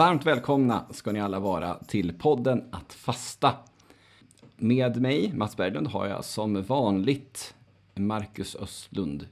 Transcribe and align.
Varmt 0.00 0.26
välkomna 0.26 0.86
ska 0.90 1.12
ni 1.12 1.20
alla 1.20 1.38
vara 1.38 1.74
till 1.74 2.12
podden 2.18 2.64
Att 2.70 2.92
fasta. 2.92 3.54
Med 4.56 5.00
mig, 5.00 5.32
Mats 5.34 5.56
Berglund, 5.56 5.86
har 5.86 6.06
jag 6.06 6.24
som 6.24 6.62
vanligt 6.62 7.54
Marcus 7.94 8.56
Östlund, 8.56 9.26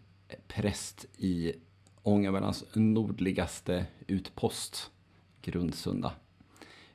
präst 0.48 1.06
i 1.16 1.52
Ångermanlands 2.02 2.65
nordligaste 2.75 3.87
utpost, 4.06 4.91
Grundsunda. 5.42 6.12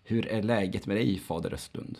Hur 0.03 0.27
är 0.27 0.43
läget 0.43 0.85
med 0.85 0.97
dig, 0.97 1.19
fader 1.19 1.53
Östlund? 1.53 1.97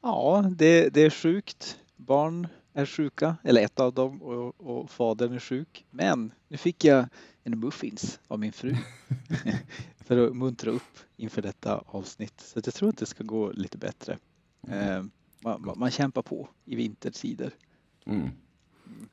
Ja, 0.00 0.44
det, 0.56 0.88
det 0.88 1.02
är 1.02 1.10
sjukt. 1.10 1.78
Barn 1.96 2.48
är 2.72 2.86
sjuka, 2.86 3.36
eller 3.44 3.62
ett 3.62 3.80
av 3.80 3.92
dem, 3.94 4.22
och, 4.22 4.54
och 4.60 4.90
fadern 4.90 5.34
är 5.34 5.38
sjuk. 5.38 5.84
Men 5.90 6.32
nu 6.48 6.56
fick 6.56 6.84
jag 6.84 7.06
en 7.42 7.58
muffins 7.58 8.18
av 8.28 8.38
min 8.38 8.52
fru 8.52 8.76
för 10.04 10.26
att 10.26 10.36
muntra 10.36 10.70
upp 10.70 10.98
inför 11.16 11.42
detta 11.42 11.84
avsnitt. 11.86 12.40
Så 12.40 12.60
jag 12.64 12.74
tror 12.74 12.88
att 12.88 12.98
det 12.98 13.06
ska 13.06 13.24
gå 13.24 13.52
lite 13.52 13.78
bättre. 13.78 14.18
Mm. 14.68 15.10
Man, 15.40 15.74
man, 15.76 15.90
kämpar 15.90 16.22
på 16.22 16.48
i 16.64 16.76
vintertider. 16.76 17.50
Mm. 18.06 18.30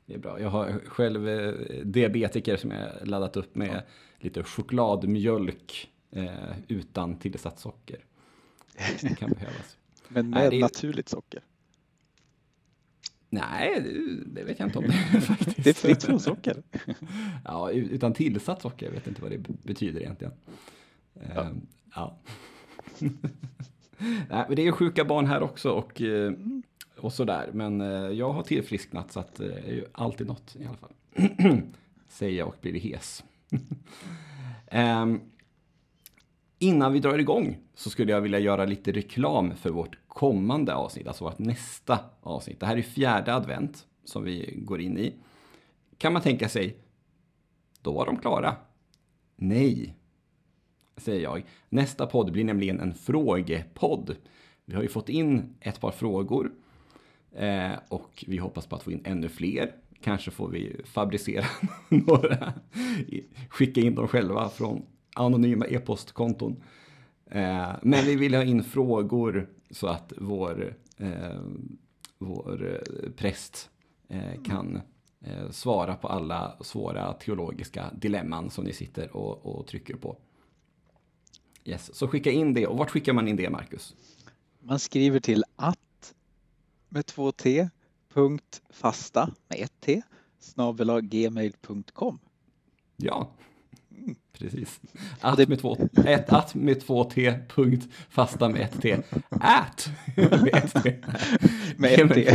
Det 0.06 0.14
är 0.14 0.18
bra. 0.18 0.40
Jag 0.40 0.48
har 0.48 0.80
själv 0.86 1.28
eh, 1.28 1.52
diabetiker 1.84 2.56
som 2.56 2.70
jag 2.70 3.08
laddat 3.08 3.36
upp 3.36 3.54
med 3.54 3.68
ja. 3.68 3.80
lite 4.18 4.42
chokladmjölk 4.42 5.90
eh, 6.10 6.28
utan 6.68 7.18
tillsatt 7.18 7.58
socker. 7.58 8.04
Det 9.00 9.14
kan 9.18 9.30
behövas. 9.38 9.76
Men 10.08 10.30
med 10.30 10.50
Nej, 10.50 10.58
är... 10.58 10.60
naturligt 10.60 11.08
socker? 11.08 11.42
Nej, 13.30 13.82
det 14.26 14.44
vet 14.44 14.58
jag 14.58 14.68
inte 14.68 14.78
om 14.78 14.84
det 14.84 15.20
faktiskt. 15.20 15.64
Det 15.64 15.70
är 15.70 15.74
fritt 15.74 16.02
från 16.02 16.20
socker. 16.20 16.62
ja, 17.44 17.70
utan 17.70 18.12
tillsatt 18.12 18.62
socker. 18.62 18.86
Jag 18.86 18.92
vet 18.92 19.06
inte 19.06 19.22
vad 19.22 19.30
det 19.30 19.38
betyder 19.62 20.00
egentligen. 20.00 20.32
Ja. 21.14 21.42
Ehm, 21.42 21.66
ja. 21.94 22.16
Nej, 24.28 24.44
men 24.48 24.56
det 24.56 24.66
är 24.66 24.72
sjuka 24.72 25.04
barn 25.04 25.26
här 25.26 25.42
också 25.42 25.70
och, 25.70 26.02
eh, 26.02 26.32
och 26.98 27.12
sådär. 27.12 27.50
Men 27.52 27.80
eh, 27.80 27.88
jag 27.88 28.32
har 28.32 28.42
tillfrisknat 28.42 29.12
så 29.12 29.20
att 29.20 29.40
eh, 29.40 29.46
det 29.46 29.68
är 29.68 29.72
ju 29.72 29.84
alltid 29.92 30.26
något 30.26 30.56
i 30.56 30.66
alla 30.66 30.76
fall. 30.76 30.92
Säger 32.08 32.38
jag 32.38 32.48
och 32.48 32.56
blir 32.60 32.80
hes. 32.80 33.24
um, 34.72 35.20
Innan 36.58 36.92
vi 36.92 36.98
drar 36.98 37.18
igång 37.18 37.58
så 37.74 37.90
skulle 37.90 38.12
jag 38.12 38.20
vilja 38.20 38.38
göra 38.38 38.64
lite 38.64 38.92
reklam 38.92 39.54
för 39.56 39.70
vårt 39.70 39.98
kommande 40.08 40.74
avsnitt, 40.74 41.06
alltså 41.06 41.24
vårt 41.24 41.38
nästa 41.38 41.98
avsnitt. 42.20 42.60
Det 42.60 42.66
här 42.66 42.76
är 42.76 42.82
fjärde 42.82 43.34
advent 43.34 43.86
som 44.04 44.24
vi 44.24 44.54
går 44.56 44.80
in 44.80 44.98
i. 44.98 45.14
Kan 45.98 46.12
man 46.12 46.22
tänka 46.22 46.48
sig, 46.48 46.76
då 47.82 47.92
var 47.92 48.06
de 48.06 48.16
klara. 48.16 48.56
Nej, 49.36 49.94
säger 50.96 51.22
jag. 51.22 51.44
Nästa 51.68 52.06
podd 52.06 52.32
blir 52.32 52.44
nämligen 52.44 52.80
en 52.80 52.94
frågepodd. 52.94 54.16
Vi 54.64 54.74
har 54.74 54.82
ju 54.82 54.88
fått 54.88 55.08
in 55.08 55.54
ett 55.60 55.80
par 55.80 55.90
frågor 55.90 56.52
eh, 57.32 57.72
och 57.88 58.24
vi 58.26 58.36
hoppas 58.36 58.66
på 58.66 58.76
att 58.76 58.82
få 58.82 58.92
in 58.92 59.02
ännu 59.04 59.28
fler. 59.28 59.74
Kanske 60.00 60.30
får 60.30 60.48
vi 60.48 60.80
fabricera 60.84 61.44
några, 61.88 62.52
skicka 63.48 63.80
in 63.80 63.94
dem 63.94 64.08
själva 64.08 64.48
från 64.48 64.82
anonyma 65.14 65.66
e-postkonton. 65.66 66.62
Eh, 67.26 67.70
men 67.82 68.04
vi 68.04 68.16
vill 68.16 68.34
ha 68.34 68.44
in 68.44 68.64
frågor 68.64 69.48
så 69.70 69.86
att 69.86 70.12
vår, 70.18 70.74
eh, 70.96 71.40
vår 72.18 72.66
eh, 72.74 73.10
präst 73.10 73.70
eh, 74.08 74.42
kan 74.44 74.80
eh, 75.20 75.50
svara 75.50 75.94
på 75.94 76.08
alla 76.08 76.56
svåra 76.60 77.12
teologiska 77.12 77.90
dilemman 77.94 78.50
som 78.50 78.64
ni 78.64 78.72
sitter 78.72 79.16
och, 79.16 79.46
och 79.46 79.66
trycker 79.66 79.96
på. 79.96 80.16
Yes. 81.64 81.94
Så 81.94 82.08
skicka 82.08 82.30
in 82.30 82.54
det. 82.54 82.66
Och 82.66 82.78
vart 82.78 82.90
skickar 82.90 83.12
man 83.12 83.28
in 83.28 83.36
det, 83.36 83.50
Marcus? 83.50 83.94
Man 84.60 84.78
skriver 84.78 85.20
till 85.20 85.44
att 85.56 86.14
med 86.88 87.06
två 87.06 87.32
t 87.32 87.68
punkt 88.14 88.62
fasta 88.70 89.30
med 89.48 89.60
ett 89.60 89.80
t 89.80 90.02
snabel 90.38 91.00
gmail.com. 91.00 92.18
Ja, 92.96 93.30
Precis. 94.38 94.80
Att 95.20 95.48
med 95.48 95.60
två, 95.60 95.76
ett, 96.06 96.32
att 96.32 96.54
med 96.54 96.80
två 96.80 97.04
t, 97.04 97.34
punkt, 97.48 97.88
fasta 98.08 98.48
med 98.48 98.60
ett 98.60 98.82
t. 98.82 98.96
Ät 99.30 99.90
med 100.16 100.54
ett 100.54 100.82
t. 100.82 100.96
Med 101.76 102.00
ett 102.00 102.14
t. 102.14 102.26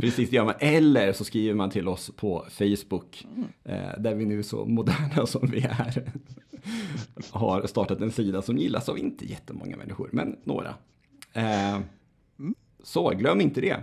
Precis, 0.00 0.30
det 0.30 0.36
gör 0.36 0.44
man. 0.44 0.54
Eller 0.58 1.12
så 1.12 1.24
skriver 1.24 1.54
man 1.54 1.70
till 1.70 1.88
oss 1.88 2.10
på 2.16 2.46
Facebook, 2.50 3.26
eh, 3.64 3.98
där 3.98 4.14
vi 4.14 4.24
nu 4.24 4.42
så 4.42 4.64
moderna 4.64 5.26
som 5.26 5.50
vi 5.50 5.60
är, 5.60 6.12
har 7.30 7.66
startat 7.66 8.00
en 8.00 8.12
sida 8.12 8.42
som 8.42 8.58
gillas 8.58 8.88
av 8.88 8.98
inte 8.98 9.26
jättemånga 9.26 9.76
människor, 9.76 10.08
men 10.12 10.36
några. 10.44 10.74
Eh, 11.32 11.78
så 12.82 13.10
glöm 13.10 13.40
inte 13.40 13.60
det. 13.60 13.76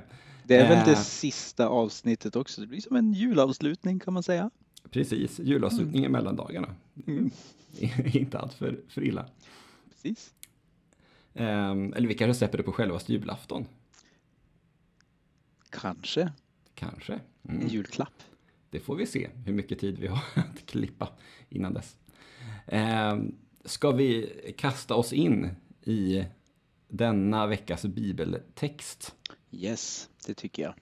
Det 0.44 0.56
är 0.56 0.70
väl 0.70 0.86
det 0.86 0.92
eh. 0.92 0.98
sista 0.98 1.68
avsnittet 1.68 2.36
också. 2.36 2.62
Det 2.62 2.68
blir 2.68 2.82
som 2.82 2.96
en 2.96 3.14
julavslutning 3.14 4.00
kan 4.00 4.14
man 4.14 4.24
säga. 4.24 4.50
Precis, 4.90 5.40
julavslutning 5.40 6.02
mm. 6.06 6.12
mellan 6.12 6.36
dagarna. 6.36 6.76
Mm. 7.08 7.32
inte 8.14 8.40
allt 8.40 8.54
för, 8.54 8.80
för 8.88 9.04
illa. 9.04 9.30
Precis. 9.90 10.34
Um, 11.34 11.94
eller 11.94 12.08
vi 12.08 12.14
kanske 12.14 12.34
släpper 12.34 12.58
det 12.58 12.64
på 12.64 12.72
självaste 12.72 13.14
julafton. 13.14 13.66
Kanske. 15.70 16.32
Kanske. 16.76 17.20
Mm. 17.44 17.62
En 17.62 17.68
julklapp. 17.68 18.24
Det 18.70 18.80
får 18.80 18.96
vi 18.96 19.06
se 19.06 19.30
hur 19.46 19.54
mycket 19.54 19.80
tid 19.80 20.00
vi 20.00 20.08
har 20.08 20.24
att 20.36 20.66
klippa 20.66 21.10
innan 21.50 21.74
dess. 21.74 21.98
Um, 22.68 23.36
ska 23.66 23.92
vi 23.92 24.34
kasta 24.58 24.96
oss 24.96 25.14
in 25.14 25.50
i 25.84 26.26
denna 26.88 27.48
veckas 27.48 27.86
bibeltext? 27.86 29.16
Yes, 29.52 30.10
det 30.26 30.34
tycker 30.34 30.64
jag. 30.64 30.74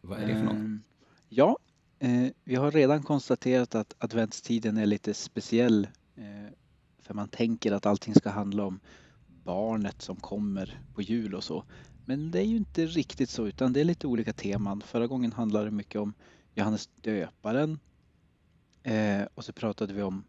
Vad 0.00 0.18
är 0.18 0.26
det 0.26 0.34
för 0.34 0.44
något? 0.44 0.54
Um, 0.54 0.82
ja, 1.28 1.58
Eh, 2.02 2.30
vi 2.44 2.54
har 2.54 2.70
redan 2.70 3.02
konstaterat 3.02 3.74
att 3.74 3.94
adventstiden 3.98 4.76
är 4.76 4.86
lite 4.86 5.14
speciell 5.14 5.88
eh, 6.16 6.52
för 6.98 7.14
man 7.14 7.28
tänker 7.28 7.72
att 7.72 7.86
allting 7.86 8.14
ska 8.14 8.30
handla 8.30 8.64
om 8.64 8.80
barnet 9.44 10.02
som 10.02 10.16
kommer 10.16 10.80
på 10.94 11.02
jul 11.02 11.34
och 11.34 11.44
så. 11.44 11.64
Men 12.04 12.30
det 12.30 12.38
är 12.38 12.44
ju 12.44 12.56
inte 12.56 12.86
riktigt 12.86 13.30
så 13.30 13.46
utan 13.46 13.72
det 13.72 13.80
är 13.80 13.84
lite 13.84 14.06
olika 14.06 14.32
teman. 14.32 14.80
Förra 14.80 15.06
gången 15.06 15.32
handlade 15.32 15.64
det 15.64 15.70
mycket 15.70 16.00
om 16.00 16.14
Johannes 16.54 16.88
döparen 16.96 17.78
eh, 18.82 19.22
och 19.34 19.44
så 19.44 19.52
pratade 19.52 19.94
vi 19.94 20.02
om 20.02 20.24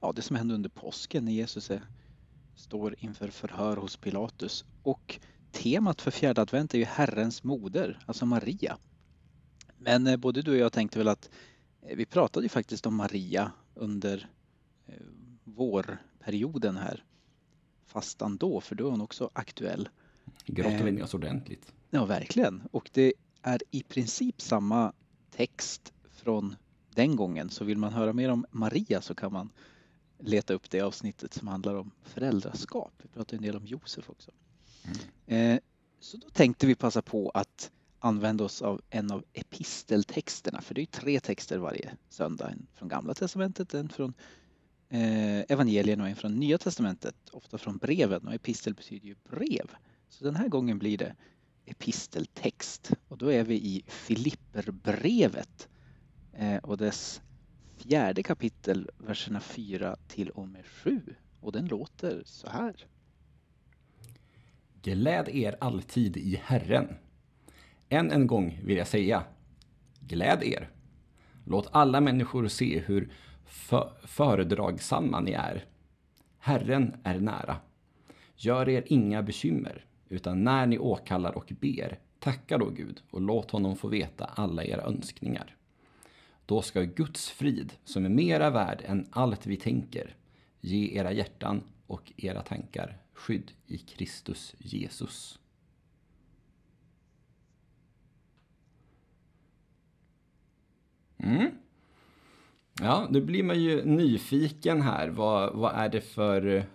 ja, 0.00 0.12
det 0.12 0.22
som 0.22 0.36
hände 0.36 0.54
under 0.54 0.70
påsken 0.70 1.24
när 1.24 1.32
Jesus 1.32 1.70
är, 1.70 1.82
står 2.54 2.94
inför 2.98 3.28
förhör 3.28 3.76
hos 3.76 3.96
Pilatus. 3.96 4.64
Och 4.82 5.20
temat 5.52 6.00
för 6.00 6.10
fjärde 6.10 6.40
advent 6.40 6.74
är 6.74 6.78
ju 6.78 6.84
Herrens 6.84 7.44
moder, 7.44 7.98
alltså 8.06 8.26
Maria. 8.26 8.78
Men 9.78 10.06
eh, 10.06 10.16
både 10.16 10.42
du 10.42 10.50
och 10.50 10.56
jag 10.56 10.72
tänkte 10.72 10.98
väl 10.98 11.08
att 11.08 11.30
eh, 11.82 11.96
vi 11.96 12.06
pratade 12.06 12.44
ju 12.44 12.48
faktiskt 12.48 12.86
om 12.86 12.94
Maria 12.94 13.52
under 13.74 14.28
eh, 14.86 14.94
vårperioden 15.44 16.76
här. 16.76 17.04
Fastan 17.86 18.36
då, 18.36 18.60
för 18.60 18.74
då 18.74 18.86
är 18.86 18.90
hon 18.90 19.00
också 19.00 19.30
aktuell. 19.32 19.88
Grottade 20.46 20.84
vi 20.84 20.92
ner 20.92 21.02
oss 21.02 21.14
ordentligt. 21.14 21.72
Ja, 21.90 22.04
verkligen. 22.04 22.62
Och 22.70 22.90
det 22.92 23.12
är 23.42 23.62
i 23.70 23.82
princip 23.82 24.40
samma 24.40 24.92
text 25.30 25.92
från 26.10 26.56
den 26.94 27.16
gången. 27.16 27.50
Så 27.50 27.64
vill 27.64 27.78
man 27.78 27.92
höra 27.92 28.12
mer 28.12 28.28
om 28.28 28.46
Maria 28.50 29.00
så 29.00 29.14
kan 29.14 29.32
man 29.32 29.52
leta 30.18 30.54
upp 30.54 30.70
det 30.70 30.80
avsnittet 30.80 31.34
som 31.34 31.48
handlar 31.48 31.74
om 31.74 31.90
föräldraskap. 32.02 32.92
Vi 33.02 33.08
pratar 33.08 33.36
en 33.36 33.42
del 33.42 33.56
om 33.56 33.66
Josef 33.66 34.10
också. 34.10 34.30
Mm. 35.26 35.60
Så 36.00 36.16
då 36.16 36.30
tänkte 36.30 36.66
vi 36.66 36.74
passa 36.74 37.02
på 37.02 37.30
att 37.30 37.70
använda 37.98 38.44
oss 38.44 38.62
av 38.62 38.80
en 38.90 39.10
av 39.10 39.24
episteltexterna, 39.32 40.60
för 40.60 40.74
det 40.74 40.82
är 40.82 40.86
tre 40.86 41.20
texter 41.20 41.58
varje 41.58 41.96
söndag. 42.08 42.50
En 42.50 42.66
från 42.74 42.88
Gamla 42.88 43.14
Testamentet, 43.14 43.74
en 43.74 43.88
från 43.88 44.14
eh, 44.88 45.38
evangelien 45.38 46.00
och 46.00 46.08
en 46.08 46.16
från 46.16 46.34
Nya 46.34 46.58
Testamentet, 46.58 47.16
ofta 47.32 47.58
från 47.58 47.76
breven. 47.76 48.26
Och 48.26 48.34
epistel 48.34 48.74
betyder 48.74 49.06
ju 49.06 49.14
brev. 49.30 49.70
Så 50.08 50.24
den 50.24 50.36
här 50.36 50.48
gången 50.48 50.78
blir 50.78 50.98
det 50.98 51.14
episteltext 51.66 52.92
och 53.08 53.18
då 53.18 53.32
är 53.32 53.44
vi 53.44 53.54
i 53.54 53.84
Filipperbrevet 53.86 55.68
eh, 56.32 56.56
och 56.56 56.76
dess 56.76 57.22
fjärde 57.76 58.22
kapitel, 58.22 58.90
verserna 58.98 59.40
4 59.40 59.96
till 60.08 60.30
och 60.30 60.48
med 60.48 60.66
7. 60.66 61.14
Och 61.40 61.52
den 61.52 61.66
låter 61.66 62.22
så 62.24 62.48
här. 62.48 62.86
Gläd 64.82 65.28
er 65.28 65.56
alltid 65.60 66.16
i 66.16 66.40
Herren. 66.44 66.88
Än 67.88 68.10
en 68.10 68.26
gång 68.26 68.60
vill 68.64 68.76
jag 68.76 68.86
säga, 68.86 69.24
gläd 70.00 70.42
er. 70.42 70.70
Låt 71.44 71.68
alla 71.72 72.00
människor 72.00 72.48
se 72.48 72.78
hur 72.78 73.12
föredragsamma 74.04 75.20
ni 75.20 75.32
är. 75.32 75.64
Herren 76.38 76.96
är 77.02 77.20
nära. 77.20 77.56
Gör 78.36 78.68
er 78.68 78.84
inga 78.86 79.22
bekymmer, 79.22 79.84
utan 80.08 80.44
när 80.44 80.66
ni 80.66 80.78
åkallar 80.78 81.32
och 81.32 81.52
ber, 81.60 81.98
tacka 82.18 82.58
då 82.58 82.70
Gud 82.70 83.02
och 83.10 83.20
låt 83.20 83.50
honom 83.50 83.76
få 83.76 83.88
veta 83.88 84.24
alla 84.24 84.64
era 84.64 84.82
önskningar. 84.82 85.56
Då 86.46 86.62
ska 86.62 86.82
Guds 86.82 87.30
frid, 87.30 87.72
som 87.84 88.04
är 88.04 88.08
mera 88.08 88.50
värd 88.50 88.82
än 88.84 89.06
allt 89.10 89.46
vi 89.46 89.56
tänker, 89.56 90.16
ge 90.60 90.98
era 90.98 91.12
hjärtan 91.12 91.62
och 91.86 92.12
era 92.16 92.42
tankar 92.42 92.98
skydd 93.12 93.52
i 93.66 93.78
Kristus 93.78 94.54
Jesus. 94.58 95.38
Mm. 101.26 101.50
Ja, 102.80 103.06
nu 103.10 103.20
blir 103.20 103.42
man 103.42 103.62
ju 103.62 103.84
nyfiken 103.84 104.82
här. 104.82 105.08
Vad, 105.08 105.54
vad, 105.54 105.74
är 105.74 105.88
det 105.88 106.00
för, 106.00 106.66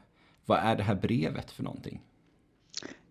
vad 0.46 0.60
är 0.60 0.76
det 0.76 0.84
här 0.84 0.96
brevet 0.96 1.52
för 1.52 1.64
någonting? 1.64 2.02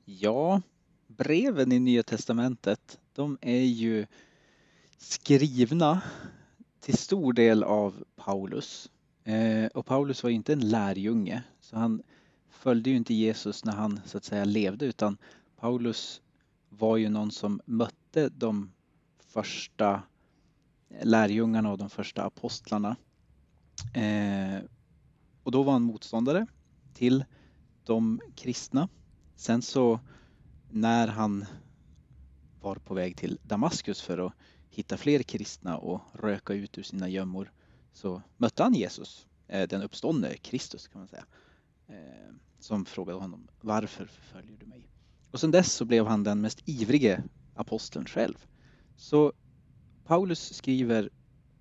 Ja, 0.04 0.62
breven 1.06 1.72
i 1.72 1.78
Nya 1.78 2.02
Testamentet, 2.02 2.98
de 3.14 3.38
är 3.40 3.64
ju 3.64 4.06
skrivna 4.98 6.02
till 6.81 6.98
stor 6.98 7.32
del 7.32 7.62
av 7.62 8.04
Paulus. 8.16 8.90
Eh, 9.25 9.66
och 9.66 9.86
Paulus 9.86 10.22
var 10.22 10.31
ju 10.31 10.36
inte 10.36 10.52
en 10.52 10.69
lärjunge, 10.69 11.43
så 11.60 11.76
han 11.76 12.02
följde 12.50 12.90
ju 12.90 12.96
inte 12.96 13.14
Jesus 13.14 13.64
när 13.64 13.72
han 13.72 14.00
så 14.04 14.16
att 14.16 14.25
säga 14.25 14.44
levde, 14.44 14.86
utan 14.86 15.16
Paulus 15.56 16.22
var 16.69 16.96
ju 16.96 17.08
någon 17.08 17.31
som 17.31 17.60
mötte 17.64 18.28
de 18.28 18.72
första 19.19 20.02
lärjungarna 21.02 21.70
och 21.70 21.78
de 21.78 21.90
första 21.90 22.22
apostlarna. 22.22 22.96
Eh, 23.94 24.62
och 25.42 25.52
då 25.52 25.62
var 25.62 25.72
han 25.72 25.82
motståndare 25.82 26.46
till 26.94 27.25
de 27.84 28.20
kristna. 28.37 28.88
Sen 29.37 29.62
så 29.62 30.00
när 30.70 31.08
han 31.08 31.44
var 32.60 32.76
på 32.76 32.94
väg 32.94 33.16
till 33.16 33.38
Damaskus 33.42 34.00
för 34.00 34.26
att 34.26 34.32
hitta 34.70 34.96
fler 34.96 35.22
kristna 35.22 35.78
och 35.78 36.00
röka 36.12 36.54
ut 36.54 36.78
ur 36.78 36.82
sina 36.82 37.08
gömmor 37.08 37.52
så 37.93 38.22
mötte 38.36 38.62
han 38.62 38.75
Jesus, 38.75 39.26
eh, 39.46 39.69
den 39.69 39.82
uppståndne 39.82 40.36
Kristus 40.36 40.88
kan 40.88 41.00
man 41.00 41.08
säga, 41.08 41.25
eh, 41.88 42.34
som 42.58 42.84
frågade 42.84 43.19
honom 43.19 43.48
varför 43.60 44.06
förföljer 44.06 44.56
du 44.56 44.66
mig? 44.66 44.88
Och 45.31 45.40
sen 45.40 45.50
dess 45.50 45.72
så 45.72 45.84
blev 45.84 46.06
han 46.06 46.25
den 46.25 46.40
mest 46.40 46.62
ivrige 46.64 47.22
aposteln 47.54 48.06
själv. 48.06 48.46
Så 48.96 49.32
Paulus 50.10 50.54
skriver 50.54 51.10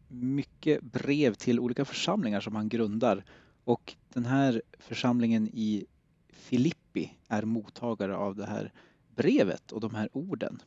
mycket 0.07 0.81
brev 0.81 1.33
till 1.33 1.59
olika 1.59 1.85
församlingar 1.85 2.41
som 2.41 2.55
han 2.55 2.69
grundar 2.69 3.25
och 3.63 3.95
den 4.13 4.25
här 4.25 4.61
församlingen 4.79 5.47
i 5.53 5.85
Filippi 6.29 7.17
är 7.27 7.43
mottagare 7.43 8.15
av 8.15 8.35
det 8.35 8.45
här 8.45 8.73
brevet 9.15 9.71
och 9.71 9.81
de 9.81 9.95
här 9.95 10.09
orden. 10.11 10.61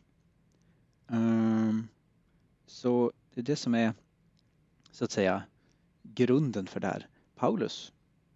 Ehm, 1.08 1.88
så 2.66 3.12
det 3.34 3.40
är 3.40 3.44
det 3.44 3.56
som 3.56 3.74
är 3.74 3.92
så 4.90 5.04
att 5.04 5.10
säga 5.10 5.42
grunden 6.02 6.66
för 6.66 6.80
det 6.80 6.86
här. 6.86 7.06
Paulus 7.34 7.92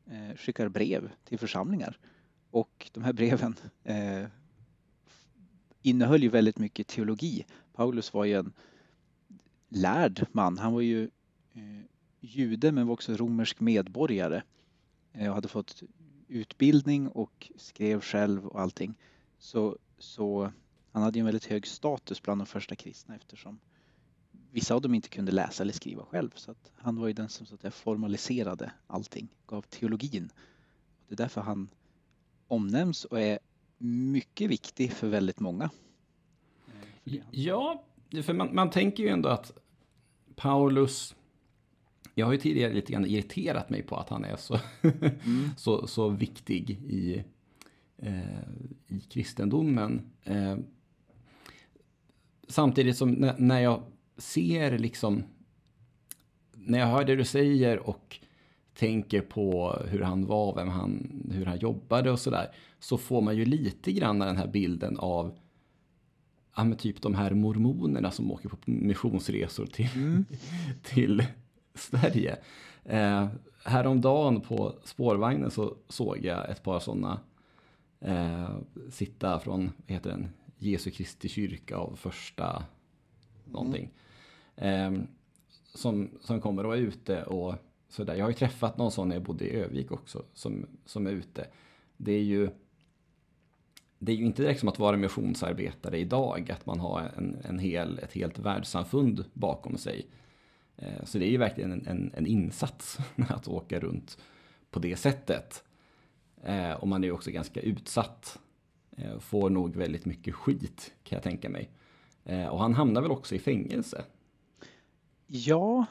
eh, 0.06 0.36
skickar 0.36 0.68
brev 0.68 1.10
till 1.24 1.38
församlingar 1.38 1.98
och 2.50 2.90
de 2.92 3.04
här 3.04 3.12
breven 3.12 3.54
eh, 3.84 4.26
innehöll 5.82 6.22
ju 6.22 6.28
väldigt 6.28 6.58
mycket 6.58 6.86
teologi. 6.86 7.46
Paulus 7.72 8.14
var 8.14 8.24
ju 8.24 8.34
en 8.34 8.52
lärd 9.68 10.26
man. 10.32 10.58
Han 10.58 10.72
var 10.72 10.80
ju 10.80 11.10
eh, 11.54 11.82
jude 12.20 12.72
men 12.72 12.86
var 12.86 12.92
också 12.92 13.16
romersk 13.16 13.60
medborgare 13.60 14.42
eh, 15.12 15.28
och 15.28 15.34
hade 15.34 15.48
fått 15.48 15.82
utbildning 16.28 17.08
och 17.08 17.52
skrev 17.56 18.00
själv 18.00 18.46
och 18.46 18.60
allting. 18.60 18.94
Så, 19.38 19.78
så 19.98 20.52
han 20.92 21.02
hade 21.02 21.18
ju 21.18 21.20
en 21.20 21.26
väldigt 21.26 21.44
hög 21.44 21.66
status 21.66 22.22
bland 22.22 22.40
de 22.40 22.46
första 22.46 22.76
kristna 22.76 23.16
eftersom 23.16 23.58
vissa 24.50 24.74
av 24.74 24.80
dem 24.80 24.94
inte 24.94 25.08
kunde 25.08 25.32
läsa 25.32 25.62
eller 25.62 25.72
skriva 25.72 26.04
själv. 26.04 26.30
Så 26.34 26.50
att 26.50 26.72
han 26.74 26.96
var 26.96 27.06
ju 27.06 27.12
den 27.12 27.28
som 27.28 27.46
så 27.46 27.54
att 27.54 27.60
säga, 27.60 27.70
formaliserade 27.70 28.72
allting, 28.86 29.28
gav 29.46 29.62
teologin. 29.62 30.30
Det 31.08 31.14
är 31.14 31.16
därför 31.16 31.40
han 31.40 31.68
omnämns 32.48 33.04
och 33.04 33.20
är 33.20 33.38
mycket 33.78 34.50
viktig 34.50 34.92
för 34.92 35.08
väldigt 35.08 35.40
många. 35.40 35.70
Eh, 37.04 37.20
ja, 37.30 37.84
för 38.22 38.34
man, 38.34 38.54
man 38.54 38.70
tänker 38.70 39.02
ju 39.02 39.08
ändå 39.08 39.28
att 39.28 39.52
Paulus, 40.36 41.14
jag 42.14 42.26
har 42.26 42.32
ju 42.32 42.38
tidigare 42.38 42.72
lite 42.72 42.92
grann 42.92 43.06
irriterat 43.06 43.70
mig 43.70 43.82
på 43.82 43.96
att 43.96 44.08
han 44.08 44.24
är 44.24 44.36
så, 44.36 44.58
mm. 44.82 45.50
så, 45.56 45.86
så 45.86 46.08
viktig 46.08 46.70
i, 46.70 47.24
eh, 47.98 48.40
i 48.86 49.00
kristendomen. 49.00 50.10
Eh, 50.24 50.56
samtidigt 52.48 52.96
som 52.96 53.12
när, 53.12 53.34
när 53.38 53.60
jag 53.60 53.82
ser 54.16 54.78
liksom, 54.78 55.22
när 56.52 56.78
jag 56.78 56.86
hör 56.86 57.04
det 57.04 57.16
du 57.16 57.24
säger 57.24 57.78
och 57.88 58.18
tänker 58.74 59.20
på 59.20 59.76
hur 59.88 60.00
han 60.00 60.26
var, 60.26 60.54
vem 60.54 60.68
han, 60.68 61.22
hur 61.34 61.46
han 61.46 61.58
jobbade 61.58 62.10
och 62.10 62.20
sådär, 62.20 62.54
så 62.78 62.98
får 62.98 63.20
man 63.20 63.36
ju 63.36 63.44
lite 63.44 63.92
grann 63.92 64.18
den 64.18 64.36
här 64.36 64.46
bilden 64.46 64.98
av 64.98 65.38
ja, 66.56 66.64
men 66.64 66.78
typ 66.78 67.02
de 67.02 67.14
här 67.14 67.30
mormonerna 67.30 68.10
som 68.10 68.32
åker 68.32 68.48
på 68.48 68.56
missionsresor 68.64 69.66
till, 69.66 69.88
mm. 69.94 70.24
till 70.82 71.24
Sverige. 71.74 72.36
Eh, 72.84 73.28
häromdagen 73.64 74.40
på 74.40 74.74
spårvagnen 74.84 75.50
så 75.50 75.76
såg 75.88 76.24
jag 76.24 76.50
ett 76.50 76.62
par 76.62 76.80
sådana 76.80 77.20
eh, 78.00 78.50
sitta 78.90 79.40
från, 79.40 79.72
vad 79.76 79.94
heter 79.94 80.10
den, 80.10 80.28
Jesu 80.58 80.90
Kristi 80.90 81.28
kyrka 81.28 81.76
av 81.76 81.96
första 81.96 82.64
någonting. 83.44 83.90
Mm. 84.56 84.94
Eh, 84.94 85.00
som, 85.74 86.10
som 86.20 86.40
kommer 86.40 86.66
och 86.66 86.76
är 86.76 86.80
ute 86.80 87.22
och 87.22 87.54
sådär. 87.88 88.14
Jag 88.14 88.24
har 88.24 88.30
ju 88.30 88.36
träffat 88.36 88.78
någon 88.78 88.92
sån 88.92 89.08
när 89.08 89.16
jag 89.16 89.22
bodde 89.22 89.44
i 89.44 89.56
Övik 89.56 89.92
också 89.92 90.22
som, 90.32 90.66
som 90.84 91.06
är 91.06 91.10
ute. 91.10 91.46
Det 91.96 92.12
är 92.12 92.22
ju 92.22 92.50
det 94.06 94.12
är 94.12 94.16
ju 94.16 94.26
inte 94.26 94.42
direkt 94.42 94.60
som 94.60 94.68
att 94.68 94.78
vara 94.78 94.96
missionsarbetare 94.96 95.98
idag, 95.98 96.50
att 96.50 96.66
man 96.66 96.80
har 96.80 97.12
en, 97.16 97.36
en 97.44 97.58
hel, 97.58 97.98
ett 97.98 98.12
helt 98.12 98.38
världssamfund 98.38 99.24
bakom 99.32 99.78
sig. 99.78 100.06
Eh, 100.76 101.04
så 101.04 101.18
det 101.18 101.26
är 101.26 101.30
ju 101.30 101.36
verkligen 101.36 101.72
en, 101.72 101.86
en, 101.86 102.10
en 102.14 102.26
insats 102.26 102.98
att 103.28 103.48
åka 103.48 103.80
runt 103.80 104.18
på 104.70 104.78
det 104.78 104.96
sättet. 104.96 105.64
Eh, 106.44 106.72
och 106.72 106.88
man 106.88 107.04
är 107.04 107.08
ju 107.08 107.12
också 107.12 107.30
ganska 107.30 107.60
utsatt. 107.60 108.38
Eh, 108.96 109.18
får 109.18 109.50
nog 109.50 109.76
väldigt 109.76 110.04
mycket 110.04 110.34
skit 110.34 110.92
kan 111.02 111.16
jag 111.16 111.22
tänka 111.22 111.48
mig. 111.48 111.70
Och 112.50 112.58
han 112.58 112.74
hamnar 112.74 113.02
väl 113.02 113.10
också 113.10 113.34
i 113.34 113.38
fängelse? 113.38 114.04
Ja, 115.26 115.86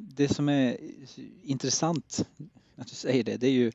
det 0.00 0.28
som 0.28 0.48
är 0.48 0.76
intressant 1.42 2.28
att 2.76 2.88
du 2.88 2.94
säger 2.94 3.24
det, 3.24 3.36
det 3.36 3.46
är 3.46 3.50
ju 3.50 3.72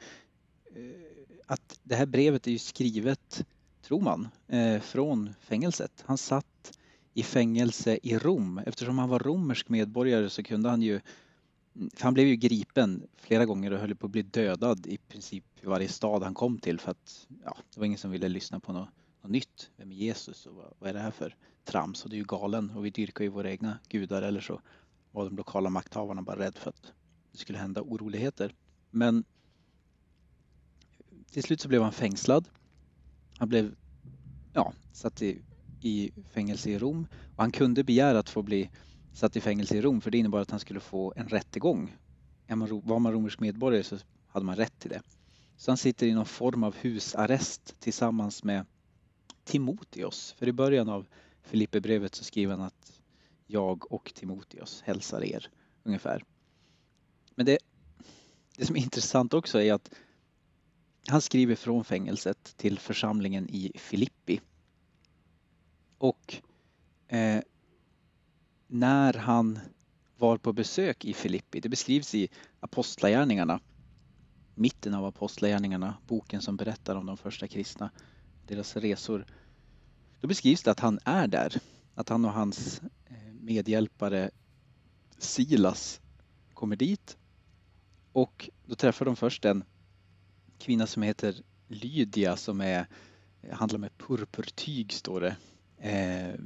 att 1.45 1.79
det 1.83 1.95
här 1.95 2.05
brevet 2.05 2.47
är 2.47 2.51
ju 2.51 2.57
skrivet 2.57 3.45
tror 3.87 4.01
man, 4.01 4.27
eh, 4.47 4.79
från 4.79 5.33
fängelset. 5.39 6.03
Han 6.05 6.17
satt 6.17 6.77
i 7.13 7.23
fängelse 7.23 7.99
i 8.03 8.17
Rom. 8.17 8.61
Eftersom 8.65 8.99
han 8.99 9.09
var 9.09 9.19
romersk 9.19 9.69
medborgare 9.69 10.29
så 10.29 10.43
kunde 10.43 10.69
han 10.69 10.81
ju 10.81 10.99
han 11.99 12.13
blev 12.13 12.27
ju 12.27 12.35
gripen 12.35 13.07
flera 13.15 13.45
gånger 13.45 13.73
och 13.73 13.79
höll 13.79 13.95
på 13.95 14.05
att 14.05 14.11
bli 14.11 14.21
dödad 14.21 14.87
i 14.87 14.97
princip 14.97 15.43
i 15.61 15.65
varje 15.65 15.87
stad 15.87 16.23
han 16.23 16.33
kom 16.33 16.59
till 16.59 16.79
för 16.79 16.91
att 16.91 17.27
ja, 17.43 17.57
det 17.73 17.79
var 17.79 17.85
ingen 17.85 17.97
som 17.97 18.11
ville 18.11 18.27
lyssna 18.27 18.59
på 18.59 18.73
något, 18.73 18.89
något 19.21 19.31
nytt. 19.31 19.71
Vem 19.77 19.91
är 19.91 19.95
Jesus 19.95 20.45
och 20.45 20.55
vad, 20.55 20.73
vad, 20.79 20.89
är 20.89 20.93
det 20.93 20.99
här 20.99 21.11
för 21.11 21.35
trams? 21.63 22.03
Och 22.03 22.09
det 22.09 22.15
är 22.15 22.17
ju 22.17 22.23
galen 22.23 22.69
och 22.69 22.85
vi 22.85 22.89
dyrkar 22.89 23.23
ju 23.23 23.29
våra 23.29 23.51
egna 23.51 23.79
gudar 23.89 24.21
eller 24.21 24.41
så 24.41 24.61
var 25.11 25.25
de 25.25 25.35
lokala 25.35 25.69
makthavarna 25.69 26.21
bara 26.21 26.39
rädda 26.39 26.59
för 26.59 26.69
att 26.69 26.93
det 27.31 27.37
skulle 27.37 27.57
hända 27.57 27.81
oroligheter. 27.81 28.55
Men 28.91 29.23
till 31.31 31.43
slut 31.43 31.61
så 31.61 31.67
blev 31.67 31.81
han 31.81 31.91
fängslad 31.91 32.49
han 33.37 33.49
blev 33.49 33.75
ja, 34.53 34.73
satt 34.91 35.21
i, 35.21 35.41
i 35.81 36.11
fängelse 36.29 36.69
i 36.69 36.79
Rom 36.79 37.07
och 37.35 37.43
han 37.43 37.51
kunde 37.51 37.83
begära 37.83 38.19
att 38.19 38.29
få 38.29 38.41
bli 38.41 38.69
satt 39.13 39.35
i 39.35 39.41
fängelse 39.41 39.77
i 39.77 39.81
Rom 39.81 40.01
för 40.01 40.11
det 40.11 40.17
innebar 40.17 40.39
att 40.39 40.51
han 40.51 40.59
skulle 40.59 40.79
få 40.79 41.13
en 41.15 41.27
rättegång. 41.27 41.95
Var 42.83 42.99
man 42.99 43.13
romersk 43.13 43.39
medborgare 43.39 43.83
så 43.83 43.97
hade 44.27 44.45
man 44.45 44.55
rätt 44.55 44.79
till 44.79 44.89
det. 44.89 45.01
Så 45.57 45.71
han 45.71 45.77
sitter 45.77 46.07
i 46.07 46.13
någon 46.13 46.25
form 46.25 46.63
av 46.63 46.75
husarrest 46.75 47.75
tillsammans 47.79 48.43
med 48.43 48.65
Timoteus. 49.43 50.31
För 50.37 50.47
i 50.47 50.53
början 50.53 50.89
av 50.89 51.07
Filipperbrevet 51.41 52.15
så 52.15 52.23
skriver 52.23 52.55
han 52.55 52.65
att 52.65 53.01
jag 53.47 53.91
och 53.91 54.11
Timoteus 54.15 54.81
hälsar 54.81 55.23
er 55.23 55.49
ungefär. 55.83 56.23
Men 57.35 57.45
det, 57.45 57.57
det 58.57 58.65
som 58.65 58.75
är 58.75 58.79
intressant 58.79 59.33
också 59.33 59.61
är 59.61 59.73
att 59.73 59.91
han 61.07 61.21
skriver 61.21 61.55
från 61.55 61.83
fängelset 61.83 62.57
till 62.57 62.79
församlingen 62.79 63.49
i 63.49 63.71
Filippi. 63.75 64.41
Och 65.97 66.41
eh, 67.07 67.41
när 68.67 69.13
han 69.13 69.59
var 70.17 70.37
på 70.37 70.53
besök 70.53 71.05
i 71.05 71.13
Filippi, 71.13 71.59
det 71.59 71.69
beskrivs 71.69 72.15
i 72.15 72.29
Apostlagärningarna, 72.59 73.59
mitten 74.55 74.93
av 74.93 75.05
Apostlagärningarna, 75.05 75.97
boken 76.07 76.41
som 76.41 76.57
berättar 76.57 76.95
om 76.95 77.05
de 77.05 77.17
första 77.17 77.47
kristna, 77.47 77.91
deras 78.47 78.75
resor. 78.75 79.25
Då 80.21 80.27
beskrivs 80.27 80.63
det 80.63 80.71
att 80.71 80.79
han 80.79 80.99
är 81.03 81.27
där, 81.27 81.61
att 81.95 82.09
han 82.09 82.25
och 82.25 82.33
hans 82.33 82.81
eh, 83.05 83.33
medhjälpare 83.41 84.31
Silas 85.17 86.01
kommer 86.53 86.75
dit 86.75 87.17
och 88.11 88.49
då 88.65 88.75
träffar 88.75 89.05
de 89.05 89.15
först 89.15 89.45
en 89.45 89.63
kvinna 90.59 90.87
som 90.87 91.03
heter 91.03 91.35
Lydia 91.67 92.35
som 92.35 92.61
är, 92.61 92.87
handlar 93.51 93.79
med 93.79 93.97
purpurtyg 93.97 94.93
står 94.93 95.21
det. 95.21 95.35
Eh, 95.77 96.39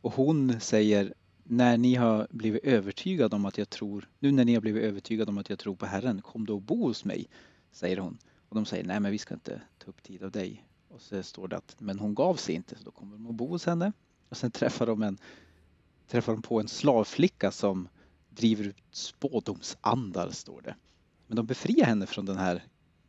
och 0.00 0.12
hon 0.12 0.60
säger 0.60 1.14
när 1.44 1.78
ni 1.78 1.94
har 1.94 2.26
blivit 2.30 2.64
övertygade 2.64 3.36
om 3.36 3.44
att 3.44 3.58
jag 3.58 3.70
tror, 3.70 4.08
nu 4.18 4.32
när 4.32 4.44
ni 4.44 4.54
har 4.54 4.60
blivit 4.60 4.82
övertygade 4.82 5.30
om 5.30 5.38
att 5.38 5.50
jag 5.50 5.58
tror 5.58 5.76
på 5.76 5.86
Herren, 5.86 6.22
kom 6.22 6.46
då 6.46 6.54
och 6.54 6.62
bo 6.62 6.86
hos 6.86 7.04
mig, 7.04 7.26
säger 7.72 7.96
hon. 7.96 8.18
Och 8.48 8.54
de 8.54 8.64
säger 8.64 8.84
nej 8.84 9.00
men 9.00 9.12
vi 9.12 9.18
ska 9.18 9.34
inte 9.34 9.60
ta 9.78 9.90
upp 9.90 10.02
tid 10.02 10.22
av 10.22 10.30
dig. 10.30 10.64
Och 10.88 11.00
så 11.00 11.22
står 11.22 11.48
det 11.48 11.56
att 11.56 11.76
men 11.78 11.98
hon 11.98 12.14
gav 12.14 12.36
sig 12.36 12.54
inte 12.54 12.78
så 12.78 12.84
då 12.84 12.90
kommer 12.90 13.16
de 13.16 13.26
och 13.26 13.34
bo 13.34 13.46
hos 13.46 13.66
henne. 13.66 13.92
Och 14.28 14.36
sen 14.36 14.50
träffar 14.50 14.86
de, 14.86 15.02
en, 15.02 15.18
träffar 16.08 16.32
de 16.32 16.42
på 16.42 16.60
en 16.60 16.68
slavflicka 16.68 17.50
som 17.50 17.88
driver 18.28 18.64
ut 18.64 18.76
spådomsandar 18.90 20.30
står 20.30 20.60
det. 20.62 20.74
Men 21.26 21.36
de 21.36 21.46
befriar 21.46 21.86
henne 21.86 22.06
från 22.06 22.26
den 22.26 22.36
här 22.36 22.64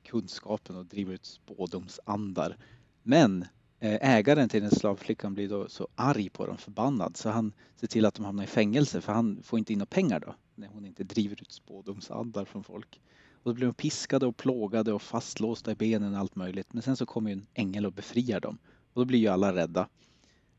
kunskapen 0.10 0.76
och 0.76 0.86
driver 0.86 1.14
ut 1.14 1.26
spådomsandar. 1.26 2.58
Men 3.04 3.46
eh, 3.80 4.16
ägaren 4.16 4.50
till 4.50 4.62
den 4.62 4.72
slavflickan 4.72 5.34
blir 5.34 5.50
då 5.50 5.70
så 5.70 5.88
arg 5.96 6.30
på 6.30 6.46
dem, 6.46 6.58
förbannad, 6.58 7.18
så 7.18 7.30
han 7.30 7.54
ser 7.76 7.88
till 7.88 8.06
att 8.06 8.14
de 8.14 8.26
hamnar 8.26 8.44
i 8.44 8.48
fängelse 8.48 9.02
för 9.02 9.14
han 9.14 9.44
får 9.44 9.60
inte 9.60 9.74
in 9.74 9.80
några 9.80 9.86
pengar 9.86 10.20
då 10.20 10.36
när 10.56 10.68
hon 10.68 10.86
inte 10.86 11.04
driver 11.04 11.42
ut 11.42 11.52
spådomsandar 11.52 12.46
från 12.46 12.64
folk. 12.64 13.02
Och 13.44 13.52
då 13.52 13.54
blir 13.54 13.68
de 13.68 13.74
piskade 13.74 14.26
och 14.26 14.38
plågade 14.38 14.94
och 14.94 15.02
fastlåsta 15.02 15.72
i 15.72 15.76
benen 15.76 16.14
och 16.14 16.20
allt 16.20 16.36
möjligt. 16.36 16.74
Men 16.74 16.84
sen 16.84 16.96
så 16.96 17.06
kommer 17.06 17.32
en 17.32 17.48
ängel 17.54 17.86
och 17.86 17.94
befriar 17.94 18.40
dem. 18.40 18.58
Och 18.94 19.02
då 19.02 19.06
blir 19.06 19.20
ju 19.20 19.28
alla 19.28 19.56
rädda. 19.56 19.90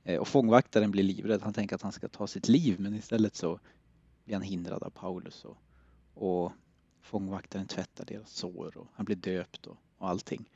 Eh, 0.05 0.21
och 0.21 0.29
fångvaktaren 0.29 0.91
blir 0.91 1.03
livrädd. 1.03 1.43
Han 1.43 1.53
tänker 1.53 1.75
att 1.75 1.83
han 1.83 1.93
ska 1.93 2.09
ta 2.09 2.27
sitt 2.27 2.49
liv 2.49 2.81
men 2.81 2.95
istället 2.95 3.37
så 3.37 3.61
blir 4.25 4.35
han 4.35 4.43
hindrad 4.43 4.83
av 4.83 4.91
Paulus. 4.91 5.45
Och, 5.45 5.59
och 6.15 6.53
fångvaktaren 7.03 7.67
tvättar 7.67 8.05
deras 8.05 8.31
sår 8.31 8.77
och 8.77 8.87
han 8.95 9.05
blir 9.05 9.17
döpt 9.17 9.67
och, 9.67 9.77
och 9.99 10.09
allting. 10.09 10.51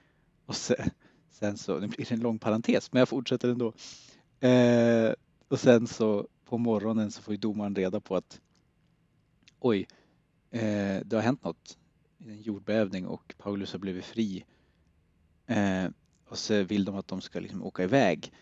Och 0.47 0.57
sen, 0.57 0.91
sen 1.31 1.59
så, 1.59 1.79
det 1.79 1.89
blir 1.89 2.13
en 2.13 2.21
lång 2.21 2.39
parentes 2.39 2.93
men 2.93 2.99
jag 2.99 3.09
fortsätter 3.09 3.49
ändå. 3.49 3.73
Eh, 4.41 5.13
och 5.49 5.61
sen 5.61 5.87
så 5.87 6.29
på 6.45 6.59
morgonen 6.59 7.11
så 7.11 7.23
får 7.23 7.35
ju 7.35 7.39
domaren 7.39 7.75
reda 7.75 8.01
på 8.01 8.17
att 8.17 8.41
oj, 9.61 9.87
eh, 10.51 11.01
det 11.05 11.13
har 11.13 11.21
hänt 11.21 11.45
något 11.45 11.79
en 12.19 12.43
jordbävning 12.43 13.07
och 13.07 13.35
Paulus 13.39 13.73
har 13.73 13.79
blivit 13.79 14.05
fri. 14.05 14.45
Eh, 15.47 15.87
och 16.29 16.39
så 16.39 16.63
vill 16.63 16.85
de 16.85 16.97
att 16.97 17.09
de 17.09 17.21
ska 17.21 17.41
liksom 17.41 17.63
åka 17.63 17.83
iväg. 17.83 18.33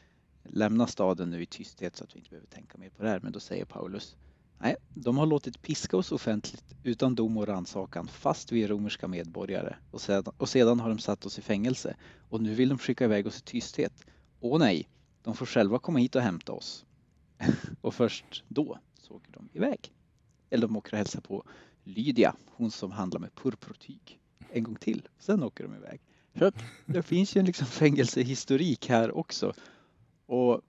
Lämna 0.43 0.87
staden 0.87 1.31
nu 1.31 1.43
i 1.43 1.47
tysthet 1.47 1.97
så 1.97 2.05
att 2.05 2.15
vi 2.15 2.19
inte 2.19 2.31
behöver 2.31 2.47
tänka 2.47 2.79
mer 2.79 2.91
på 2.91 3.03
det 3.03 3.09
här. 3.09 3.21
Men 3.21 3.33
då 3.33 3.41
säger 3.41 3.65
Paulus 3.65 4.17
Nej, 4.63 4.77
de 4.95 5.19
har 5.19 5.27
låtit 5.27 5.63
piska 5.63 5.97
oss 5.97 6.13
offentligt 6.13 6.65
utan 6.83 7.15
dom 7.15 7.37
och 7.37 7.47
rannsakan 7.47 8.09
fast 8.09 8.53
vi 8.53 8.63
är 8.63 8.69
romerska 8.69 9.09
medborgare 9.09 9.77
och 9.91 10.01
sedan, 10.01 10.33
och 10.37 10.49
sedan 10.49 10.81
har 10.81 10.89
de 10.89 10.99
satt 10.99 11.27
oss 11.27 11.39
i 11.39 11.43
fängelse 11.43 11.97
och 12.29 12.43
nu 12.43 12.55
vill 12.55 12.69
de 12.69 12.79
skicka 12.79 13.05
iväg 13.05 13.27
oss 13.27 13.39
i 13.39 13.43
tysthet. 13.43 14.05
Åh 14.41 14.59
nej, 14.59 14.89
de 15.23 15.35
får 15.35 15.47
själva 15.47 15.79
komma 15.79 15.99
hit 15.99 16.17
och 16.17 16.23
hämta 16.23 16.53
oss. 16.53 16.85
och 17.81 17.95
först 17.95 18.45
då 18.49 18.79
så 19.01 19.15
åker 19.15 19.33
de 19.33 19.49
iväg. 19.53 19.93
Eller 20.51 20.67
de 20.67 20.77
åker 20.77 20.93
och 20.93 20.99
hälsar 20.99 21.21
på 21.21 21.45
Lydia, 21.85 22.37
hon 22.47 22.71
som 22.71 22.91
handlar 22.91 23.21
med 23.21 23.35
purpurtyg. 23.35 24.21
En 24.51 24.63
gång 24.63 24.77
till, 24.77 25.09
sen 25.19 25.43
åker 25.43 25.65
de 25.65 25.75
iväg. 25.75 26.01
Så 26.39 26.53
det 26.87 27.03
finns 27.03 27.37
ju 27.37 27.39
en 27.39 27.47
liksom 27.47 27.67
fängelsehistorik 27.67 28.89
här 28.89 29.17
också. 29.17 29.53
Och 30.27 30.61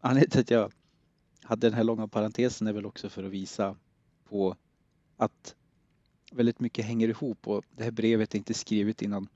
anledningen 0.00 0.30
till 0.30 0.40
att 0.40 0.50
jag 0.50 0.72
hade 1.52 1.66
den 1.66 1.76
här 1.76 1.84
långa 1.84 2.08
parentesen 2.08 2.66
är 2.66 2.72
väl 2.72 2.86
också 2.86 3.08
för 3.08 3.24
att 3.24 3.30
visa 3.30 3.76
på 4.24 4.56
att 5.16 5.54
väldigt 6.32 6.60
mycket 6.60 6.84
hänger 6.84 7.08
ihop 7.08 7.48
och 7.48 7.64
det 7.76 7.84
här 7.84 7.90
brevet 7.90 8.34
är 8.34 8.38
inte 8.38 8.54
skrivet 8.54 9.02
i 9.02 9.06
någon 9.06 9.28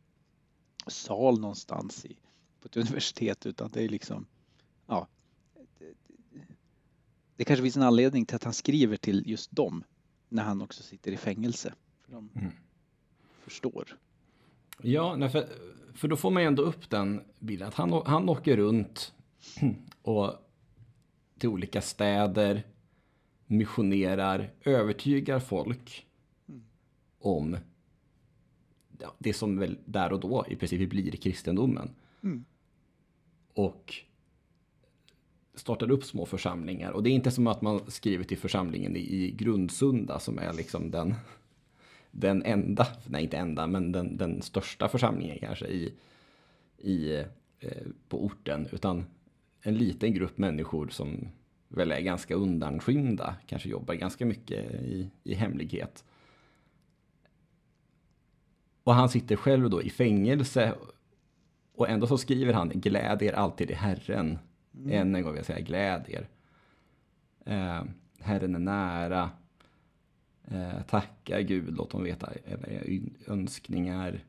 sal 0.87 1.41
någonstans 1.41 2.05
i, 2.05 2.17
på 2.61 2.67
ett 2.67 2.77
universitet 2.87 3.47
utan 3.47 3.71
det 3.73 3.85
är 3.85 3.89
liksom, 3.89 4.27
ja, 4.87 5.07
det, 5.79 5.95
det 7.37 7.45
kanske 7.45 7.63
finns 7.63 7.77
en 7.77 7.83
anledning 7.83 8.27
till 8.27 8.37
att 8.37 8.45
han 8.45 8.55
skriver 8.55 8.97
till 8.97 9.23
just 9.27 9.51
dem 9.51 9.85
när 10.29 10.43
han 10.43 10.63
också 10.63 10.83
sitter 10.83 11.13
i 11.13 11.17
fängelse. 11.17 11.75
För 12.05 12.13
de 12.13 12.31
mm. 12.35 12.51
förstår. 13.45 13.99
Ja, 14.83 15.17
nej, 15.17 15.29
för, 15.29 15.49
för 15.95 16.09
då 16.09 16.17
får 16.17 16.31
man 16.31 16.43
ju 16.43 16.47
ändå 16.47 16.63
upp 16.63 16.91
den 16.91 17.23
bilden 17.39 17.69
att 17.69 17.75
han, 17.75 18.03
han 18.07 18.29
åker 18.29 18.57
runt 18.57 19.15
och 20.03 20.46
till 21.39 21.49
olika 21.49 21.81
städer, 21.81 22.63
missionerar, 23.47 24.51
övertygar 24.65 25.41
folk 25.41 26.07
mm. 26.49 26.63
om 27.19 27.57
det 29.19 29.33
som 29.33 29.59
väl 29.59 29.79
där 29.85 30.13
och 30.13 30.21
då 30.21 30.45
i 30.49 30.57
princip 30.57 30.91
blir 30.91 31.11
kristendomen. 31.11 31.91
Mm. 32.23 32.45
Och 33.55 33.95
startar 35.55 35.91
upp 35.91 36.05
små 36.05 36.27
församlingar. 36.27 36.91
Och 36.91 37.03
det 37.03 37.11
är 37.11 37.13
inte 37.13 37.31
som 37.31 37.47
att 37.47 37.63
man 37.63 37.91
skriver 37.91 38.25
till 38.25 38.39
församlingen 38.39 38.97
i, 38.97 39.01
i 39.01 39.31
Grundsunda 39.31 40.19
som 40.19 40.39
är 40.39 40.53
liksom 40.53 40.91
den, 40.91 41.15
den 42.11 42.43
enda, 42.43 42.87
nej 43.07 43.23
inte 43.23 43.37
enda, 43.37 43.67
men 43.67 43.93
den, 43.93 44.17
den 44.17 44.43
största 44.43 44.89
församlingen 44.89 45.39
kanske 45.39 45.67
i, 45.67 45.93
i, 46.79 47.17
eh, 47.61 47.87
på 48.09 48.25
orten. 48.25 48.69
Utan 48.73 49.05
en 49.67 49.75
liten 49.75 50.13
grupp 50.13 50.39
människor 50.39 50.89
som 50.89 51.29
väl 51.69 51.93
är 51.93 52.01
ganska 52.01 52.35
undanskymda, 52.35 53.37
kanske 53.47 53.69
jobbar 53.69 53.95
ganska 53.95 54.27
mycket 54.27 54.73
i, 54.73 55.11
i 55.25 55.35
hemlighet. 55.35 56.05
Och 58.85 58.95
han 58.95 59.09
sitter 59.09 59.37
själv 59.37 59.71
då 59.71 59.83
i 59.83 59.91
fängelse 59.91 60.75
och 61.75 61.89
ändå 61.89 62.07
så 62.07 62.19
skriver 62.19 62.53
han 62.53 62.69
gläd 62.69 63.23
er 63.23 63.33
alltid 63.33 63.71
i 63.71 63.75
Herren. 63.75 64.39
Mm. 64.75 64.93
Än 64.93 65.15
en 65.15 65.23
gång 65.23 65.33
vill 65.33 65.39
jag 65.39 65.47
säga 65.47 65.61
gläd 65.61 66.05
er. 66.09 66.29
Eh, 67.45 67.85
Herren 68.21 68.55
är 68.55 68.59
nära. 68.59 69.31
Eh, 70.45 70.83
tacka 70.83 71.41
Gud, 71.41 71.77
låt 71.77 71.91
dem 71.91 72.05
veta 72.05 72.33
era 72.45 72.83
önskningar. 73.27 74.25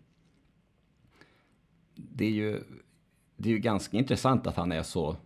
Det 1.96 2.26
är, 2.26 2.32
ju, 2.32 2.64
det 3.36 3.50
är 3.50 3.54
ju 3.54 3.60
ganska 3.60 3.98
intressant 3.98 4.48
att 4.48 4.56
han 4.56 4.72
är 4.72 4.84
så 4.84 5.18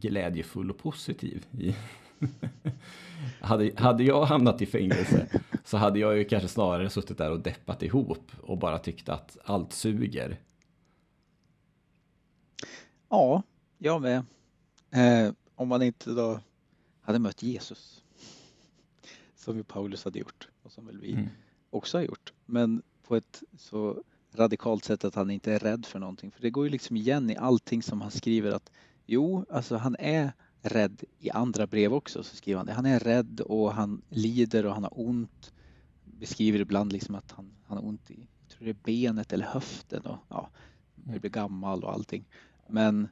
glädjefull 0.00 0.70
och 0.70 0.78
positiv. 0.78 1.46
I 1.58 1.74
hade, 3.40 3.72
hade 3.76 4.04
jag 4.04 4.24
hamnat 4.24 4.62
i 4.62 4.66
fängelse 4.66 5.40
så 5.64 5.76
hade 5.76 5.98
jag 5.98 6.18
ju 6.18 6.24
kanske 6.24 6.48
snarare 6.48 6.90
suttit 6.90 7.18
där 7.18 7.30
och 7.30 7.40
deppat 7.40 7.82
ihop 7.82 8.32
och 8.42 8.58
bara 8.58 8.78
tyckt 8.78 9.08
att 9.08 9.38
allt 9.44 9.72
suger. 9.72 10.40
Ja, 13.08 13.42
jag 13.78 14.02
med. 14.02 14.24
Eh, 14.90 15.32
om 15.54 15.68
man 15.68 15.82
inte 15.82 16.10
då 16.10 16.40
hade 17.00 17.18
mött 17.18 17.42
Jesus. 17.42 18.02
Som 19.36 19.56
ju 19.56 19.64
Paulus 19.64 20.04
hade 20.04 20.18
gjort 20.18 20.48
och 20.62 20.72
som 20.72 20.86
väl 20.86 21.00
vi 21.00 21.12
mm. 21.12 21.28
också 21.70 21.98
har 21.98 22.02
gjort. 22.02 22.32
Men 22.46 22.82
på 23.02 23.16
ett 23.16 23.42
så 23.58 24.02
radikalt 24.32 24.84
sätt 24.84 25.04
att 25.04 25.14
han 25.14 25.30
inte 25.30 25.52
är 25.52 25.58
rädd 25.58 25.86
för 25.86 25.98
någonting. 25.98 26.30
För 26.30 26.42
det 26.42 26.50
går 26.50 26.64
ju 26.64 26.70
liksom 26.70 26.96
igen 26.96 27.30
i 27.30 27.36
allting 27.36 27.82
som 27.82 28.00
han 28.00 28.10
skriver 28.10 28.52
att 28.52 28.70
jo, 29.08 29.44
alltså 29.50 29.76
han 29.76 29.96
är 29.98 30.32
rädd 30.62 31.04
i 31.18 31.30
andra 31.30 31.66
brev 31.66 31.94
också. 31.94 32.22
Så 32.22 32.36
skriver 32.36 32.56
han 32.56 32.66
det. 32.66 32.72
Han 32.72 32.86
är 32.86 33.00
rädd 33.00 33.40
och 33.40 33.72
han 33.72 34.02
lider 34.08 34.66
och 34.66 34.74
han 34.74 34.82
har 34.82 35.00
ont. 35.00 35.52
Beskriver 36.04 36.58
ibland 36.58 36.92
liksom 36.92 37.14
att 37.14 37.32
han, 37.32 37.50
han 37.66 37.78
har 37.78 37.84
ont 37.84 38.10
i 38.10 38.28
jag 38.48 38.56
tror 38.56 38.64
det 38.64 38.70
är 38.70 38.84
benet 38.84 39.32
eller 39.32 39.44
höften 39.44 40.02
och 40.02 40.18
ja, 40.28 40.50
blir 40.94 41.30
gammal 41.30 41.84
och 41.84 41.92
allting. 41.92 42.24
Men 42.68 43.08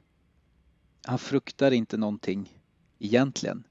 han 1.05 1.19
fruktar 1.19 1.71
inte 1.71 1.97
någonting 1.97 2.61
egentligen. 2.99 3.63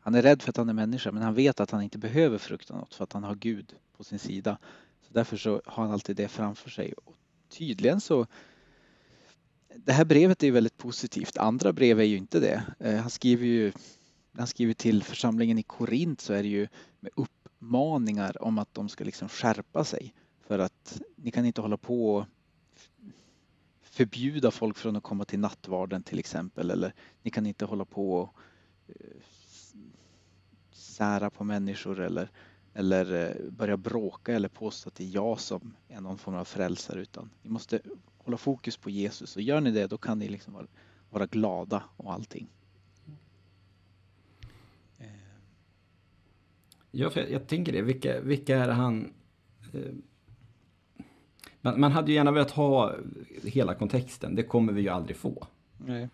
Han 0.00 0.14
är 0.14 0.22
rädd 0.22 0.42
för 0.42 0.50
att 0.50 0.56
han 0.56 0.68
är 0.68 0.72
människa 0.72 1.12
men 1.12 1.22
han 1.22 1.34
vet 1.34 1.60
att 1.60 1.70
han 1.70 1.82
inte 1.82 1.98
behöver 1.98 2.38
frukta 2.38 2.76
något 2.76 2.94
för 2.94 3.04
att 3.04 3.12
han 3.12 3.24
har 3.24 3.34
Gud 3.34 3.74
på 3.96 4.04
sin 4.04 4.18
sida. 4.18 4.58
Så 5.02 5.12
Därför 5.12 5.36
så 5.36 5.62
har 5.66 5.82
han 5.82 5.92
alltid 5.92 6.16
det 6.16 6.28
framför 6.28 6.70
sig. 6.70 6.92
Och 6.92 7.16
tydligen 7.48 8.00
så 8.00 8.26
det 9.76 9.92
här 9.92 10.04
brevet 10.04 10.42
är 10.42 10.50
väldigt 10.50 10.76
positivt. 10.76 11.36
Andra 11.36 11.72
brev 11.72 12.00
är 12.00 12.04
ju 12.04 12.16
inte 12.16 12.40
det. 12.40 12.62
Eh, 12.78 12.96
han 12.96 13.10
skriver 13.10 13.46
ju 13.46 13.72
han 14.32 14.46
skriver 14.46 14.74
till 14.74 15.02
församlingen 15.02 15.58
i 15.58 15.62
Korint 15.62 16.20
så 16.20 16.32
är 16.32 16.42
det 16.42 16.48
ju 16.48 16.68
med 17.00 17.12
uppmaningar 17.16 18.42
om 18.42 18.58
att 18.58 18.74
de 18.74 18.88
ska 18.88 19.04
liksom 19.04 19.28
skärpa 19.28 19.84
sig. 19.84 20.14
För 20.46 20.58
att 20.58 21.00
ni 21.16 21.30
kan 21.30 21.44
inte 21.44 21.60
hålla 21.60 21.76
på 21.76 22.14
och 22.14 22.26
förbjuda 23.82 24.50
folk 24.50 24.76
från 24.76 24.96
att 24.96 25.02
komma 25.02 25.24
till 25.24 25.38
nattvarden 25.38 26.02
till 26.02 26.18
exempel. 26.18 26.70
Eller 26.70 26.94
ni 27.22 27.30
kan 27.30 27.46
inte 27.46 27.64
hålla 27.64 27.84
på 27.84 28.12
och 28.12 28.34
eh, 28.86 28.94
sära 30.72 31.30
på 31.30 31.44
människor 31.44 32.00
eller, 32.00 32.30
eller 32.74 33.26
eh, 33.26 33.50
börja 33.50 33.76
bråka 33.76 34.34
eller 34.34 34.48
påstå 34.48 34.88
att 34.88 34.94
det 34.94 35.04
är 35.04 35.14
jag 35.14 35.40
som 35.40 35.74
är 35.88 36.00
någon 36.00 36.18
form 36.18 36.34
av 36.34 36.44
frälsare. 36.44 37.00
Utan 37.00 37.30
ni 37.42 37.50
måste 37.50 37.80
hålla 38.28 38.36
fokus 38.38 38.76
på 38.76 38.90
Jesus 38.90 39.36
och 39.36 39.42
gör 39.42 39.60
ni 39.60 39.70
det 39.70 39.86
då 39.86 39.98
kan 39.98 40.18
ni 40.18 40.28
liksom 40.28 40.54
vara, 40.54 40.66
vara 41.10 41.26
glada 41.26 41.82
och 41.96 42.12
allting. 42.12 42.48
Ja, 46.90 47.10
för 47.10 47.20
jag, 47.20 47.30
jag 47.30 47.46
tänker 47.46 47.72
det. 47.72 47.82
Vilka, 47.82 48.20
vilka 48.20 48.56
är 48.58 48.68
han? 48.68 49.12
Eh, 49.72 49.80
Man, 51.60 51.80
man 51.80 51.92
hade 51.92 52.10
ju 52.10 52.14
gärna 52.14 52.30
velat 52.30 52.50
ha 52.50 52.94
hela 53.44 53.74
kontexten, 53.74 54.34
det 54.34 54.42
kommer 54.42 54.72
vi 54.72 54.82
ju 54.82 54.88
aldrig 54.88 55.16
få. 55.16 55.46
Nej. 55.76 56.08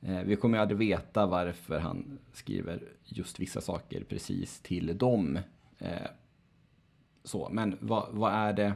Eh, 0.00 0.20
vi 0.22 0.36
kommer 0.36 0.58
ju 0.58 0.62
aldrig 0.62 0.78
veta 0.78 1.26
varför 1.26 1.78
han 1.78 2.18
skriver 2.32 2.82
just 3.04 3.40
vissa 3.40 3.60
saker 3.60 4.04
precis 4.04 4.60
till 4.60 4.98
dem. 4.98 5.38
Eh, 5.78 6.08
så, 7.24 7.48
men 7.52 7.76
vad, 7.80 8.08
vad 8.12 8.32
är 8.32 8.52
det? 8.52 8.74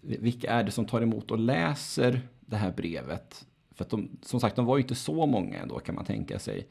Vilka 0.00 0.50
är 0.50 0.64
det 0.64 0.70
som 0.70 0.86
tar 0.86 1.02
emot 1.02 1.30
och 1.30 1.38
läser 1.38 2.28
det 2.40 2.56
här 2.56 2.72
brevet? 2.72 3.46
För 3.70 3.84
att 3.84 3.90
de, 3.90 4.18
som 4.22 4.40
sagt, 4.40 4.56
de 4.56 4.64
var 4.64 4.76
ju 4.76 4.82
inte 4.82 4.94
så 4.94 5.26
många 5.26 5.58
ändå 5.58 5.78
kan 5.78 5.94
man 5.94 6.04
tänka 6.04 6.38
sig. 6.38 6.68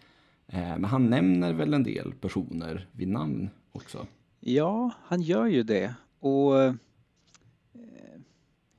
Eh, 0.47 0.59
men 0.59 0.83
han 0.83 1.09
nämner 1.09 1.53
väl 1.53 1.73
en 1.73 1.83
del 1.83 2.13
personer 2.13 2.87
vid 2.91 3.07
namn 3.07 3.49
också? 3.71 4.07
Ja, 4.39 4.91
han 5.03 5.21
gör 5.21 5.45
ju 5.45 5.63
det. 5.63 5.93
Och 6.19 6.63
eh, 6.63 6.73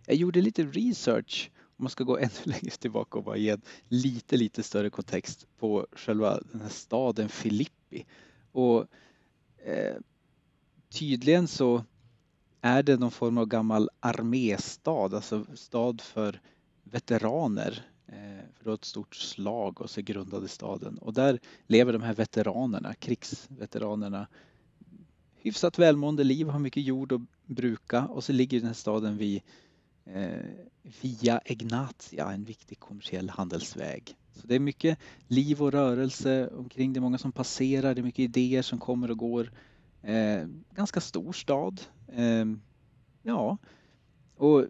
jag 0.07 0.17
gjorde 0.17 0.41
lite 0.41 0.65
research 0.65 1.51
om 1.79 1.83
man 1.83 1.91
ska 1.91 2.05
gå 2.05 2.19
ännu 2.19 2.31
längre 2.45 2.71
tillbaka 2.71 3.19
och 3.19 3.25
bara 3.25 3.37
ge 3.37 3.51
en 3.51 3.63
lite, 3.89 4.37
lite 4.37 4.63
större 4.63 4.91
kontext 4.91 5.47
på 5.59 5.87
själva 5.93 6.41
den 6.53 6.61
här 6.61 6.69
staden 6.69 7.29
Filippi. 7.29 8.07
Och 8.53 8.87
eh, 9.65 9.97
tydligen 10.89 11.49
så 11.49 11.85
är 12.61 12.83
det 12.83 12.97
någon 12.97 13.11
form 13.11 13.39
av 13.39 13.47
gammal 13.47 13.88
arméstad, 14.01 15.15
alltså 15.15 15.47
stad 15.55 16.01
för 16.01 16.41
veteraner. 16.85 17.87
Eh, 18.07 18.45
för 18.55 18.65
det 18.65 18.71
var 18.71 18.75
ett 18.75 18.85
stort 18.85 19.15
slag 19.15 19.81
och 19.81 19.91
så 19.91 20.01
grundade 20.01 20.49
staden 20.49 20.99
och 20.99 21.15
där 21.15 21.39
lever 21.67 21.93
de 21.93 22.03
här 22.03 22.15
veteranerna, 22.15 22.95
krigsveteranerna 22.95 24.27
hyfsat 25.49 25.79
välmående 25.79 26.25
liv, 26.25 26.49
har 26.49 26.59
mycket 26.59 26.83
jord 26.83 27.13
att 27.13 27.21
bruka 27.47 28.07
och 28.07 28.25
så 28.25 28.33
ligger 28.33 28.59
den 28.59 28.67
här 28.67 28.75
staden 28.75 29.17
vid 29.17 29.43
eh, 30.05 30.45
Via 31.01 31.41
Egnatia, 31.45 32.33
en 32.33 32.45
viktig 32.45 32.81
kommersiell 32.81 33.31
handelsväg. 33.31 34.17
Så 34.33 34.47
det 34.47 34.55
är 34.55 34.61
mycket 34.61 34.99
liv 35.27 35.63
och 35.63 35.73
rörelse 35.73 36.49
omkring, 36.49 36.93
det 36.93 36.99
är 36.99 37.03
många 37.03 37.19
som 37.19 37.33
passerar, 37.33 37.95
det 37.95 38.01
är 38.01 38.03
mycket 38.03 38.37
idéer 38.37 38.63
som 38.63 38.79
kommer 38.79 39.11
och 39.11 39.19
går. 39.19 39.53
Eh, 40.03 40.47
ganska 40.75 41.01
stor 41.01 41.33
stad. 41.33 41.81
Eh, 42.09 42.45
ja, 43.23 43.59
och 44.39 44.65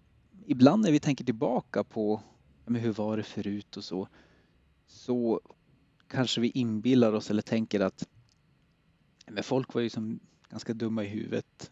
ibland 0.47 0.83
när 0.83 0.93
vi 0.93 1.01
tänker 1.01 1.25
tillbaka 1.25 1.85
på 1.85 2.23
men 2.67 2.81
hur 2.81 2.93
var 2.93 3.17
det 3.17 3.23
förut 3.23 3.77
och 3.77 3.85
så, 3.85 4.09
så 4.87 5.41
kanske 6.09 6.41
vi 6.41 6.51
inbillar 6.51 7.13
oss 7.13 7.31
eller 7.31 7.43
tänker 7.43 7.81
att 7.81 8.09
men 9.27 9.45
folk 9.45 9.75
var 9.75 9.83
ju 9.83 9.91
som 9.91 10.21
ganska 10.51 10.75
dumma 10.75 11.05
i 11.05 11.09
huvudet 11.09 11.71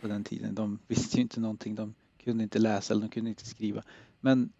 på 0.00 0.08
den 0.08 0.24
tiden. 0.24 0.54
De 0.54 0.78
visste 0.88 1.16
ju 1.16 1.22
inte 1.22 1.40
någonting, 1.40 1.74
de 1.74 1.94
kunde 2.18 2.42
inte 2.42 2.58
läsa 2.58 2.94
eller 2.94 3.02
de 3.02 3.08
kunde 3.10 3.30
inte 3.30 3.46
skriva. 3.46 3.82
Men 4.20 4.52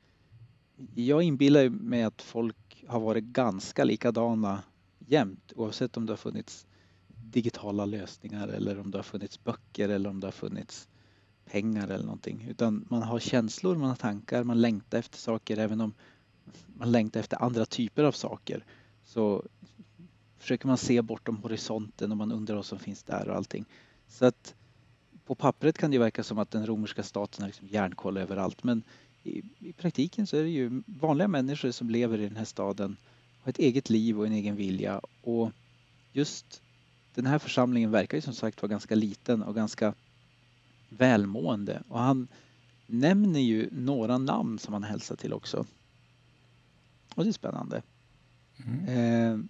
jag 0.95 1.23
inbillar 1.23 1.69
mig 1.69 2.03
att 2.03 2.23
folk 2.23 2.85
har 2.89 3.01
varit 3.01 3.25
ganska 3.25 3.85
likadana 3.85 4.63
jämt 4.99 5.53
oavsett 5.57 5.97
om 5.97 6.07
det 6.07 6.13
har 6.13 6.17
funnits 6.17 6.67
digitala 7.09 7.85
lösningar 7.85 8.49
eller 8.49 8.79
om 8.79 8.91
det 8.91 8.99
har 8.99 9.03
funnits 9.03 9.45
böcker 9.45 9.89
eller 9.89 10.11
om 10.11 10.21
det 10.21 10.27
har 10.27 10.33
funnits 10.33 10.89
pengar 11.45 11.89
eller 11.89 12.05
någonting. 12.05 12.47
Utan 12.51 12.87
man 12.89 13.03
har 13.03 13.19
känslor, 13.19 13.77
man 13.77 13.89
har 13.89 13.97
tankar, 13.97 14.45
man 14.45 14.61
längtar 14.61 14.99
efter 14.99 15.19
saker 15.19 15.57
även 15.57 15.81
om 15.81 15.95
man 16.67 16.93
längtar 16.93 17.21
efter 17.21 17.43
andra 17.43 17.67
typer 17.67 18.05
av 18.05 18.13
saker. 18.13 18.65
Så 19.05 19.45
försöker 20.39 20.67
man 20.67 20.79
se 20.79 21.03
bortom 21.03 21.37
horisonten 21.37 22.11
och 22.11 22.17
man 22.17 22.33
undrar 22.33 22.57
vad 22.57 22.67
som 22.67 22.79
finns 22.79 23.03
där 23.03 23.29
och 23.29 23.37
allting. 23.37 23.65
Så 24.09 24.27
att 24.27 24.55
på 25.27 25.35
pappret 25.35 25.79
kan 25.79 25.91
det 25.91 25.99
verka 25.99 26.23
som 26.23 26.39
att 26.39 26.51
den 26.51 26.67
romerska 26.67 27.03
staten 27.03 27.43
har 27.43 27.49
liksom 27.49 27.69
järnkoll 27.69 28.17
överallt 28.17 28.65
men 28.65 28.83
i, 29.23 29.43
i, 29.59 29.73
praktiken 29.73 30.27
så 30.27 30.37
är 30.37 30.43
det 30.43 30.49
ju 30.49 30.83
vanliga 30.87 31.29
människor 31.29 31.71
som 31.71 31.91
lever 31.91 32.19
i 32.19 32.29
den 32.29 32.37
här 32.37 32.45
staden 32.45 32.97
har 33.41 33.51
ett 33.51 33.59
eget 33.59 33.91
liv 33.91 34.19
och 34.19 34.27
en 34.27 34.33
egen 34.33 34.57
vilja 34.57 35.01
och 35.21 35.51
just 36.13 36.63
den 37.15 37.27
här 37.27 37.39
församlingen 37.39 37.91
verkar 37.91 38.19
ju 38.19 38.23
som 38.23 38.35
sagt 38.35 38.63
vara 38.63 38.71
ganska 38.71 38.95
liten 38.95 39.43
och 39.43 39.55
ganska 39.55 39.95
välmående 40.99 41.83
och 41.89 41.99
han 41.99 42.29
nämner 42.87 43.41
ju 43.41 43.69
några 43.73 44.19
namn 44.19 44.59
som 44.59 44.73
han 44.73 44.83
hälsar 44.83 45.17
till 45.17 45.33
också. 45.33 45.67
Och 47.15 47.25
det 47.25 47.31
är 47.31 47.33
spännande. 47.33 47.83
Mm. 48.57 48.79
Eh, 48.85 49.45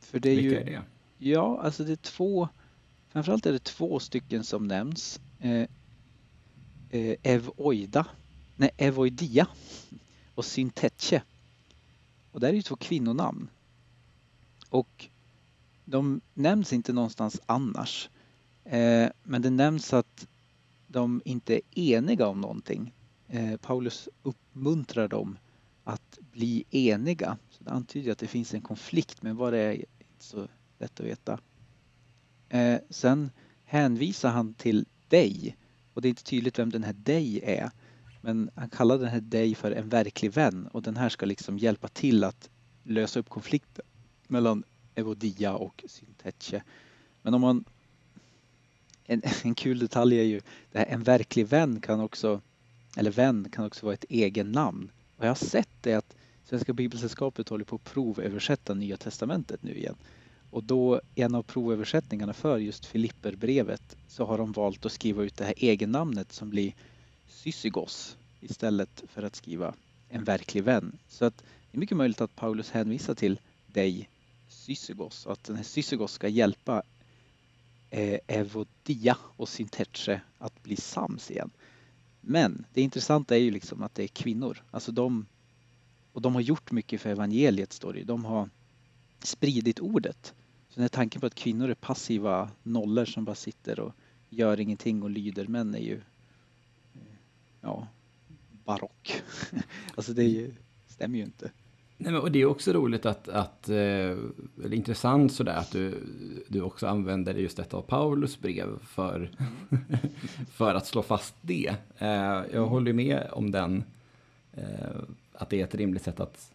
för 0.00 0.20
det 0.20 0.30
är 0.30 0.36
Vilka 0.36 0.50
ju, 0.50 0.60
är 0.60 0.64
det? 0.64 0.82
Ja, 1.18 1.60
alltså 1.62 1.84
det 1.84 1.92
är 1.92 1.96
två, 1.96 2.48
framförallt 3.08 3.46
är 3.46 3.52
det 3.52 3.64
två 3.64 3.98
stycken 4.00 4.44
som 4.44 4.68
nämns. 4.68 5.20
Eh, 5.38 5.66
eh, 6.90 7.16
Evoida, 7.22 8.06
nej 8.56 8.70
Evoidia 8.76 9.46
och 10.34 10.44
Syntetche. 10.44 11.22
Och 12.32 12.40
det 12.40 12.48
är 12.48 12.52
ju 12.52 12.62
två 12.62 12.76
kvinnonamn. 12.76 13.48
Och 14.68 15.08
de 15.84 16.20
nämns 16.34 16.72
inte 16.72 16.92
någonstans 16.92 17.40
annars. 17.46 18.10
Eh, 18.64 19.08
men 19.22 19.42
det 19.42 19.50
nämns 19.50 19.92
att 19.92 20.26
de 20.94 21.22
inte 21.24 21.54
är 21.54 21.60
eniga 21.74 22.26
om 22.26 22.40
någonting. 22.40 22.94
Eh, 23.28 23.56
Paulus 23.56 24.08
uppmuntrar 24.22 25.08
dem 25.08 25.38
att 25.84 26.18
bli 26.32 26.64
eniga. 26.70 27.38
Så 27.50 27.64
det 27.64 27.70
antyder 27.70 28.12
att 28.12 28.18
det 28.18 28.26
finns 28.26 28.54
en 28.54 28.60
konflikt 28.60 29.22
men 29.22 29.36
vad 29.36 29.52
det 29.52 29.58
är 29.58 29.72
inte 29.72 30.24
så 30.24 30.48
lätt 30.78 31.00
att 31.00 31.06
veta. 31.06 31.40
Eh, 32.48 32.78
sen 32.90 33.30
hänvisar 33.64 34.30
han 34.30 34.54
till 34.54 34.86
dig 35.08 35.56
och 35.94 36.02
det 36.02 36.08
är 36.08 36.10
inte 36.10 36.24
tydligt 36.24 36.58
vem 36.58 36.70
den 36.70 36.84
här 36.84 36.92
dig 36.92 37.40
är. 37.42 37.70
Men 38.20 38.50
han 38.54 38.70
kallar 38.70 38.98
den 38.98 39.08
här 39.08 39.20
dig 39.20 39.54
för 39.54 39.70
en 39.70 39.88
verklig 39.88 40.32
vän 40.32 40.66
och 40.66 40.82
den 40.82 40.96
här 40.96 41.08
ska 41.08 41.26
liksom 41.26 41.58
hjälpa 41.58 41.88
till 41.88 42.24
att 42.24 42.50
lösa 42.82 43.20
upp 43.20 43.28
konflikten 43.28 43.84
mellan 44.28 44.64
Evodia 44.94 45.54
och 45.54 45.84
Syntetje. 45.86 46.62
Men 47.22 47.34
om 47.34 47.40
man 47.40 47.64
en, 49.06 49.22
en 49.44 49.54
kul 49.54 49.78
detalj 49.78 50.18
är 50.18 50.24
ju 50.24 50.40
det 50.72 50.78
här, 50.78 50.86
en 50.86 51.02
verklig 51.02 51.46
vän 51.46 51.80
kan 51.80 52.00
också, 52.00 52.40
eller 52.96 53.10
vän 53.10 53.48
kan 53.52 53.66
också 53.66 53.86
vara 53.86 53.94
ett 53.94 54.04
egen 54.08 54.52
namn. 54.52 54.90
Vad 55.16 55.26
jag 55.26 55.30
har 55.30 55.46
sett 55.46 55.86
är 55.86 55.96
att 55.96 56.16
Svenska 56.44 56.72
Bibelsällskapet 56.72 57.48
håller 57.48 57.64
på 57.64 57.76
att 57.76 57.84
provöversätta 57.84 58.74
Nya 58.74 58.96
Testamentet 58.96 59.62
nu 59.62 59.74
igen. 59.74 59.96
Och 60.50 60.64
då 60.64 61.00
en 61.14 61.34
av 61.34 61.42
provöversättningarna 61.42 62.32
för 62.32 62.58
just 62.58 62.86
Filipperbrevet 62.86 63.96
så 64.08 64.24
har 64.24 64.38
de 64.38 64.52
valt 64.52 64.86
att 64.86 64.92
skriva 64.92 65.22
ut 65.22 65.36
det 65.36 65.44
här 65.44 65.54
egennamnet 65.56 66.32
som 66.32 66.50
blir 66.50 66.74
Sysygos 67.28 68.16
istället 68.40 69.04
för 69.08 69.22
att 69.22 69.36
skriva 69.36 69.74
en 70.08 70.24
verklig 70.24 70.64
vän. 70.64 70.98
Så 71.08 71.24
att 71.24 71.36
det 71.36 71.76
är 71.76 71.80
mycket 71.80 71.96
möjligt 71.96 72.20
att 72.20 72.36
Paulus 72.36 72.70
hänvisar 72.70 73.14
till 73.14 73.40
dig 73.66 74.08
Sysygos 74.48 75.26
och 75.26 75.32
att 75.32 75.44
den 75.44 75.56
här 75.56 75.64
Sysygos 75.64 76.12
ska 76.12 76.28
hjälpa 76.28 76.82
eh, 77.94 78.18
Evodia 78.26 79.16
och 79.36 79.48
syntetche 79.48 80.20
att 80.38 80.62
bli 80.62 80.76
sams 80.76 81.30
igen. 81.30 81.50
Men 82.20 82.66
det 82.72 82.80
intressanta 82.80 83.36
är 83.36 83.40
ju 83.40 83.50
liksom 83.50 83.82
att 83.82 83.94
det 83.94 84.02
är 84.02 84.08
kvinnor. 84.08 84.62
Alltså 84.70 84.92
de, 84.92 85.26
och 86.12 86.22
de 86.22 86.34
har 86.34 86.40
gjort 86.40 86.72
mycket 86.72 87.00
för 87.00 87.10
evangeliet 87.10 87.72
står 87.72 87.92
det 87.92 88.04
De 88.04 88.24
har 88.24 88.50
spridit 89.22 89.80
ordet. 89.80 90.34
Så 90.68 90.74
den 90.74 90.82
här 90.82 90.88
tanken 90.88 91.20
på 91.20 91.26
att 91.26 91.34
kvinnor 91.34 91.70
är 91.70 91.74
passiva 91.74 92.50
nollor 92.62 93.04
som 93.04 93.24
bara 93.24 93.34
sitter 93.34 93.80
och 93.80 93.92
gör 94.28 94.60
ingenting 94.60 95.02
och 95.02 95.10
lyder 95.10 95.46
män 95.46 95.74
är 95.74 95.78
ju 95.78 96.00
eh, 96.94 97.00
ja, 97.60 97.88
barock. 98.64 99.22
alltså 99.94 100.12
det 100.12 100.24
ju, 100.24 100.54
stämmer 100.86 101.18
ju 101.18 101.24
inte. 101.24 101.50
Nej, 102.04 102.12
men, 102.12 102.22
och 102.22 102.32
det 102.32 102.42
är 102.42 102.46
också 102.46 102.72
roligt 102.72 103.06
att, 103.06 103.28
att 103.28 103.68
eh, 103.68 103.76
eller 103.76 104.72
intressant 104.72 105.32
sådär 105.32 105.56
att 105.56 105.72
du, 105.72 105.94
du 106.48 106.60
också 106.60 106.86
använder 106.86 107.34
just 107.34 107.56
detta 107.56 107.76
av 107.76 107.82
Paulus 107.82 108.40
brev 108.40 108.68
för, 108.82 109.30
för 110.50 110.74
att 110.74 110.86
slå 110.86 111.02
fast 111.02 111.34
det. 111.40 111.76
Eh, 111.98 112.08
jag 112.08 112.54
mm. 112.54 112.68
håller 112.68 112.92
med 112.92 113.28
om 113.32 113.50
den, 113.50 113.84
eh, 114.52 114.64
att 115.32 115.50
det 115.50 115.60
är 115.60 115.64
ett 115.64 115.74
rimligt 115.74 116.02
sätt 116.02 116.20
att, 116.20 116.52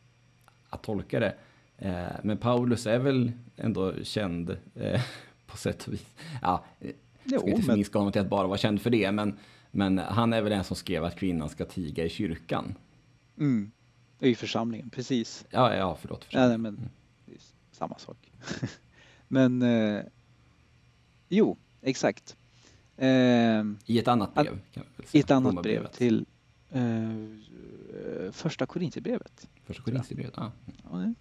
att 0.70 0.84
tolka 0.84 1.20
det. 1.20 1.36
Men 2.24 2.38
Paulus 2.38 2.88
är 2.88 3.00
väl 3.00 3.32
ändå 3.58 3.94
känd 4.04 4.58
på 5.46 5.58
sätt 5.58 5.88
och 5.88 5.94
vis. 5.94 6.06
Ja, 6.42 6.64
jag 7.24 7.42
ska 7.42 7.50
inte 7.50 7.62
förminska 7.62 8.00
honom 8.00 8.12
till 8.12 8.22
att 8.22 8.30
bara 8.30 8.48
vara 8.48 8.58
känd 8.58 8.82
för 8.82 8.90
det, 8.90 9.12
men, 9.12 9.38
men 9.72 9.98
han 9.98 10.34
är 10.34 10.42
väl 10.42 10.52
den 10.52 10.64
som 10.64 10.76
skrev 10.76 11.04
att 11.04 11.16
kvinnan 11.16 11.50
ska 11.50 11.66
tiga 11.66 12.06
i 12.06 12.10
kyrkan. 12.10 12.76
Mm. 13.38 13.72
I 14.20 14.36
församlingen, 14.36 14.90
precis. 14.90 15.46
Ja, 15.50 15.76
ja 15.76 15.98
förlåt. 16.02 16.26
Ja, 16.30 16.58
men 16.58 16.66
mm. 16.66 16.90
samma 17.72 17.98
sak. 17.98 18.32
men 19.28 19.62
eh, 19.62 20.04
jo, 21.30 21.58
exakt. 21.82 22.38
Eh, 22.98 23.64
I 23.86 24.00
ett 24.00 24.08
annat 24.08 24.34
brev? 24.34 24.60
Kan 24.74 24.84
I 25.12 25.20
ett 25.20 25.32
annat 25.32 25.64
brev 25.64 25.88
till 25.88 26.26
eh, 26.70 28.32
första 28.32 28.66
Korinthierbrevet. 28.66 29.50
Första 29.64 29.84
Korinthierbrevet, 29.84 30.34
ja. 30.38 30.52
Ja, 30.92 31.14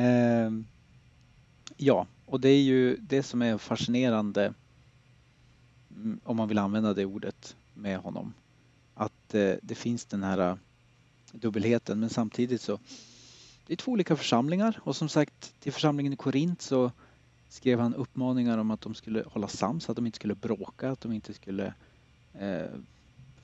eh, 0.00 0.50
ja, 1.76 2.06
och 2.26 2.40
det 2.40 2.48
är 2.48 2.62
ju 2.62 2.96
det 2.96 3.22
som 3.22 3.42
är 3.42 3.58
fascinerande 3.58 4.54
mm, 5.96 6.20
om 6.24 6.36
man 6.36 6.48
vill 6.48 6.58
använda 6.58 6.94
det 6.94 7.04
ordet 7.04 7.56
med 7.74 7.98
honom. 7.98 8.34
det, 9.26 9.60
det 9.62 9.74
finns 9.74 10.04
den 10.04 10.22
här 10.22 10.58
dubbelheten 11.32 12.00
men 12.00 12.10
samtidigt 12.10 12.60
så 12.60 12.78
det 13.66 13.74
är 13.74 13.76
två 13.76 13.92
olika 13.92 14.16
församlingar 14.16 14.80
och 14.82 14.96
som 14.96 15.08
sagt 15.08 15.54
till 15.60 15.72
församlingen 15.72 16.12
i 16.12 16.16
Korint 16.16 16.62
så 16.62 16.92
skrev 17.48 17.80
han 17.80 17.94
uppmaningar 17.94 18.58
om 18.58 18.70
att 18.70 18.80
de 18.80 18.94
skulle 18.94 19.24
hålla 19.26 19.48
sams, 19.48 19.90
att 19.90 19.96
de 19.96 20.06
inte 20.06 20.16
skulle 20.16 20.34
bråka, 20.34 20.90
att 20.90 21.00
de 21.00 21.12
inte 21.12 21.34
skulle 21.34 21.74
eh, 22.34 22.66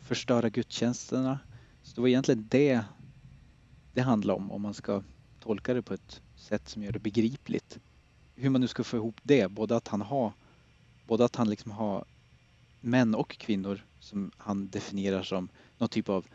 förstöra 0.00 0.48
gudstjänsterna. 0.48 1.38
Så 1.82 1.94
det 1.94 2.00
var 2.00 2.08
egentligen 2.08 2.46
det 2.50 2.84
det 3.94 4.00
handlade 4.00 4.36
om, 4.36 4.52
om 4.52 4.62
man 4.62 4.74
ska 4.74 5.02
tolka 5.40 5.74
det 5.74 5.82
på 5.82 5.94
ett 5.94 6.20
sätt 6.36 6.68
som 6.68 6.82
gör 6.82 6.92
det 6.92 6.98
begripligt. 6.98 7.78
Hur 8.34 8.50
man 8.50 8.60
nu 8.60 8.68
ska 8.68 8.84
få 8.84 8.96
ihop 8.96 9.20
det, 9.22 9.48
både 9.48 9.76
att 9.76 9.88
han 9.88 10.00
har, 10.02 10.32
både 11.06 11.24
att 11.24 11.36
han 11.36 11.50
liksom 11.50 11.70
har 11.70 12.04
män 12.80 13.14
och 13.14 13.38
kvinnor 13.38 13.84
som 14.00 14.30
han 14.36 14.68
definierar 14.68 15.22
som 15.22 15.48
någon 15.78 15.88
typ 15.88 16.08
av 16.08 16.26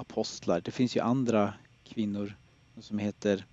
apostlar. 0.00 0.60
Det 0.60 0.70
finns 0.70 0.96
ju 0.96 1.00
andra 1.00 1.54
kvinnor 1.84 2.36
som 2.78 2.98
heter 2.98 3.46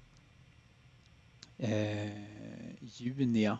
eh, 1.57 2.21
Junia 2.79 3.57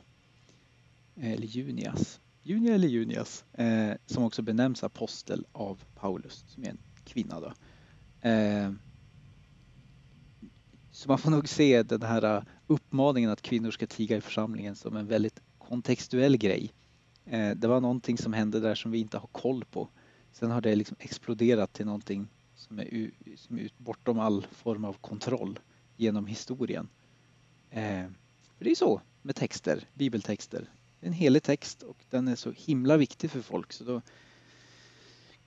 eh, 1.16 1.32
eller 1.32 1.48
Junias. 1.48 2.20
Junia 2.44 2.76
eller 2.76 2.88
Junias 2.88 3.46
eh, 3.54 3.92
som 4.06 4.24
också 4.24 4.42
benämns 4.42 4.84
apostel 4.84 5.46
av 5.52 5.84
Paulus 5.96 6.46
som 6.48 6.64
är 6.64 6.70
en 6.70 6.80
kvinna. 7.04 7.40
Då. 7.40 7.54
Eh, 8.30 8.72
så 10.92 11.10
man 11.10 11.18
får 11.18 11.32
nog 11.32 11.50
se 11.50 11.84
den 11.84 12.02
här 12.02 12.38
eh, 12.38 12.44
uppmaningen 12.68 13.30
att 13.30 13.42
kvinnor 13.42 13.72
ska 13.72 13.88
tiga 13.88 14.18
i 14.18 14.22
församlingen 14.22 14.76
som 14.76 14.98
en 14.98 15.08
väldigt 15.08 15.42
kontextuell 15.58 16.38
grej. 16.38 16.74
Eh, 17.26 17.50
det 17.56 17.68
var 17.68 17.82
någonting 17.82 18.18
som 18.18 18.34
hände 18.34 18.60
där 18.60 18.76
som 18.76 18.92
vi 18.92 19.00
inte 19.00 19.18
har 19.18 19.28
koll 19.28 19.66
på. 19.66 19.90
Sen 20.32 20.52
har 20.52 20.62
det 20.62 20.76
liksom 20.76 20.98
exploderat 21.00 21.74
till 21.74 21.86
någonting 21.86 22.28
som 22.68 22.80
är, 22.80 23.12
som 23.36 23.60
är 23.60 23.70
bortom 23.78 24.20
all 24.20 24.48
form 24.52 24.86
av 24.86 24.94
kontroll 24.94 25.60
genom 25.96 26.28
historien. 26.28 26.90
Eh, 27.70 28.06
för 28.58 28.66
det 28.66 28.72
är 28.72 28.76
så 28.76 29.02
med 29.22 29.36
texter, 29.36 29.84
bibeltexter. 29.94 30.70
Det 31.00 31.06
är 31.06 31.08
en 31.08 31.14
helig 31.14 31.44
text 31.44 31.84
och 31.84 31.98
den 32.10 32.28
är 32.28 32.36
så 32.36 32.52
himla 32.52 32.98
viktig 32.98 33.32
för 33.32 33.42
folk 33.42 33.74
så 33.74 33.84
då 33.84 34.02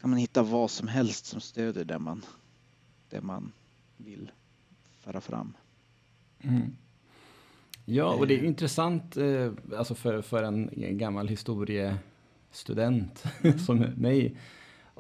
kan 0.01 0.11
man 0.11 0.19
hitta 0.19 0.43
vad 0.43 0.71
som 0.71 0.89
helst 0.89 1.27
som 1.27 1.41
stöder 1.41 1.85
det 1.85 1.99
man, 1.99 2.25
det 3.09 3.21
man 3.21 3.53
vill 3.97 4.31
föra 5.01 5.21
fram. 5.21 5.57
Mm. 6.41 6.77
Ja, 7.85 8.15
och 8.15 8.27
det 8.27 8.35
är 8.35 8.43
eh. 8.43 8.47
intressant 8.47 9.17
eh, 9.17 9.53
alltså 9.77 9.95
för, 9.95 10.23
för 10.23 10.43
en 10.43 10.71
gammal 10.99 11.29
historiestudent 11.29 13.25
mm. 13.43 13.59
som 13.67 13.79
mig 13.79 14.37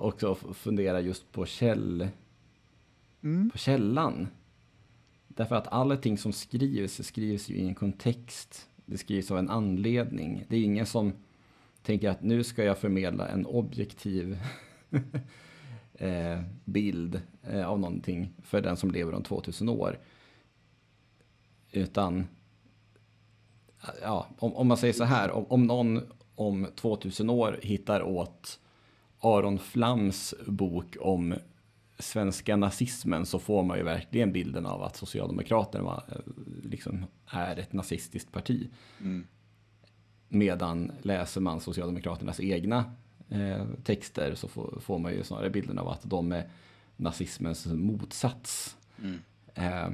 också 0.00 0.34
fundera 0.34 1.00
just 1.00 1.32
på, 1.32 1.46
käll, 1.46 2.08
mm. 3.22 3.50
på 3.50 3.58
källan. 3.58 4.28
Därför 5.28 5.54
att 5.54 5.66
allting 5.66 6.18
som 6.18 6.32
skrivs 6.32 7.06
skrivs 7.06 7.48
ju 7.48 7.54
i 7.54 7.66
en 7.66 7.74
kontext. 7.74 8.68
Det 8.86 8.98
skrivs 8.98 9.30
av 9.30 9.38
en 9.38 9.50
anledning. 9.50 10.44
Det 10.48 10.56
är 10.56 10.62
ingen 10.62 10.86
som 10.86 11.12
tänker 11.82 12.10
att 12.10 12.22
nu 12.22 12.44
ska 12.44 12.64
jag 12.64 12.78
förmedla 12.78 13.28
en 13.28 13.46
objektiv 13.46 14.38
eh, 15.94 16.40
bild 16.64 17.20
eh, 17.42 17.68
av 17.68 17.80
någonting 17.80 18.32
för 18.42 18.60
den 18.60 18.76
som 18.76 18.90
lever 18.90 19.14
om 19.14 19.22
2000 19.22 19.68
år. 19.68 19.98
Utan, 21.72 22.26
ja, 24.02 24.26
om, 24.38 24.54
om 24.54 24.68
man 24.68 24.76
säger 24.76 24.94
så 24.94 25.04
här, 25.04 25.30
om, 25.30 25.46
om 25.48 25.66
någon 25.66 26.00
om 26.34 26.66
2000 26.76 27.30
år 27.30 27.58
hittar 27.62 28.02
åt 28.02 28.60
Aron 29.20 29.58
Flams 29.58 30.34
bok 30.46 30.96
om 31.00 31.34
svenska 31.98 32.56
nazismen 32.56 33.26
så 33.26 33.38
får 33.38 33.62
man 33.62 33.78
ju 33.78 33.84
verkligen 33.84 34.32
bilden 34.32 34.66
av 34.66 34.82
att 34.82 34.96
Socialdemokraterna 34.96 36.02
eh, 36.08 36.16
liksom 36.62 37.06
är 37.26 37.56
ett 37.56 37.72
nazistiskt 37.72 38.32
parti. 38.32 38.68
Mm. 39.00 39.26
Medan 40.28 40.92
läser 41.02 41.40
man 41.40 41.60
Socialdemokraternas 41.60 42.40
egna 42.40 42.84
eh, 43.28 43.66
texter 43.84 44.34
så 44.34 44.48
får, 44.48 44.80
får, 44.80 44.98
man 44.98 45.12
ju 45.12 45.24
snarare 45.24 45.50
bilden 45.50 45.78
av 45.78 45.88
att 45.88 46.02
de 46.02 46.32
är 46.32 46.48
nazismens 46.96 47.66
motsats. 47.66 48.76
Mm. 49.02 49.18
Eh, 49.54 49.90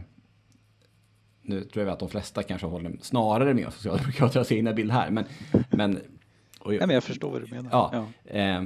nu 1.43 1.65
tror 1.65 1.85
jag 1.85 1.93
att 1.93 1.99
de 1.99 2.09
flesta 2.09 2.43
kanske 2.43 2.67
håller 2.67 2.97
snarare 3.01 3.55
med 3.55 3.73
Socialdemokraternas 3.73 4.53
egna 4.53 4.73
bild 4.73 4.91
här. 4.91 5.11
Men, 5.11 5.25
men, 5.71 5.99
och, 6.59 6.71
Nej, 6.71 6.81
men 6.81 6.91
jag 6.91 7.05
förstår 7.05 7.31
vad 7.31 7.43
du 7.43 7.55
menar. 7.55 7.71
Ja, 7.73 7.91
ja. 8.25 8.31
Eh, 8.31 8.62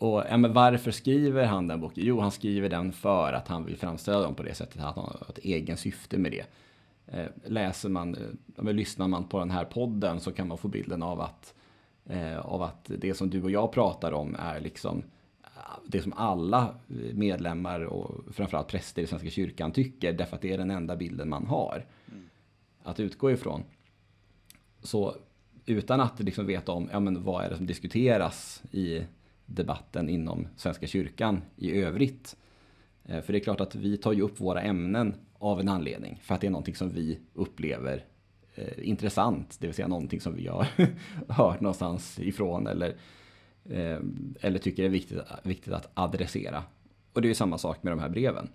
och 0.00 0.24
ja, 0.30 0.36
men 0.36 0.52
varför 0.52 0.90
skriver 0.90 1.44
han 1.44 1.66
den 1.66 1.80
boken? 1.80 2.04
Jo, 2.06 2.20
han 2.20 2.30
skriver 2.30 2.68
den 2.68 2.92
för 2.92 3.32
att 3.32 3.48
han 3.48 3.64
vill 3.64 3.76
framställa 3.76 4.20
dem 4.20 4.34
på 4.34 4.42
det 4.42 4.54
sättet, 4.54 4.76
att 4.76 4.94
han 4.94 5.04
har 5.04 5.26
ett 5.28 5.38
egen 5.38 5.76
syfte 5.76 6.18
med 6.18 6.32
det. 6.32 6.44
Eh, 7.06 7.26
läser 7.44 7.88
man, 7.88 8.16
eh, 8.56 8.72
lyssnar 8.72 9.08
man 9.08 9.28
på 9.28 9.38
den 9.38 9.50
här 9.50 9.64
podden 9.64 10.20
så 10.20 10.32
kan 10.32 10.48
man 10.48 10.58
få 10.58 10.68
bilden 10.68 11.02
av 11.02 11.20
att, 11.20 11.54
eh, 12.06 12.38
av 12.38 12.62
att 12.62 12.90
det 12.98 13.14
som 13.14 13.30
du 13.30 13.42
och 13.42 13.50
jag 13.50 13.72
pratar 13.72 14.12
om 14.12 14.36
är 14.38 14.60
liksom 14.60 15.02
det 15.86 16.02
som 16.02 16.12
alla 16.12 16.74
medlemmar 17.12 17.80
och 17.80 18.34
framförallt 18.34 18.68
präster 18.68 19.02
i 19.02 19.06
Svenska 19.06 19.30
kyrkan 19.30 19.72
tycker, 19.72 20.12
därför 20.12 20.36
att 20.36 20.42
det 20.42 20.52
är 20.52 20.58
den 20.58 20.70
enda 20.70 20.96
bilden 20.96 21.28
man 21.28 21.46
har 21.46 21.84
mm. 22.12 22.28
att 22.82 23.00
utgå 23.00 23.30
ifrån. 23.30 23.62
Så 24.82 25.14
utan 25.66 26.00
att 26.00 26.20
liksom 26.20 26.46
veta 26.46 26.72
om 26.72 26.88
ja, 26.92 27.00
men 27.00 27.22
vad 27.22 27.44
är 27.44 27.50
det 27.50 27.56
som 27.56 27.66
diskuteras 27.66 28.62
i 28.70 29.02
debatten 29.50 30.08
inom 30.08 30.48
Svenska 30.56 30.86
kyrkan 30.86 31.42
i 31.56 31.72
övrigt. 31.72 32.36
Eh, 33.04 33.22
för 33.22 33.32
det 33.32 33.38
är 33.38 33.44
klart 33.44 33.60
att 33.60 33.74
vi 33.74 33.96
tar 33.96 34.12
ju 34.12 34.22
upp 34.22 34.40
våra 34.40 34.62
ämnen 34.62 35.14
av 35.38 35.60
en 35.60 35.68
anledning. 35.68 36.20
För 36.22 36.34
att 36.34 36.40
det 36.40 36.46
är 36.46 36.50
någonting 36.50 36.74
som 36.74 36.90
vi 36.90 37.18
upplever 37.34 38.04
eh, 38.54 38.88
intressant. 38.88 39.56
Det 39.60 39.66
vill 39.66 39.74
säga 39.74 39.88
någonting 39.88 40.20
som 40.20 40.34
vi 40.34 40.46
har 40.46 40.66
hört 41.28 41.60
någonstans 41.60 42.18
ifrån. 42.18 42.66
Eller, 42.66 42.96
eh, 43.64 44.00
eller 44.40 44.58
tycker 44.58 44.84
är 44.84 44.88
viktigt, 44.88 45.18
viktigt 45.42 45.72
att 45.72 45.90
adressera. 45.94 46.64
Och 47.12 47.22
det 47.22 47.26
är 47.26 47.30
ju 47.30 47.34
samma 47.34 47.58
sak 47.58 47.82
med 47.82 47.92
de 47.92 47.98
här 47.98 48.08
breven. 48.08 48.48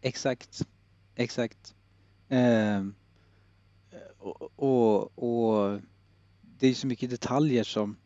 Exakt. 0.00 0.66
Exakt. 1.14 1.74
Eh, 2.28 2.86
och, 4.18 4.52
och, 4.56 5.18
och, 5.18 5.80
det 6.58 6.68
är 6.68 6.74
så 6.74 6.86
mycket 6.86 7.10
detaljer 7.10 7.64
som 7.64 7.96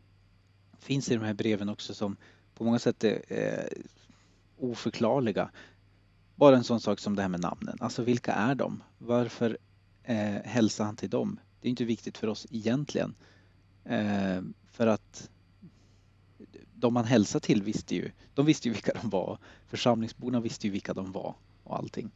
finns 0.85 1.11
i 1.11 1.15
de 1.15 1.25
här 1.25 1.33
breven 1.33 1.69
också 1.69 1.93
som 1.93 2.17
på 2.55 2.63
många 2.63 2.79
sätt 2.79 3.03
är 3.03 3.23
eh, 3.27 3.81
oförklarliga. 4.57 5.49
Bara 6.35 6.55
en 6.55 6.63
sån 6.63 6.79
sak 6.79 6.99
som 6.99 7.15
det 7.15 7.21
här 7.21 7.29
med 7.29 7.39
namnen. 7.39 7.77
Alltså 7.79 8.03
vilka 8.03 8.33
är 8.33 8.55
de? 8.55 8.83
Varför 8.97 9.57
eh, 10.03 10.41
hälsar 10.43 10.85
han 10.85 10.95
till 10.95 11.09
dem? 11.09 11.39
Det 11.61 11.67
är 11.67 11.69
inte 11.69 11.85
viktigt 11.85 12.17
för 12.17 12.27
oss 12.27 12.47
egentligen. 12.49 13.15
Eh, 13.83 14.41
för 14.71 14.87
att 14.87 15.29
de 16.73 16.93
man 16.93 17.05
hälsar 17.05 17.39
till 17.39 17.63
visste 17.63 17.95
ju, 17.95 18.11
de 18.33 18.45
visste 18.45 18.67
ju 18.67 18.73
vilka 18.73 18.93
de 19.01 19.09
var. 19.09 19.37
Församlingsborna 19.67 20.39
visste 20.39 20.67
ju 20.67 20.71
vilka 20.71 20.93
de 20.93 21.11
var 21.11 21.35
och 21.63 21.77
allting. 21.77 22.11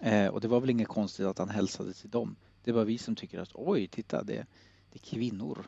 Eh, 0.00 0.26
och 0.26 0.40
det 0.40 0.48
var 0.48 0.60
väl 0.60 0.70
inget 0.70 0.88
konstigt 0.88 1.26
att 1.26 1.38
han 1.38 1.48
hälsade 1.48 1.92
till 1.92 2.10
dem. 2.10 2.36
Det 2.64 2.72
var 2.72 2.84
vi 2.84 2.98
som 2.98 3.16
tycker 3.16 3.40
att 3.40 3.50
oj, 3.54 3.88
titta 3.88 4.22
det, 4.22 4.46
det 4.92 4.98
är 4.98 4.98
kvinnor. 4.98 5.66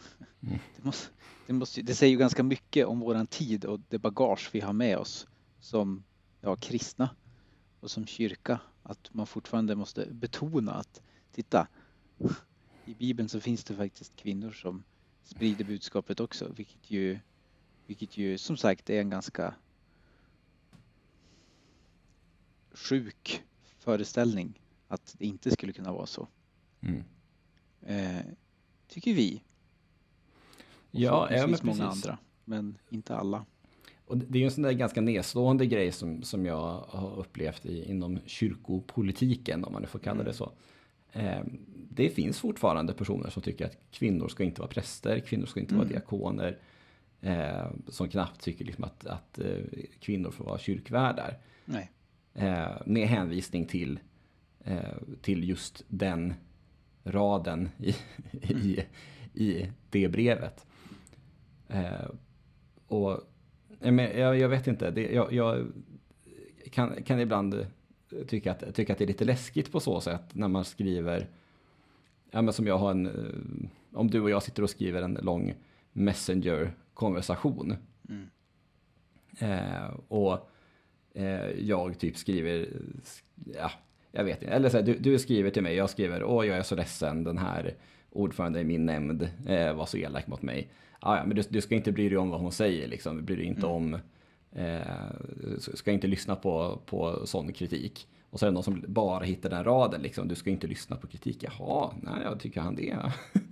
Det, 0.40 0.84
måste, 0.84 1.10
det, 1.46 1.52
måste, 1.52 1.82
det 1.82 1.94
säger 1.94 2.10
ju 2.10 2.18
ganska 2.18 2.42
mycket 2.42 2.86
om 2.86 3.00
våran 3.00 3.26
tid 3.26 3.64
och 3.64 3.80
det 3.88 3.98
bagage 3.98 4.50
vi 4.52 4.60
har 4.60 4.72
med 4.72 4.98
oss 4.98 5.26
som 5.60 6.04
ja, 6.40 6.56
kristna 6.56 7.10
och 7.80 7.90
som 7.90 8.06
kyrka. 8.06 8.60
Att 8.82 9.14
man 9.14 9.26
fortfarande 9.26 9.76
måste 9.76 10.06
betona 10.10 10.72
att 10.72 11.02
titta, 11.32 11.68
i 12.84 12.94
Bibeln 12.94 13.28
så 13.28 13.40
finns 13.40 13.64
det 13.64 13.74
faktiskt 13.74 14.16
kvinnor 14.16 14.50
som 14.50 14.82
sprider 15.22 15.64
budskapet 15.64 16.20
också, 16.20 16.52
vilket 16.56 16.90
ju, 16.90 17.18
vilket 17.86 18.16
ju 18.16 18.38
som 18.38 18.56
sagt 18.56 18.90
är 18.90 19.00
en 19.00 19.10
ganska 19.10 19.54
sjuk 22.72 23.42
föreställning 23.78 24.60
att 24.88 25.14
det 25.18 25.26
inte 25.26 25.50
skulle 25.50 25.72
kunna 25.72 25.92
vara 25.92 26.06
så. 26.06 26.28
Mm. 26.80 27.04
Eh, 27.80 28.24
tycker 28.88 29.14
vi. 29.14 29.42
Ja, 30.90 31.28
ja 31.30 31.46
men 31.46 31.58
många 31.62 31.86
andra, 31.86 32.18
men 32.44 32.78
inte 32.90 33.16
alla. 33.16 33.44
Och 34.06 34.18
det 34.18 34.38
är 34.38 34.40
ju 34.40 34.44
en 34.44 34.50
sån 34.50 34.62
där 34.62 34.72
ganska 34.72 35.00
nedslående 35.00 35.66
grej 35.66 35.92
som, 35.92 36.22
som 36.22 36.46
jag 36.46 36.84
har 36.88 37.18
upplevt 37.18 37.66
i, 37.66 37.90
inom 37.90 38.18
kyrkopolitiken, 38.26 39.64
om 39.64 39.72
man 39.72 39.82
nu 39.82 39.88
får 39.88 39.98
kalla 39.98 40.22
det 40.22 40.22
mm. 40.22 40.34
så. 40.34 40.52
Eh, 41.12 41.40
det 41.90 42.08
finns 42.08 42.38
fortfarande 42.38 42.92
personer 42.92 43.30
som 43.30 43.42
tycker 43.42 43.66
att 43.66 43.78
kvinnor 43.90 44.28
ska 44.28 44.44
inte 44.44 44.60
vara 44.60 44.70
präster, 44.70 45.20
kvinnor 45.20 45.46
ska 45.46 45.60
inte 45.60 45.74
mm. 45.74 45.78
vara 45.78 45.88
diakoner. 45.88 46.58
Eh, 47.20 47.66
som 47.88 48.08
knappt 48.08 48.42
tycker 48.42 48.64
liksom 48.64 48.84
att, 48.84 49.06
att 49.06 49.38
eh, 49.38 49.62
kvinnor 50.00 50.30
får 50.30 50.44
vara 50.44 50.58
kyrkvärdar. 50.58 51.38
Nej. 51.64 51.90
Eh, 52.34 52.68
med 52.86 53.08
hänvisning 53.08 53.66
till, 53.66 54.00
eh, 54.64 54.96
till 55.22 55.48
just 55.48 55.84
den 55.88 56.34
raden 57.04 57.68
i, 57.78 57.94
mm. 58.42 58.62
i, 58.62 58.84
i 59.34 59.72
det 59.90 60.08
brevet. 60.08 60.66
Eh, 61.70 62.10
och 62.86 63.20
jag, 63.80 64.38
jag 64.38 64.48
vet 64.48 64.66
inte, 64.66 64.90
det, 64.90 65.12
jag, 65.12 65.32
jag 65.32 65.66
kan, 66.70 67.02
kan 67.02 67.20
ibland 67.20 67.66
tycka 68.26 68.52
att, 68.52 68.74
tycka 68.74 68.92
att 68.92 68.98
det 68.98 69.04
är 69.04 69.08
lite 69.08 69.24
läskigt 69.24 69.72
på 69.72 69.80
så 69.80 70.00
sätt 70.00 70.22
när 70.32 70.48
man 70.48 70.64
skriver, 70.64 71.28
ja 72.30 72.42
men 72.42 72.52
som 72.52 72.66
jag 72.66 72.78
har 72.78 72.90
en, 72.90 73.70
om 73.92 74.10
du 74.10 74.20
och 74.20 74.30
jag 74.30 74.42
sitter 74.42 74.62
och 74.62 74.70
skriver 74.70 75.02
en 75.02 75.18
lång 75.22 75.54
Messenger-konversation. 75.92 77.76
Mm. 78.08 78.30
Eh, 79.38 79.90
och 80.08 80.50
eh, 81.14 81.50
jag 81.50 81.98
typ 81.98 82.16
skriver, 82.16 82.68
ja, 83.54 83.70
jag 84.12 84.24
vet 84.24 84.42
inte, 84.42 84.54
eller 84.54 84.68
så 84.68 84.76
här, 84.76 84.84
du, 84.84 84.98
du 84.98 85.18
skriver 85.18 85.50
till 85.50 85.62
mig, 85.62 85.74
jag 85.74 85.90
skriver, 85.90 86.24
åh 86.24 86.46
jag 86.46 86.58
är 86.58 86.62
så 86.62 86.74
ledsen, 86.74 87.24
den 87.24 87.38
här 87.38 87.74
ordföranden 88.10 88.62
i 88.62 88.64
min 88.64 88.86
nämnd 88.86 89.28
eh, 89.46 89.72
var 89.72 89.86
så 89.86 89.96
elak 89.96 90.26
mot 90.26 90.42
mig. 90.42 90.68
Ah, 91.00 91.16
ja, 91.16 91.26
men 91.26 91.36
du, 91.36 91.42
du, 91.48 91.60
ska 91.60 91.74
inte 91.74 91.92
bry 91.92 92.08
dig 92.08 92.18
om 92.18 92.30
vad 92.30 92.40
hon 92.40 92.52
säger, 92.52 92.88
liksom. 92.88 93.16
du 93.16 93.22
bryr 93.22 93.36
dig 93.36 93.46
inte 93.46 93.66
mm. 93.66 93.72
om, 93.72 93.94
eh, 94.52 94.80
ska 95.58 95.92
inte 95.92 96.06
lyssna 96.06 96.36
på, 96.36 96.80
på 96.86 97.26
sån 97.26 97.52
kritik. 97.52 98.08
Och 98.30 98.38
så 98.38 98.46
är 98.46 98.50
det 98.50 98.54
någon 98.54 98.62
som 98.62 98.84
bara 98.88 99.24
hittar 99.24 99.50
den 99.50 99.64
raden, 99.64 100.02
liksom. 100.02 100.28
du 100.28 100.34
ska 100.34 100.50
inte 100.50 100.66
lyssna 100.66 100.96
på 100.96 101.06
kritik. 101.06 101.42
Jaha, 101.42 101.90
nej, 102.02 102.22
jag 102.24 102.40
tycker 102.40 102.60
han 102.60 102.74
det. 102.74 102.90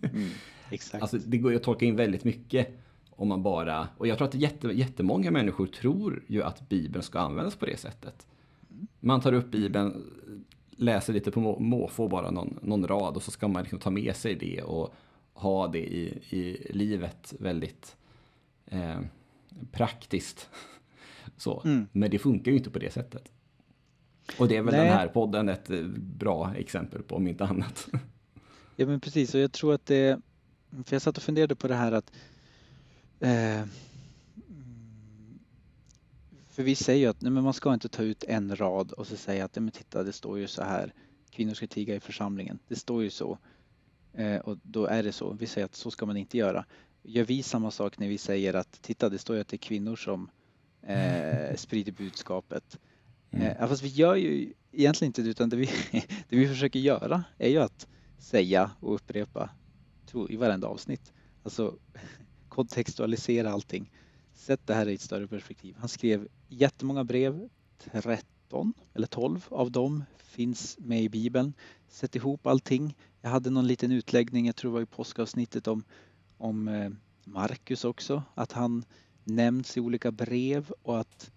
Mm, 0.03 0.29
exakt. 0.71 1.03
Alltså, 1.03 1.19
det 1.19 1.39
går 1.39 1.51
ju 1.51 1.57
att 1.57 1.63
tolka 1.63 1.85
in 1.85 1.97
väldigt 1.97 2.25
mycket 2.25 2.69
om 3.11 3.29
man 3.29 3.43
bara, 3.43 3.89
och 3.99 4.07
jag 4.07 4.19
tror 4.19 4.29
att 4.29 4.35
jätte, 4.35 4.69
jättemånga 4.69 5.31
människor 5.31 5.67
tror 5.67 6.23
ju 6.27 6.43
att 6.43 6.69
Bibeln 6.69 7.03
ska 7.03 7.19
användas 7.19 7.57
på 7.57 7.67
det 7.67 7.77
sättet. 7.77 8.27
Man 9.01 9.21
tar 9.21 9.33
upp 9.33 9.51
Bibeln, 9.51 10.05
läser 10.71 11.13
lite 11.13 11.31
på 11.31 11.41
måfå 11.61 12.09
bara 12.09 12.31
någon, 12.31 12.59
någon 12.63 12.87
rad 12.87 13.17
och 13.17 13.23
så 13.23 13.31
ska 13.31 13.49
man 13.49 13.63
liksom 13.63 13.79
ta 13.79 13.91
med 13.91 14.17
sig 14.17 14.35
det 14.35 14.63
och 14.63 14.95
ha 15.39 15.69
det 15.69 15.95
i, 15.95 16.23
i 16.31 16.67
livet 16.71 17.35
väldigt 17.39 17.97
eh, 18.67 19.01
praktiskt. 19.73 20.49
Så. 21.37 21.63
Mm. 21.65 21.87
Men 21.93 22.11
det 22.11 22.19
funkar 22.19 22.51
ju 22.51 22.57
inte 22.57 22.71
på 22.71 22.79
det 22.79 22.93
sättet. 22.93 23.33
Och 24.39 24.49
det 24.49 24.57
är 24.57 24.63
väl 24.63 24.75
Nej. 24.75 24.85
den 24.85 24.93
här 24.93 25.09
podden 25.09 25.49
ett 25.49 25.71
eh, 25.71 25.83
bra 25.97 26.55
exempel 26.55 27.03
på, 27.03 27.17
om 27.17 27.29
inte 27.29 27.45
annat. 27.45 27.89
Ja 28.81 28.87
men 28.87 29.01
precis, 29.01 29.35
och 29.35 29.41
jag 29.41 29.53
tror 29.53 29.75
att 29.75 29.87
det, 29.87 30.21
för 30.71 30.95
jag 30.95 31.03
satt 31.03 31.17
och 31.17 31.23
funderade 31.23 31.55
på 31.55 31.69
det 31.69 31.75
här 31.75 31.93
att 31.93 32.13
eh, 33.21 33.65
för 36.49 36.63
vi 36.63 36.75
säger 36.75 37.01
ju 37.01 37.07
att 37.07 37.21
nej, 37.21 37.33
men 37.33 37.45
man 37.45 37.55
ska 37.55 37.75
inte 37.75 37.89
ta 37.89 38.03
ut 38.03 38.25
en 38.25 38.57
rad 38.57 38.93
och 38.93 39.07
så 39.07 39.17
säga 39.17 39.45
att 39.45 39.57
nej, 39.57 39.63
men 39.63 39.71
titta 39.71 40.03
det 40.03 40.13
står 40.13 40.39
ju 40.39 40.47
så 40.47 40.63
här 40.63 40.93
kvinnor 41.31 41.55
ska 41.55 41.67
tiga 41.67 41.95
i 41.95 42.01
församlingen. 42.01 42.59
Det 42.69 42.77
står 42.77 43.03
ju 43.03 43.11
så. 43.11 43.39
Eh, 44.13 44.37
och 44.37 44.59
då 44.63 44.87
är 44.87 45.03
det 45.03 45.13
så. 45.13 45.33
Vi 45.33 45.47
säger 45.47 45.65
att 45.65 45.75
så 45.75 45.91
ska 45.91 46.07
man 46.07 46.17
inte 46.17 46.39
göra. 46.39 46.65
Gör 47.03 47.25
vi 47.25 47.43
samma 47.43 47.71
sak 47.71 47.99
när 47.99 48.09
vi 48.09 48.19
säger 48.19 48.55
att 48.55 48.83
titta 48.83 49.09
det 49.09 49.19
står 49.19 49.37
ju 49.37 49.43
att 49.43 49.49
det 49.49 49.57
är 49.57 49.59
kvinnor 49.59 49.97
som 49.97 50.31
eh, 50.83 51.57
sprider 51.57 51.93
budskapet. 51.93 52.79
Mm. 53.31 53.47
Eh, 53.47 53.69
fast 53.69 53.83
vi 53.83 53.89
gör 53.89 54.15
ju 54.17 54.53
egentligen 54.73 55.09
inte 55.09 55.23
det 55.23 55.31
utan 55.31 55.49
det 55.49 55.57
vi, 55.57 55.67
det 56.29 56.37
vi 56.37 56.49
försöker 56.49 56.79
göra 56.79 57.25
är 57.39 57.49
ju 57.49 57.59
att 57.59 57.87
säga 58.19 58.71
och 58.81 58.95
upprepa 58.95 59.51
i 60.29 60.37
varenda 60.37 60.69
avsnitt. 60.69 61.13
Alltså 61.43 61.79
kontextualisera 62.49 63.53
allting. 63.53 63.93
Sätt 64.35 64.61
det 64.65 64.75
här 64.75 64.89
i 64.89 64.95
ett 64.95 65.01
större 65.01 65.27
perspektiv. 65.27 65.75
Han 65.79 65.89
skrev 65.89 66.29
jättemånga 66.49 67.05
brev, 67.05 67.49
13 67.79 68.75
eller 68.95 69.07
12 69.07 69.47
av 69.49 69.71
dem 69.71 70.05
finns 70.19 70.79
med 70.81 71.03
i 71.03 71.09
Bibeln. 71.09 71.53
Sätt 71.89 72.17
ihop 72.17 72.47
allting. 72.47 72.97
Jag 73.29 73.33
hade 73.33 73.51
någon 73.51 73.67
liten 73.67 73.93
utläggning, 73.93 74.47
jag 74.47 74.57
tror 74.57 74.71
det 74.71 74.75
var 74.75 74.81
i 74.81 74.87
påskavsnittet 74.87 75.67
om, 75.69 75.85
om 76.39 76.69
eh, 76.69 76.91
Markus 77.25 77.85
också, 77.85 78.23
att 78.35 78.53
han 78.53 78.85
nämns 79.25 79.77
i 79.77 79.81
olika 79.81 80.11
brev 80.11 80.73
och 80.83 81.01
att 81.01 81.31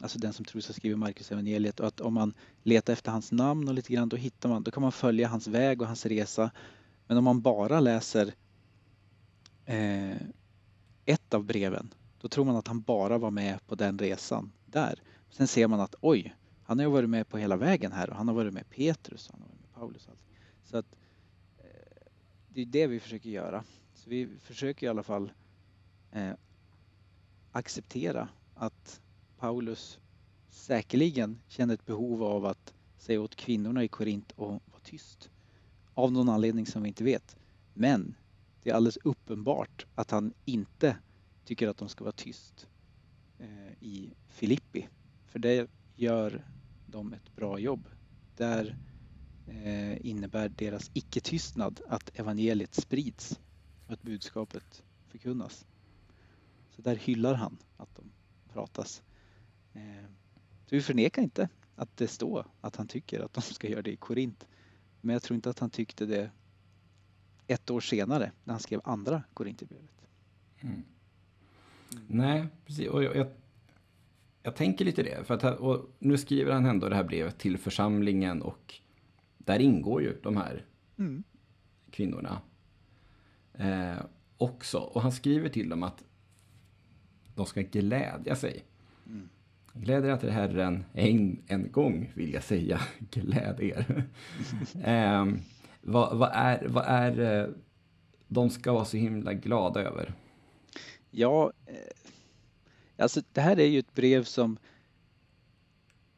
alltså 0.00 0.18
den 0.18 0.32
som 0.32 0.44
tror 0.44 0.60
sig 0.60 0.74
skriver 0.74 0.96
Markus 0.96 1.32
evangeliet 1.32 1.80
och 1.80 1.86
att 1.86 2.00
om 2.00 2.14
man 2.14 2.34
letar 2.62 2.92
efter 2.92 3.10
hans 3.10 3.32
namn 3.32 3.68
och 3.68 3.74
lite 3.74 3.92
grann 3.92 4.08
då 4.08 4.16
hittar 4.16 4.48
man, 4.48 4.62
då 4.62 4.70
kan 4.70 4.80
man 4.80 4.92
följa 4.92 5.28
hans 5.28 5.46
väg 5.46 5.80
och 5.80 5.86
hans 5.86 6.06
resa. 6.06 6.50
Men 7.06 7.16
om 7.16 7.24
man 7.24 7.40
bara 7.40 7.80
läser 7.80 8.34
eh, 9.64 10.16
ett 11.04 11.34
av 11.34 11.44
breven 11.44 11.94
då 12.20 12.28
tror 12.28 12.44
man 12.44 12.56
att 12.56 12.68
han 12.68 12.80
bara 12.80 13.18
var 13.18 13.30
med 13.30 13.66
på 13.66 13.74
den 13.74 13.98
resan 13.98 14.52
där. 14.66 15.02
Sen 15.30 15.48
ser 15.48 15.68
man 15.68 15.80
att 15.80 15.94
oj, 16.00 16.36
han 16.64 16.78
har 16.78 16.86
ju 16.86 16.92
varit 16.92 17.10
med 17.10 17.28
på 17.28 17.38
hela 17.38 17.56
vägen 17.56 17.92
här 17.92 18.10
och 18.10 18.16
han 18.16 18.28
har 18.28 18.34
varit 18.34 18.54
med 18.54 18.70
Petrus 18.70 19.28
och 19.28 19.34
han 19.34 19.42
har 19.42 19.48
varit 19.48 19.60
med 19.60 19.72
Paulus. 19.74 20.08
Så 20.64 20.76
att 20.78 20.86
eh, 20.92 21.01
det 22.54 22.60
är 22.60 22.66
det 22.66 22.86
vi 22.86 23.00
försöker 23.00 23.30
göra. 23.30 23.64
Så 23.94 24.10
vi 24.10 24.28
försöker 24.40 24.86
i 24.86 24.90
alla 24.90 25.02
fall 25.02 25.32
eh, 26.12 26.32
acceptera 27.52 28.28
att 28.54 29.00
Paulus 29.38 29.98
säkerligen 30.50 31.38
kände 31.48 31.74
ett 31.74 31.86
behov 31.86 32.22
av 32.22 32.46
att 32.46 32.74
säga 32.98 33.20
åt 33.20 33.34
kvinnorna 33.34 33.84
i 33.84 33.88
Korint 33.88 34.32
att 34.32 34.38
vara 34.38 34.60
tyst. 34.82 35.30
Av 35.94 36.12
någon 36.12 36.28
anledning 36.28 36.66
som 36.66 36.82
vi 36.82 36.88
inte 36.88 37.04
vet. 37.04 37.36
Men 37.74 38.14
det 38.62 38.70
är 38.70 38.74
alldeles 38.74 38.98
uppenbart 39.04 39.86
att 39.94 40.10
han 40.10 40.32
inte 40.44 40.96
tycker 41.44 41.68
att 41.68 41.76
de 41.76 41.88
ska 41.88 42.04
vara 42.04 42.12
tyst 42.12 42.68
eh, 43.38 43.72
i 43.80 44.10
Filippi. 44.28 44.88
För 45.26 45.38
där 45.38 45.68
gör 45.96 46.44
de 46.86 47.12
ett 47.12 47.36
bra 47.36 47.58
jobb. 47.58 47.88
Där 48.36 48.66
eh, 48.66 48.91
innebär 50.00 50.48
deras 50.48 50.90
icke-tystnad 50.94 51.80
att 51.88 52.18
evangeliet 52.18 52.74
sprids 52.74 53.40
och 53.86 53.92
att 53.92 54.02
budskapet 54.02 54.82
förkunnas. 55.08 55.66
Så 56.70 56.82
där 56.82 56.96
hyllar 56.96 57.34
han 57.34 57.58
att 57.76 57.96
de 57.96 58.04
pratas. 58.52 59.02
Eh, 59.72 60.04
så 60.66 60.74
vi 60.76 60.82
förnekar 60.82 61.22
inte 61.22 61.48
att 61.76 61.96
det 61.96 62.08
står 62.08 62.46
att 62.60 62.76
han 62.76 62.88
tycker 62.88 63.20
att 63.20 63.32
de 63.32 63.40
ska 63.40 63.68
göra 63.68 63.82
det 63.82 63.90
i 63.90 63.96
Korint. 63.96 64.46
Men 65.00 65.12
jag 65.12 65.22
tror 65.22 65.34
inte 65.34 65.50
att 65.50 65.58
han 65.58 65.70
tyckte 65.70 66.06
det 66.06 66.30
ett 67.46 67.70
år 67.70 67.80
senare 67.80 68.32
när 68.44 68.54
han 68.54 68.60
skrev 68.60 68.80
andra 68.84 69.22
Korinthierbrevet. 69.34 70.06
Mm. 70.60 70.82
Nej, 72.06 72.46
precis. 72.66 72.88
Och 72.88 73.04
jag, 73.04 73.16
jag, 73.16 73.26
jag, 74.42 74.56
tänker 74.56 74.84
lite 74.84 75.02
det. 75.02 75.26
För 75.26 75.34
att, 75.34 75.84
nu 75.98 76.18
skriver 76.18 76.52
han 76.52 76.66
ändå 76.66 76.88
det 76.88 76.96
här 76.96 77.04
brevet 77.04 77.38
till 77.38 77.58
församlingen 77.58 78.42
och 78.42 78.81
där 79.44 79.58
ingår 79.58 80.02
ju 80.02 80.20
de 80.22 80.36
här 80.36 80.64
mm. 80.98 81.22
kvinnorna 81.90 82.40
eh, 83.54 84.04
också. 84.36 84.78
Och 84.78 85.02
han 85.02 85.12
skriver 85.12 85.48
till 85.48 85.68
dem 85.68 85.82
att 85.82 86.04
de 87.34 87.46
ska 87.46 87.62
glädja 87.62 88.36
sig. 88.36 88.64
Mm. 89.06 89.28
Gläd 89.72 90.04
er 90.04 90.16
till 90.16 90.30
Herren 90.30 90.84
en, 90.92 91.42
en 91.46 91.72
gång, 91.72 92.12
vill 92.14 92.32
jag 92.32 92.42
säga. 92.42 92.80
Gläd 93.10 93.60
er. 93.60 94.04
eh, 94.84 95.26
vad, 95.80 96.18
vad, 96.18 96.30
är, 96.32 96.68
vad 96.68 96.84
är 96.86 97.42
eh, 97.42 97.48
de 98.28 98.50
ska 98.50 98.72
vara 98.72 98.84
så 98.84 98.96
himla 98.96 99.34
glada 99.34 99.80
över? 99.80 100.14
Ja, 101.10 101.52
eh, 101.66 101.74
alltså 102.96 103.22
det 103.32 103.40
här 103.40 103.60
är 103.60 103.66
ju 103.66 103.78
ett 103.78 103.94
brev 103.94 104.24
som 104.24 104.58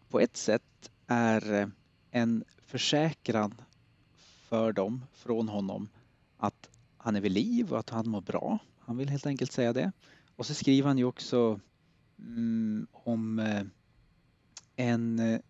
på 0.08 0.20
ett 0.20 0.37
sätt 0.37 0.90
är 1.06 1.52
eh, 1.52 1.68
en 2.10 2.44
försäkran 2.74 3.54
för 4.48 4.72
dem 4.72 5.04
från 5.12 5.48
honom 5.48 5.88
att 6.37 6.70
han 6.96 7.16
är 7.16 7.20
vid 7.20 7.32
liv 7.32 7.72
och 7.72 7.78
att 7.78 7.90
han 7.90 8.08
mår 8.08 8.20
bra. 8.20 8.58
Han 8.78 8.96
vill 8.96 9.08
helt 9.08 9.26
enkelt 9.26 9.52
säga 9.52 9.72
det. 9.72 9.92
Och 10.37 10.46
så 10.46 10.54
skriver 10.54 10.88
han 10.88 10.98
ju 10.98 11.04
också 11.04 11.60
mm, 12.18 12.87
om 12.92 13.38
eh, 13.38 13.62
en 14.76 15.18
eh, 15.18 15.40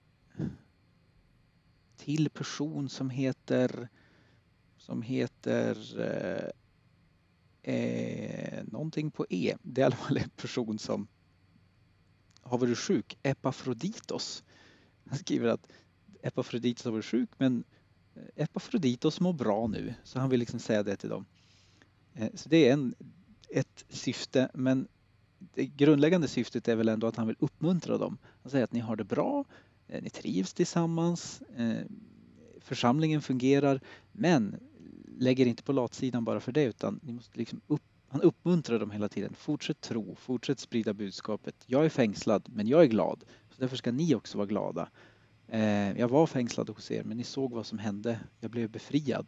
till 1.96 2.30
person 2.30 2.88
som 2.88 3.10
heter 3.10 3.88
som 4.76 5.02
heter 5.02 6.00
eh, 6.00 7.74
eh, 7.74 8.64
någonting 8.64 9.10
på 9.10 9.26
E. 9.30 9.56
Det 9.62 9.80
är 9.80 9.82
i 9.82 9.86
alla 9.86 9.96
fall 9.96 10.16
en 10.16 10.30
person 10.30 10.78
som 10.78 11.06
har 12.42 12.58
varit 12.58 12.78
sjuk, 12.78 13.18
Epafroditos. 13.22 14.44
Han 15.08 15.18
skriver 15.18 15.48
att 15.48 15.68
Epafroditos 16.24 16.84
har 16.84 16.92
varit 16.92 17.04
sjuk 17.04 17.30
men 17.38 17.64
eh, 18.14 18.44
Epafroditos 18.44 19.20
mår 19.20 19.32
bra 19.32 19.66
nu, 19.66 19.94
så 20.04 20.18
han 20.18 20.30
vill 20.30 20.40
liksom 20.40 20.60
säga 20.60 20.82
det 20.82 20.96
till 20.96 21.08
dem. 21.08 21.24
Eh, 22.14 22.28
så 22.34 22.48
det 22.48 22.68
är 22.68 22.72
en, 22.72 22.94
ett 23.48 23.84
syfte, 23.88 24.50
men 24.54 24.88
det 25.38 25.66
grundläggande 25.66 26.28
syftet 26.28 26.68
är 26.68 26.76
väl 26.76 26.88
ändå 26.88 27.06
att 27.06 27.16
han 27.16 27.26
vill 27.26 27.36
uppmuntra 27.38 27.98
dem. 27.98 28.18
Han 28.42 28.50
säger 28.50 28.64
att 28.64 28.72
ni 28.72 28.80
har 28.80 28.96
det 28.96 29.04
bra, 29.04 29.44
eh, 29.88 30.02
ni 30.02 30.10
trivs 30.10 30.54
tillsammans, 30.54 31.42
församlingen 32.60 33.22
fungerar, 33.22 33.80
men 34.12 34.56
lägger 35.18 35.46
inte 35.46 35.62
på 35.62 35.72
latsidan 35.72 36.24
bara 36.24 36.40
för 36.40 36.52
det 36.52 36.64
utan 36.64 37.00
ni 37.02 37.12
måste 37.12 37.38
liksom 37.38 37.60
upp, 37.66 37.82
han 38.08 38.20
uppmuntrar 38.20 38.78
dem 38.78 38.90
hela 38.90 39.08
tiden. 39.08 39.34
Fortsätt 39.34 39.80
tro, 39.80 40.14
fortsätt 40.14 40.58
sprida 40.58 40.94
budskapet. 40.94 41.54
Jag 41.66 41.84
är 41.84 41.88
fängslad 41.88 42.48
men 42.54 42.68
jag 42.68 42.82
är 42.82 42.86
glad. 42.86 43.24
Så 43.50 43.60
därför 43.60 43.76
ska 43.76 43.92
ni 43.92 44.14
också 44.14 44.38
vara 44.38 44.46
glada. 44.46 44.88
Eh, 45.48 45.98
jag 45.98 46.08
var 46.08 46.26
fängslad 46.26 46.68
hos 46.68 46.90
er 46.90 47.04
men 47.04 47.16
ni 47.16 47.24
såg 47.24 47.52
vad 47.52 47.66
som 47.66 47.78
hände. 47.78 48.20
Jag 48.40 48.50
blev 48.50 48.70
befriad. 48.70 49.26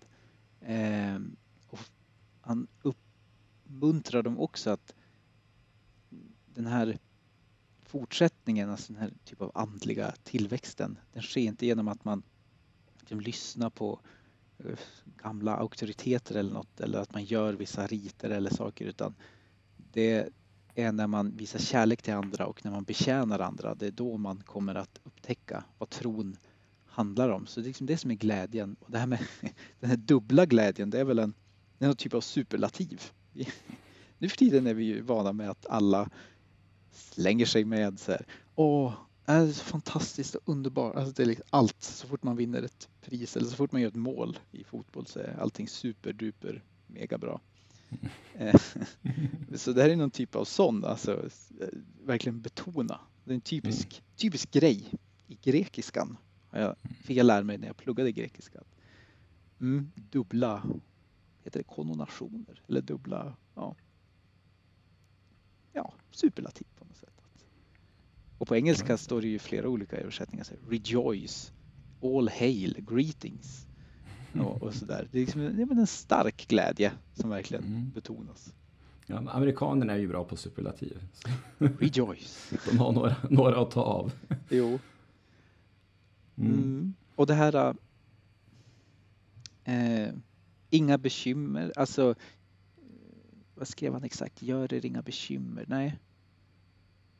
Eh, 0.60 1.18
och 1.66 1.78
han 2.40 2.66
uppmuntrar 2.82 4.22
dem 4.22 4.38
också 4.38 4.70
att 4.70 4.94
den 6.54 6.66
här 6.66 6.98
fortsättningen, 7.82 8.70
alltså 8.70 8.92
den 8.92 9.02
här 9.02 9.12
typen 9.24 9.46
av 9.46 9.52
andliga 9.54 10.14
tillväxten, 10.22 10.98
den 11.12 11.22
sker 11.22 11.40
inte 11.40 11.66
genom 11.66 11.88
att 11.88 12.04
man 12.04 12.22
liksom 12.98 13.20
lyssnar 13.20 13.70
på 13.70 14.00
eh, 14.58 14.78
gamla 15.04 15.56
auktoriteter 15.56 16.34
eller 16.34 16.52
något 16.52 16.80
eller 16.80 16.98
att 16.98 17.14
man 17.14 17.24
gör 17.24 17.52
vissa 17.52 17.86
riter 17.86 18.30
eller 18.30 18.50
saker 18.50 18.84
utan 18.84 19.14
det 19.76 20.28
är 20.76 20.92
när 20.92 21.06
man 21.06 21.36
visar 21.36 21.58
kärlek 21.58 22.02
till 22.02 22.14
andra 22.14 22.46
och 22.46 22.64
när 22.64 22.72
man 22.72 22.84
betjänar 22.84 23.38
andra. 23.38 23.74
Det 23.74 23.86
är 23.86 23.90
då 23.90 24.16
man 24.16 24.42
kommer 24.46 24.74
att 24.74 25.00
upptäcka 25.04 25.64
vad 25.78 25.90
tron 25.90 26.36
handlar 26.86 27.28
om. 27.28 27.46
Så 27.46 27.60
det 27.60 27.64
är 27.64 27.68
liksom 27.68 27.86
det 27.86 27.96
som 27.96 28.10
är 28.10 28.14
glädjen. 28.14 28.76
Och 28.80 28.90
det 28.90 28.98
här 28.98 29.06
med 29.06 29.18
den 29.80 29.90
här 29.90 29.96
dubbla 29.96 30.46
glädjen, 30.46 30.90
det 30.90 31.00
är 31.00 31.04
väl 31.04 31.18
en, 31.18 31.34
en 31.78 31.96
typ 31.96 32.14
av 32.14 32.20
superlativ. 32.20 33.02
Nu 34.18 34.28
för 34.28 34.36
tiden 34.36 34.66
är 34.66 34.74
vi 34.74 34.84
ju 34.84 35.00
vana 35.00 35.32
med 35.32 35.50
att 35.50 35.66
alla 35.66 36.10
slänger 36.92 37.46
sig 37.46 37.64
med 37.64 37.98
så 37.98 38.12
här. 38.12 38.26
Åh, 38.54 38.92
det 39.24 39.32
är 39.32 39.52
så 39.52 39.64
fantastiskt 39.64 40.34
och 40.34 40.42
underbart. 40.44 40.96
Alltså 40.96 41.12
det 41.12 41.22
är 41.22 41.26
liksom 41.26 41.46
allt. 41.50 41.82
Så 41.82 42.06
fort 42.06 42.22
man 42.22 42.36
vinner 42.36 42.62
ett 42.62 42.88
pris 43.00 43.36
eller 43.36 43.46
så 43.46 43.56
fort 43.56 43.72
man 43.72 43.80
gör 43.80 43.88
ett 43.88 43.94
mål 43.94 44.38
i 44.50 44.64
fotboll 44.64 45.06
så 45.06 45.18
är 45.18 45.36
allting 45.40 45.68
superduper 45.68 46.64
mega 46.86 47.18
bra. 47.18 47.40
Mm. 48.34 48.58
så 49.54 49.72
det 49.72 49.82
här 49.82 49.90
är 49.90 49.96
någon 49.96 50.10
typ 50.10 50.36
av 50.36 50.44
sån, 50.44 50.84
alltså 50.84 51.28
verkligen 52.04 52.40
betona. 52.40 53.00
Det 53.24 53.30
är 53.30 53.34
en 53.34 53.40
typisk, 53.40 53.86
mm. 53.86 54.16
typisk 54.16 54.50
grej 54.50 54.92
i 55.26 55.38
grekiskan. 55.42 56.16
Jag 56.50 56.76
fick 57.00 57.16
jag 57.16 57.26
lära 57.26 57.44
mig 57.44 57.58
när 57.58 57.66
jag 57.66 57.76
pluggade 57.76 58.12
grekiska. 58.12 58.62
Mm, 59.60 59.92
dubbla, 59.94 60.62
heter 61.44 61.60
det 61.60 61.64
kononationer? 61.64 62.62
Eller 62.68 62.80
dubbla, 62.80 63.36
ja. 63.54 63.76
Ja, 65.72 65.94
superlativ 66.10 66.66
på 66.78 66.84
något 66.84 66.96
sätt. 66.96 67.22
Och 68.38 68.48
på 68.48 68.56
engelska 68.56 68.96
står 68.96 69.20
det 69.20 69.28
ju 69.28 69.38
flera 69.38 69.68
olika 69.68 69.96
översättningar. 69.96 70.44
Så 70.44 70.54
rejoice, 70.68 71.52
all 72.02 72.28
hail, 72.28 72.84
greetings 72.90 73.65
och, 74.40 74.62
och 74.62 74.74
sådär. 74.74 75.08
Det 75.12 75.18
är 75.18 75.20
liksom 75.20 75.40
det 75.40 75.62
är 75.62 75.80
en 75.80 75.86
stark 75.86 76.48
glädje 76.48 76.92
som 77.14 77.30
verkligen 77.30 77.64
mm. 77.64 77.90
betonas. 77.90 78.54
Ja, 79.06 79.22
amerikanerna 79.30 79.92
är 79.92 79.98
ju 79.98 80.08
bra 80.08 80.24
på 80.24 80.36
superlativ. 80.36 81.02
Rejoice. 81.58 82.52
De 82.70 82.78
har 82.78 82.92
några, 82.92 83.16
några 83.30 83.62
att 83.62 83.70
ta 83.70 83.82
av. 83.82 84.12
Jo. 84.48 84.78
Mm. 86.36 86.52
Mm. 86.52 86.94
Och 87.14 87.26
det 87.26 87.34
här... 87.34 87.76
Äh, 89.64 90.08
inga 90.70 90.98
bekymmer, 90.98 91.72
alltså 91.76 92.14
vad 93.56 93.68
skrev 93.68 93.92
han 93.92 94.04
exakt? 94.04 94.42
Gör 94.42 94.74
er 94.74 94.86
inga 94.86 95.02
bekymmer. 95.02 95.64
Nej. 95.68 95.98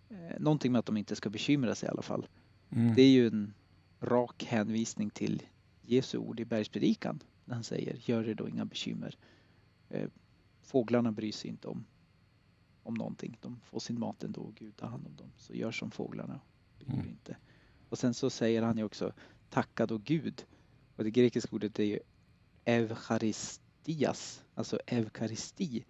Eh, 0.09 0.40
någonting 0.40 0.72
med 0.72 0.79
att 0.79 0.87
de 0.87 0.96
inte 0.96 1.16
ska 1.16 1.31
bekymra 1.31 1.74
sig 1.74 1.87
i 1.87 1.90
alla 1.90 2.02
fall. 2.02 2.26
Mm. 2.70 2.94
Det 2.94 3.02
är 3.02 3.11
ju 3.11 3.26
en 3.26 3.55
rak 4.00 4.44
hänvisning 4.44 5.11
till 5.11 5.42
Jesu 5.87 6.18
ord 6.18 6.40
i 6.40 6.44
bergspredikan 6.44 7.22
när 7.44 7.55
han 7.55 7.64
säger 7.64 7.96
gör 8.05 8.29
er 8.29 8.35
då 8.35 8.49
inga 8.49 8.64
bekymmer. 8.64 9.16
Eh, 9.88 10.09
fåglarna 10.62 11.12
bryr 11.12 11.33
sig 11.33 11.51
inte 11.51 11.68
om, 11.68 11.85
om 12.83 12.94
någonting. 12.94 13.38
De 13.40 13.61
får 13.64 13.81
sin 13.81 13.99
mat 13.99 14.25
ändå 14.25 14.40
och 14.40 14.55
Gud 14.55 14.77
tar 14.77 14.88
hand 14.88 15.07
om 15.07 15.16
dem. 15.16 15.33
Så 15.37 15.55
gör 15.55 15.72
som 15.72 15.90
fåglarna. 15.90 16.40
Bryr 16.79 16.94
mm. 16.94 17.09
inte. 17.09 17.37
Och 17.88 17.99
sen 17.99 18.14
så 18.14 18.31
säger 18.31 18.62
han 18.62 18.79
ju 18.79 18.85
också 18.85 19.12
tacka 19.51 19.87
då 19.87 19.99
Gud. 19.99 20.44
Och 20.96 21.05
det 21.05 21.11
grekiska 21.11 21.57
ordet 21.57 21.79
är 21.79 21.85
ju 21.85 21.99
evcharistias, 22.64 24.44
alltså 24.55 24.79
eukaristi. 24.87 25.85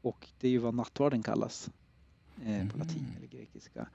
Och 0.00 0.28
det 0.40 0.46
är 0.48 0.50
ju 0.52 0.58
vad 0.58 0.74
nattvarden 0.74 1.22
kallas 1.22 1.70
eh, 2.44 2.68
på 2.68 2.78
latin 2.78 3.04
mm. 3.04 3.16
eller 3.16 3.26
grekiska. 3.26 3.88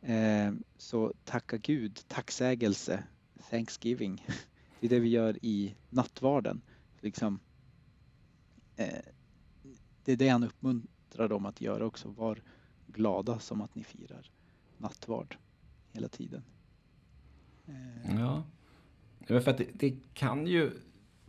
Eh, 0.00 0.52
så 0.76 1.12
tacka 1.24 1.56
Gud, 1.56 2.00
tacksägelse, 2.08 3.04
thanksgiving. 3.50 4.26
Det 4.80 4.86
är 4.86 4.90
det 4.90 5.00
vi 5.00 5.08
gör 5.08 5.44
i 5.44 5.74
nattvarden. 5.90 6.60
Liksom, 7.00 7.40
eh, 8.76 9.04
det 10.04 10.12
är 10.12 10.16
det 10.16 10.28
han 10.28 10.44
uppmuntrar 10.44 11.28
dem 11.28 11.46
att 11.46 11.60
göra 11.60 11.86
också. 11.86 12.08
Var 12.08 12.42
glada 12.86 13.38
som 13.38 13.60
att 13.60 13.74
ni 13.74 13.84
firar 13.84 14.30
nattvard 14.78 15.36
hela 15.92 16.08
tiden. 16.08 16.42
Eh. 17.66 18.20
Ja, 18.20 18.44
för 19.26 19.48
att 19.48 19.58
det, 19.58 19.66
det, 19.74 19.96
kan 20.14 20.46
ju 20.46 20.70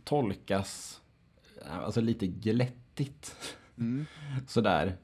tolkas 0.04 1.00
alltså 1.64 2.00
lite 2.00 2.26
glättigt. 2.26 3.36
Mm. 3.78 4.06
Sådär. 4.46 4.96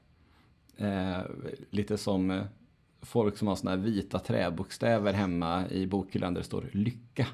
Eh, 0.77 1.21
lite 1.69 1.97
som 1.97 2.31
eh, 2.31 2.45
folk 3.01 3.37
som 3.37 3.47
har 3.47 3.55
sådana 3.55 3.77
här 3.77 3.83
vita 3.83 4.19
träbokstäver 4.19 5.13
hemma 5.13 5.69
i 5.69 5.87
bokhyllan 5.87 6.33
där 6.33 6.41
det 6.41 6.45
står 6.45 6.69
lycka. 6.71 7.27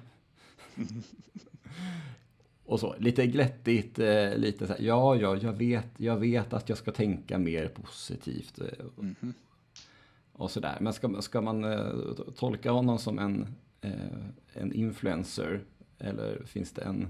och 2.65 2.79
så, 2.79 2.95
lite 2.99 3.27
glättigt, 3.27 3.99
eh, 3.99 4.37
lite 4.37 4.67
så 4.67 4.73
här, 4.73 4.81
ja, 4.81 5.15
ja, 5.15 5.37
jag 5.37 5.53
vet, 5.53 5.87
jag 5.97 6.17
vet 6.17 6.53
att 6.53 6.69
jag 6.69 6.77
ska 6.77 6.91
tänka 6.91 7.37
mer 7.37 7.67
positivt. 7.67 8.59
Mm 8.59 9.15
-hmm. 9.21 9.33
Och 10.33 10.51
sådär. 10.51 10.77
Men 10.81 10.93
ska, 10.93 11.21
ska 11.21 11.41
man 11.41 11.63
eh, 11.63 11.91
tolka 12.35 12.71
honom 12.71 12.99
som 12.99 13.19
en, 13.19 13.47
en 14.53 14.73
influencer? 14.73 15.63
Eller 15.99 16.43
finns 16.45 16.71
det 16.71 16.81
en 16.81 17.07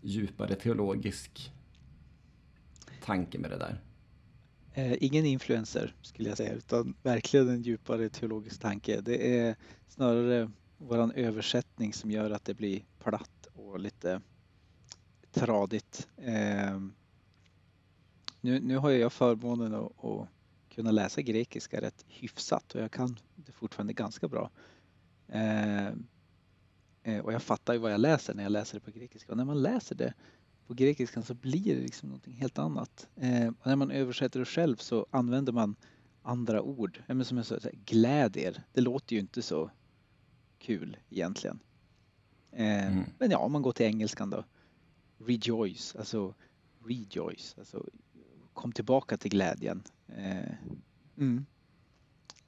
djupare 0.00 0.54
teologisk 0.54 1.52
tanke 3.04 3.38
med 3.38 3.50
det 3.50 3.56
där? 3.56 3.80
Ingen 5.00 5.26
influencer 5.26 5.94
skulle 6.02 6.28
jag 6.28 6.38
säga, 6.38 6.52
utan 6.52 6.94
verkligen 7.02 7.48
en 7.48 7.62
djupare 7.62 8.08
teologisk 8.08 8.60
tanke. 8.60 9.00
Det 9.00 9.38
är 9.38 9.56
snarare 9.88 10.50
våran 10.80 11.12
översättning 11.12 11.92
som 11.92 12.10
gör 12.10 12.30
att 12.30 12.44
det 12.44 12.54
blir 12.54 12.84
platt 12.98 13.46
och 13.54 13.80
lite 13.80 14.20
tradigt. 15.32 16.08
Eh, 16.16 16.80
nu, 18.40 18.60
nu 18.60 18.76
har 18.76 18.90
jag 18.90 19.12
förmånen 19.12 19.74
att, 19.74 20.04
att 20.04 20.28
kunna 20.68 20.90
läsa 20.90 21.22
grekiska 21.22 21.80
rätt 21.80 22.04
hyfsat 22.08 22.74
och 22.74 22.80
jag 22.80 22.90
kan 22.90 23.18
det 23.34 23.52
fortfarande 23.52 23.92
ganska 23.92 24.28
bra. 24.28 24.50
Ehm, 25.28 26.06
eh, 27.02 27.18
och 27.18 27.32
jag 27.32 27.42
fattar 27.42 27.72
ju 27.72 27.78
vad 27.78 27.92
jag 27.92 28.00
läser 28.00 28.34
när 28.34 28.42
jag 28.42 28.52
läser 28.52 28.74
det 28.74 28.84
på 28.84 28.90
grekiska 28.90 29.32
och 29.32 29.38
när 29.38 29.44
man 29.44 29.62
läser 29.62 29.94
det 29.94 30.14
på 30.66 30.74
grekiskan 30.74 31.22
så 31.22 31.34
blir 31.34 31.74
det 31.74 31.80
liksom 31.80 32.08
någonting 32.08 32.34
helt 32.34 32.58
annat. 32.58 33.08
Eh, 33.16 33.50
när 33.64 33.76
man 33.76 33.90
översätter 33.90 34.40
det 34.40 34.46
själv 34.46 34.76
så 34.76 35.06
använder 35.10 35.52
man 35.52 35.76
andra 36.22 36.62
ord. 36.62 37.02
Eh, 37.06 37.22
som 37.22 37.36
jag 37.36 37.46
sa, 37.46 37.58
gläd 37.84 38.36
er! 38.36 38.62
det 38.72 38.80
låter 38.80 39.14
ju 39.14 39.20
inte 39.20 39.42
så 39.42 39.70
kul 40.60 40.96
egentligen. 41.10 41.58
Eh, 42.52 42.86
mm. 42.86 43.04
Men 43.18 43.30
ja, 43.30 43.38
om 43.38 43.52
man 43.52 43.62
går 43.62 43.72
till 43.72 43.86
engelskan 43.86 44.30
då. 44.30 44.44
Rejoice, 45.18 45.96
alltså 45.96 46.34
rejoice, 46.84 47.54
alltså 47.58 47.86
kom 48.52 48.72
tillbaka 48.72 49.16
till 49.16 49.30
glädjen. 49.30 49.82
Eh, 50.08 50.52
mm. 51.18 51.46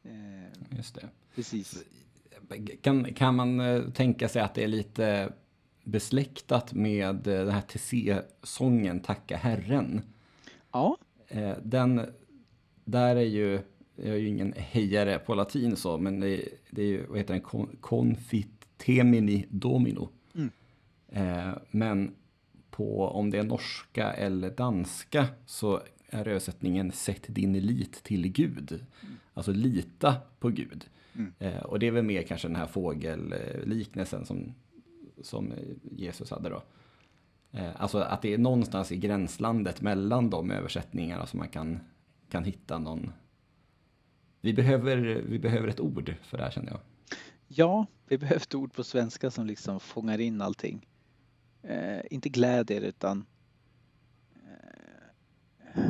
Eh, 0.03 0.77
Just 0.77 0.95
det. 0.95 1.09
Precis. 1.35 1.85
Kan, 2.81 3.15
kan 3.15 3.35
man 3.35 3.61
eh, 3.61 3.91
tänka 3.91 4.29
sig 4.29 4.43
att 4.43 4.55
det 4.55 4.65
är 4.65 4.69
lite 4.69 5.33
besläktat 5.85 6.73
med 6.73 7.17
den 7.17 7.51
här 7.51 7.61
TC-sången 7.61 9.01
Tacka 9.01 9.37
Herren. 9.37 10.03
Ja. 10.73 10.97
Eh, 11.29 11.57
den, 11.63 12.13
där 12.85 13.17
är 13.17 13.21
ju, 13.21 13.61
jag 13.97 14.15
är 14.15 14.17
ju 14.17 14.29
ingen 14.29 14.53
hejare 14.57 15.19
på 15.19 15.35
latin 15.35 15.77
så, 15.77 15.99
men 15.99 16.21
det, 16.21 16.49
det 16.71 16.83
är 16.83 16.87
ju, 16.87 17.07
vad 17.07 17.19
heter 17.19 17.35
den, 17.35 17.67
confitemini 17.81 19.47
domino. 19.49 20.09
Mm. 20.35 20.51
Eh, 21.09 21.55
men 21.71 22.15
på, 22.71 23.09
om 23.09 23.31
det 23.31 23.39
är 23.39 23.43
norska 23.43 24.13
eller 24.13 24.51
danska 24.51 25.27
så 25.47 25.81
är 26.09 26.29
översättningen 26.29 26.93
Sätt 26.93 27.25
din 27.27 27.53
lit 27.53 28.03
till 28.03 28.33
Gud. 28.33 28.73
Mm. 28.73 29.15
Alltså 29.35 29.53
lita 29.53 30.17
på 30.39 30.49
Gud. 30.49 30.85
Mm. 31.15 31.33
Eh, 31.39 31.63
och 31.63 31.79
det 31.79 31.87
är 31.87 31.91
väl 31.91 32.05
mer 32.05 32.23
kanske 32.23 32.49
den 32.49 32.57
här 32.57 32.67
fågelliknelsen 32.67 34.27
som 34.27 34.55
som 35.23 35.53
Jesus 35.91 36.31
hade 36.31 36.49
då. 36.49 36.63
Eh, 37.51 37.71
alltså 37.77 37.99
att 37.99 38.23
det 38.23 38.35
är 38.35 38.39
någonstans 38.39 38.93
i 38.93 38.97
gränslandet 38.97 39.81
mellan 39.81 40.31
de 40.31 40.51
översättningarna 40.51 41.27
som 41.27 41.39
man 41.39 41.49
kan, 41.49 41.81
kan 42.29 42.45
hitta 42.45 42.79
någon... 42.79 43.13
Vi 44.45 44.53
behöver, 44.53 44.97
vi 45.29 45.39
behöver 45.39 45.69
ett 45.69 45.81
ord 45.81 46.15
för 46.23 46.39
det 46.39 46.45
här 46.45 46.51
känner 46.51 46.71
jag. 46.71 46.81
Ja, 47.49 47.87
vi 48.07 48.19
behöver 48.19 48.41
ett 48.41 48.55
ord 48.55 48.73
på 48.73 48.85
svenska 48.85 49.31
som 49.31 49.47
liksom 49.47 49.81
fångar 49.81 50.21
in 50.21 50.41
allting. 50.41 50.87
Eh, 51.63 52.01
inte 52.11 52.29
glädjer 52.29 52.81
utan 52.81 53.27
eh, 54.35 55.83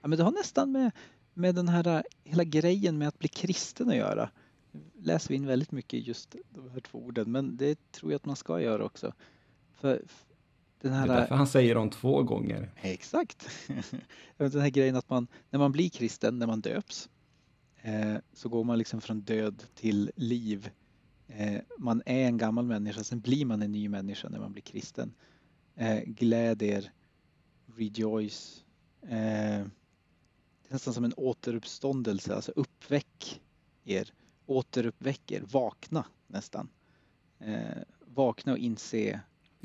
ja, 0.00 0.08
men 0.08 0.18
det 0.18 0.24
har 0.24 0.32
nästan 0.32 0.72
med, 0.72 0.90
med 1.34 1.54
den 1.54 1.68
här 1.68 1.86
eh, 1.96 2.02
hela 2.24 2.44
grejen 2.44 2.98
med 2.98 3.08
att 3.08 3.18
bli 3.18 3.28
kristen 3.28 3.88
att 3.88 3.96
göra 3.96 4.30
läser 4.94 5.28
vi 5.28 5.34
in 5.34 5.46
väldigt 5.46 5.72
mycket 5.72 6.06
just 6.06 6.36
de 6.50 6.70
här 6.70 6.80
två 6.80 6.98
orden, 6.98 7.32
men 7.32 7.56
det 7.56 7.92
tror 7.92 8.12
jag 8.12 8.16
att 8.16 8.24
man 8.24 8.36
ska 8.36 8.60
göra 8.60 8.84
också. 8.84 9.12
För 9.74 10.02
den 10.80 10.92
Det 10.92 10.98
här... 10.98 11.08
är 11.08 11.16
därför 11.20 11.34
han 11.34 11.46
säger 11.46 11.74
dem 11.74 11.90
två 11.90 12.22
gånger. 12.22 12.70
Exakt. 12.82 13.48
Den 14.36 14.60
här 14.60 14.70
grejen 14.70 14.96
att 14.96 15.10
man, 15.10 15.26
när 15.50 15.58
man 15.58 15.72
blir 15.72 15.88
kristen, 15.88 16.38
när 16.38 16.46
man 16.46 16.60
döps, 16.60 17.08
eh, 17.82 18.16
så 18.32 18.48
går 18.48 18.64
man 18.64 18.78
liksom 18.78 19.00
från 19.00 19.20
död 19.20 19.62
till 19.74 20.10
liv. 20.16 20.70
Eh, 21.28 21.60
man 21.78 22.02
är 22.06 22.26
en 22.26 22.38
gammal 22.38 22.64
människa, 22.64 23.04
sen 23.04 23.20
blir 23.20 23.44
man 23.44 23.62
en 23.62 23.72
ny 23.72 23.88
människa 23.88 24.28
när 24.28 24.38
man 24.40 24.52
blir 24.52 24.62
kristen. 24.62 25.14
Eh, 25.74 26.02
gläd 26.02 26.62
er, 26.62 26.92
rejoice. 27.76 28.64
Eh, 29.02 29.08
det 29.08 30.68
är 30.68 30.72
nästan 30.72 30.94
som 30.94 31.04
en 31.04 31.14
återuppståndelse, 31.16 32.34
alltså 32.34 32.52
uppväck 32.56 33.40
er, 33.84 34.12
återuppväck 34.46 35.30
er, 35.32 35.40
vakna 35.40 36.04
nästan. 36.26 36.68
Eh, 37.38 37.82
vakna 38.00 38.52
och 38.52 38.58
inse 38.58 39.20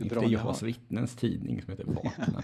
bra 0.10 0.22
ni 0.22 0.32
Jehovas 0.32 0.64
vittnens 0.64 1.16
tidning 1.16 1.62
som 1.62 1.72
heter 1.72 1.84
Vakna. 1.88 2.44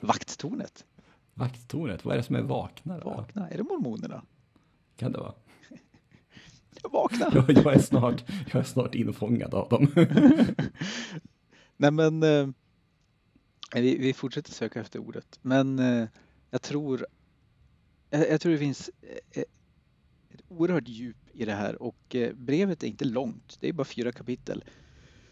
Vakttornet, 0.00 0.86
Vakttornet, 1.34 2.04
vad 2.04 2.12
är 2.14 2.18
det 2.18 2.24
som 2.24 2.36
är 2.36 2.42
Vakna? 2.42 2.98
Då? 2.98 3.10
vakna, 3.10 3.50
är 3.50 3.56
det 3.56 3.62
mormonerna? 3.62 4.22
Kan 4.96 5.12
det 5.12 5.18
vara? 5.18 5.34
Vakna! 6.82 7.30
Jag, 7.34 7.50
jag, 7.50 7.74
är 7.74 7.78
snart, 7.78 8.24
jag 8.52 8.60
är 8.60 8.64
snart 8.64 8.94
infångad 8.94 9.54
av 9.54 9.68
dem. 9.68 9.88
Nej 11.76 11.90
men 11.90 12.22
eh, 12.22 12.48
vi, 13.74 13.98
vi 13.98 14.12
fortsätter 14.12 14.52
söka 14.52 14.80
efter 14.80 14.98
ordet. 14.98 15.38
Men 15.42 15.78
eh, 15.78 16.08
jag 16.50 16.62
tror 16.62 17.06
jag, 18.10 18.30
jag 18.30 18.40
tror 18.40 18.52
det 18.52 18.58
finns 18.58 18.90
eh, 19.02 19.42
ett 20.32 20.42
oerhört 20.48 20.88
djup 20.88 21.16
i 21.32 21.44
det 21.44 21.54
här 21.54 21.82
och 21.82 22.14
eh, 22.14 22.34
brevet 22.34 22.82
är 22.82 22.86
inte 22.86 23.04
långt. 23.04 23.56
Det 23.60 23.68
är 23.68 23.72
bara 23.72 23.84
fyra 23.84 24.12
kapitel. 24.12 24.64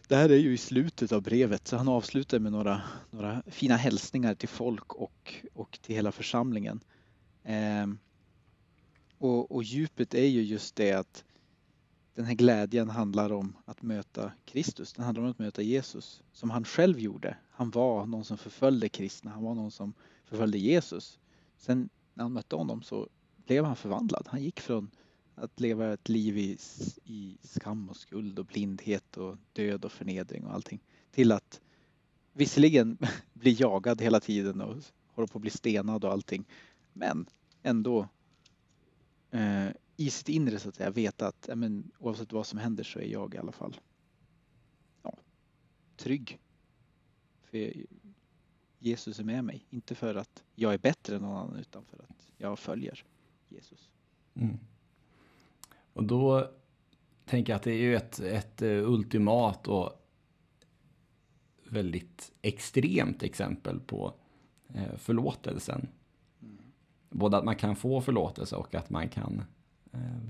Det 0.08 0.16
här 0.16 0.28
är 0.28 0.36
ju 0.36 0.52
i 0.52 0.58
slutet 0.58 1.12
av 1.12 1.22
brevet 1.22 1.68
så 1.68 1.76
han 1.76 1.88
avslutar 1.88 2.38
med 2.38 2.52
några, 2.52 2.82
några 3.10 3.42
fina 3.46 3.76
hälsningar 3.76 4.34
till 4.34 4.48
folk 4.48 4.92
och, 4.92 5.34
och 5.54 5.78
till 5.82 5.94
hela 5.94 6.12
församlingen. 6.12 6.80
Eh, 7.42 7.86
och, 9.18 9.52
och 9.52 9.62
djupet 9.62 10.14
är 10.14 10.26
ju 10.26 10.42
just 10.42 10.76
det 10.76 10.92
att 10.92 11.24
den 12.14 12.24
här 12.24 12.34
glädjen 12.34 12.90
handlar 12.90 13.32
om 13.32 13.56
att 13.64 13.82
möta 13.82 14.32
Kristus. 14.44 14.92
Den 14.92 15.04
handlar 15.04 15.24
om 15.24 15.30
att 15.30 15.38
möta 15.38 15.62
Jesus 15.62 16.22
som 16.32 16.50
han 16.50 16.64
själv 16.64 17.00
gjorde. 17.00 17.36
Han 17.50 17.70
var 17.70 18.06
någon 18.06 18.24
som 18.24 18.38
förföljde 18.38 18.88
kristna. 18.88 19.30
Han 19.30 19.42
var 19.42 19.54
någon 19.54 19.70
som 19.70 19.94
förföljde 20.24 20.58
Jesus. 20.58 21.18
Sen 21.56 21.88
när 22.14 22.24
han 22.24 22.32
mötte 22.32 22.56
honom 22.56 22.82
så 22.82 23.08
blev 23.46 23.64
han 23.64 23.76
förvandlad. 23.76 24.26
Han 24.30 24.42
gick 24.42 24.60
från 24.60 24.90
att 25.36 25.60
leva 25.60 25.92
ett 25.92 26.08
liv 26.08 26.38
i, 26.38 26.58
i 27.04 27.38
skam 27.42 27.88
och 27.88 27.96
skuld 27.96 28.38
och 28.38 28.46
blindhet 28.46 29.16
och 29.16 29.36
död 29.52 29.84
och 29.84 29.92
förnedring 29.92 30.44
och 30.44 30.54
allting 30.54 30.80
till 31.10 31.32
att 31.32 31.60
visserligen 32.32 32.98
bli 33.32 33.56
jagad 33.58 34.00
hela 34.00 34.20
tiden 34.20 34.60
och 34.60 34.76
hålla 35.06 35.28
på 35.28 35.38
att 35.38 35.42
bli 35.42 35.50
stenad 35.50 36.04
och 36.04 36.12
allting 36.12 36.44
men 36.92 37.26
ändå 37.62 38.08
eh, 39.30 39.68
i 39.96 40.10
sitt 40.10 40.28
inre 40.28 40.58
så 40.58 40.68
att 40.68 40.74
säga 40.74 40.90
veta 40.90 41.28
att 41.28 41.48
men, 41.54 41.90
oavsett 41.98 42.32
vad 42.32 42.46
som 42.46 42.58
händer 42.58 42.84
så 42.84 42.98
är 42.98 43.06
jag 43.06 43.34
i 43.34 43.38
alla 43.38 43.52
fall 43.52 43.80
ja, 45.02 45.18
trygg. 45.96 46.38
För 47.42 47.72
Jesus 48.78 49.18
är 49.18 49.24
med 49.24 49.44
mig. 49.44 49.66
Inte 49.70 49.94
för 49.94 50.14
att 50.14 50.44
jag 50.54 50.74
är 50.74 50.78
bättre 50.78 51.16
än 51.16 51.22
någon 51.22 51.36
annan 51.36 51.56
utan 51.58 51.84
för 51.84 51.98
att 51.98 52.32
jag 52.36 52.58
följer 52.58 53.04
Jesus. 53.48 53.88
Mm. 54.34 54.58
Och 55.96 56.04
då 56.04 56.50
tänker 57.24 57.52
jag 57.52 57.56
att 57.56 57.62
det 57.62 57.72
är 57.72 57.78
ju 57.78 57.96
ett, 57.96 58.20
ett 58.20 58.62
eh, 58.62 58.68
ultimat 58.68 59.68
och 59.68 59.92
väldigt 61.64 62.32
extremt 62.42 63.22
exempel 63.22 63.80
på 63.80 64.14
eh, 64.74 64.96
förlåtelsen. 64.96 65.88
Både 67.10 67.36
att 67.36 67.44
man 67.44 67.56
kan 67.56 67.76
få 67.76 68.00
förlåtelse 68.00 68.56
och 68.56 68.74
att 68.74 68.90
man 68.90 69.08
kan 69.08 69.44
eh, 69.92 70.28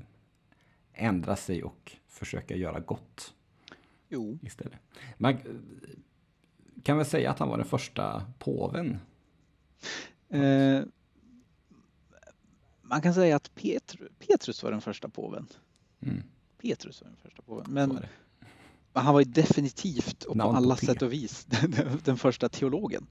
ändra 0.93 1.37
sig 1.37 1.63
och 1.65 1.97
försöka 2.07 2.57
göra 2.57 2.81
gott 2.81 3.35
Jo, 4.09 4.39
istället. 4.43 4.81
Man 5.19 5.37
kan 6.83 6.97
väl 6.97 7.07
säga 7.07 7.31
att 7.31 7.39
han 7.39 7.49
var 7.49 7.57
den 7.57 7.67
första 7.67 8.23
påven. 8.39 8.99
eh, 10.29 10.83
man 12.89 13.03
kan 13.03 13.15
säga 13.15 13.37
att 13.37 13.55
Petru, 13.55 14.09
Petrus 14.19 14.63
var 14.63 14.71
den 14.71 14.81
första 14.81 15.09
påven. 15.09 15.47
Mm, 16.01 16.23
Petrus 16.63 17.03
var 17.03 17.09
den 17.09 17.17
första 17.17 17.43
påven. 17.43 17.67
Men 17.69 17.99
han 18.93 19.15
var 19.15 19.25
definitivt 19.25 20.25
och 20.25 20.33
på 20.33 20.39
Namn 20.39 20.53
på 20.53 20.57
alla 20.57 20.77
P. 20.77 20.87
sätt 20.87 21.03
och 21.03 21.13
vis 21.13 21.45
den, 21.49 21.75
den 22.05 22.17
första 22.17 22.49
teologen. 22.49 23.07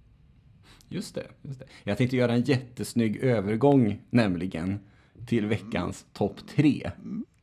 Just 0.90 1.16
det, 1.16 1.28
just 1.42 1.60
det. 1.60 1.66
Jag 1.84 1.98
tänkte 1.98 2.18
göra 2.18 2.34
en 2.34 2.42
jättesnygg 2.42 3.18
övergång 3.18 4.02
nämligen 4.10 4.80
till 5.26 5.46
veckans 5.46 6.06
topp 6.14 6.48
tre. 6.48 6.92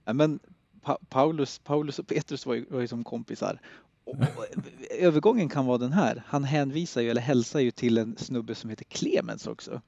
Ja, 0.04 0.12
men 0.12 0.40
pa 0.82 0.98
Paulus, 1.08 1.58
Paulus 1.58 1.98
och 1.98 2.06
Petrus 2.06 2.46
var 2.46 2.54
ju, 2.54 2.66
var 2.70 2.80
ju 2.80 2.88
som 2.88 3.04
kompisar. 3.04 3.60
Och, 4.04 4.14
och, 4.36 4.46
övergången 4.90 5.48
kan 5.48 5.66
vara 5.66 5.78
den 5.78 5.92
här. 5.92 6.22
Han 6.26 6.44
hänvisar 6.44 7.00
ju, 7.00 7.10
eller 7.10 7.20
hälsar 7.20 7.60
ju 7.60 7.70
till 7.70 7.98
en 7.98 8.16
snubbe 8.16 8.54
som 8.54 8.70
heter 8.70 8.84
Clemens 8.84 9.46
också. 9.46 9.80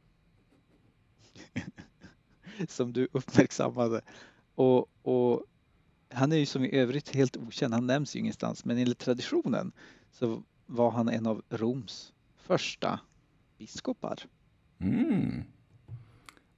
Som 2.69 2.93
du 2.93 3.09
uppmärksammade. 3.13 4.01
Och, 4.55 4.91
och 5.03 5.45
han 6.09 6.33
är 6.33 6.37
ju 6.37 6.47
som 6.47 6.65
i 6.65 6.75
övrigt 6.75 7.15
helt 7.15 7.37
okänd. 7.37 7.75
Han 7.75 7.87
nämns 7.87 8.17
ju 8.17 8.21
ingenstans. 8.21 8.65
Men 8.65 8.79
enligt 8.79 8.99
traditionen 8.99 9.73
så 10.13 10.43
var 10.67 10.91
han 10.91 11.09
en 11.09 11.27
av 11.27 11.43
Roms 11.49 12.13
första 12.37 13.01
biskopar. 13.59 14.19
Mm. 14.79 15.43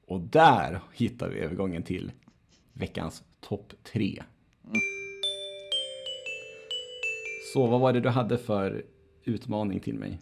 Och 0.07 0.21
där 0.21 0.81
hittar 0.93 1.29
vi 1.29 1.39
övergången 1.39 1.83
till 1.83 2.13
veckans 2.73 3.25
topp 3.41 3.73
tre. 3.83 4.23
Så 7.53 7.67
vad 7.67 7.81
var 7.81 7.93
det 7.93 8.01
du 8.01 8.09
hade 8.09 8.39
för 8.39 8.85
utmaning 9.25 9.81
till 9.81 9.99
mig? 9.99 10.21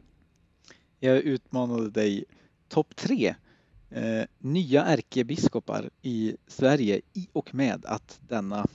Jag 1.01 1.17
utmanade 1.19 1.91
dig 1.91 2.25
topp 2.69 2.97
tre 2.97 3.35
eh, 3.95 4.27
nya 4.39 4.85
ärkebiskopar 4.85 5.91
i 6.03 6.37
Sverige 6.47 7.01
i 7.13 7.29
och 7.33 7.55
med 7.55 7.85
att 7.87 8.21
denna 8.29 8.67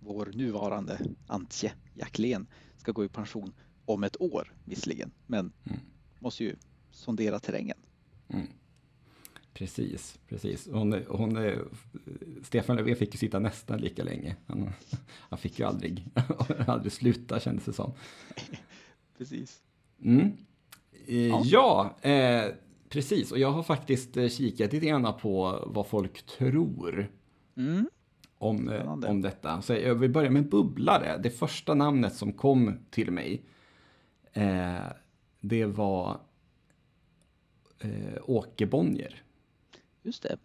vår 0.00 0.30
nuvarande 0.34 1.00
Antje 1.26 1.72
Jacklén 1.94 2.46
ska 2.76 2.92
gå 2.92 3.04
i 3.04 3.08
pension 3.08 3.52
om 3.84 4.04
ett 4.04 4.20
år 4.20 4.52
visserligen, 4.64 5.10
men 5.26 5.52
Mm. 5.64 5.78
måste 6.18 6.44
ju 6.44 6.56
sondera 6.90 7.38
terrängen. 7.40 7.76
Mm. 8.28 8.46
Precis, 9.54 10.18
precis. 10.28 10.68
Hon, 10.72 11.02
hon, 11.08 11.36
eh, 11.36 11.58
Stefan 12.42 12.76
Löfven 12.76 12.96
fick 12.96 13.14
ju 13.14 13.18
sitta 13.18 13.38
nästan 13.38 13.80
lika 13.80 14.04
länge. 14.04 14.36
Han, 14.46 14.70
han 15.06 15.38
fick 15.38 15.58
ju 15.58 15.64
aldrig, 15.64 16.06
aldrig 16.66 16.92
sluta 16.92 17.40
kändes 17.40 17.64
det 17.64 17.72
som. 17.72 17.92
Precis. 19.18 19.60
Mm. 20.02 20.32
Eh, 21.06 21.16
Ja. 21.26 21.42
Ja, 21.44 21.96
eh, 22.10 22.52
precis. 22.94 23.32
Och 23.32 23.38
jag 23.38 23.50
har 23.50 23.62
faktiskt 23.62 24.16
eh, 24.16 24.28
kikat 24.28 24.72
lite 24.72 24.86
grann 24.86 25.14
på 25.20 25.64
vad 25.66 25.86
folk 25.86 26.26
tror 26.26 27.10
Mm. 27.56 27.88
om, 28.38 28.68
eh, 28.68 28.74
Spännande. 28.74 29.08
om 29.08 29.22
detta. 29.22 29.62
Så 29.62 29.72
jag 29.74 29.94
vill 29.94 30.10
börja 30.10 30.30
med 30.30 30.48
bubblare. 30.48 31.18
Det 31.22 31.30
första 31.30 31.74
namnet 31.74 32.14
som 32.14 32.32
kom 32.32 32.78
till 32.90 33.10
mig, 33.10 33.42
eh, 34.32 34.86
det 35.40 35.64
var 35.66 36.20
eh, 37.78 38.18
Åke 38.22 38.66
Bonnier. 38.66 39.22
Just 40.02 40.22
det. 40.22 40.36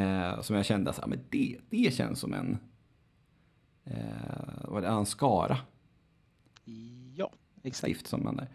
Eh, 0.00 0.40
som 0.40 0.56
jag 0.56 0.64
kände, 0.66 0.92
så, 0.92 1.00
här, 1.00 1.08
men 1.08 1.20
det, 1.30 1.58
det 1.70 1.94
känns 1.94 2.20
som 2.20 2.34
en, 2.34 2.58
eh, 3.84 3.94
vad 4.64 4.84
är 4.84 4.88
det, 4.88 4.94
en 4.94 5.06
skara 5.06 5.58
Ja, 7.16 7.30
exakt. 7.62 7.76
stift 7.94 8.06
som 8.06 8.24
man 8.24 8.38
är. 8.38 8.48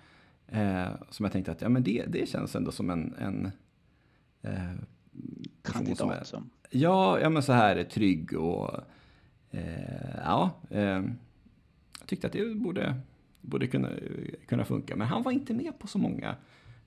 Eh, 0.51 0.89
som 1.09 1.23
jag 1.23 1.33
tänkte 1.33 1.51
att 1.51 1.61
ja, 1.61 1.69
men 1.69 1.83
det, 1.83 2.05
det 2.07 2.29
känns 2.29 2.55
ändå 2.55 2.71
som 2.71 2.89
en, 2.89 3.13
en 3.19 3.51
eh, 4.41 4.51
person 5.63 5.95
som 5.95 6.09
är, 6.09 6.13
Kandidat 6.13 6.27
som. 6.27 6.49
ja, 6.69 7.19
ja, 7.19 7.29
men 7.29 7.43
så 7.43 7.53
här 7.53 7.83
trygg 7.83 8.33
och 8.33 8.79
eh, 9.51 10.17
ja, 10.25 10.51
eh, 10.69 11.03
jag 11.99 12.07
tyckte 12.07 12.27
att 12.27 12.33
det 12.33 12.55
borde, 12.55 12.95
borde 13.41 13.67
kunna, 13.67 13.89
kunna 14.47 14.65
funka. 14.65 14.95
Men 14.95 15.07
han 15.07 15.23
var 15.23 15.31
inte 15.31 15.53
med 15.53 15.79
på 15.79 15.87
så 15.87 15.97
många. 15.97 16.35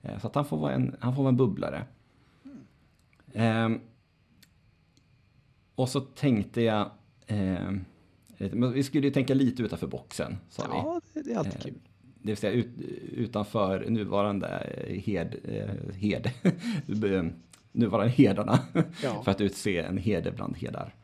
Eh, 0.01 0.19
så 0.19 0.27
att 0.27 0.35
han 0.35 0.45
får 0.45 0.57
vara 0.57 0.73
en, 0.73 0.95
han 0.99 1.15
får 1.15 1.23
vara 1.23 1.29
en 1.29 1.37
bubblare. 1.37 1.85
Eh, 3.31 3.69
och 5.75 5.89
så 5.89 6.01
tänkte 6.01 6.61
jag, 6.61 6.91
vi 8.73 8.83
skulle 8.83 9.07
ju 9.07 9.13
tänka 9.13 9.33
lite 9.33 9.63
utanför 9.63 9.87
boxen. 9.87 10.37
Sa 10.49 10.63
vi. 10.63 10.69
Ja, 10.69 11.01
det, 11.13 11.31
är 11.31 11.37
alltid 11.37 11.61
kul. 11.61 11.79
Det 12.23 12.31
vill 12.31 12.37
säga 12.37 12.53
ut, 12.53 12.67
utanför 13.11 13.89
nuvarande 13.89 14.47
eh, 14.47 15.01
hed, 15.01 15.35
eh, 15.43 15.95
hed, 15.95 16.31
nuvarande 17.71 18.13
herdarna. 18.13 18.59
Ja. 19.03 19.23
För 19.23 19.31
att 19.31 19.41
utse 19.41 19.77
en 19.77 19.97
herde 19.97 20.31
bland 20.31 20.57
herdar. 20.57 20.95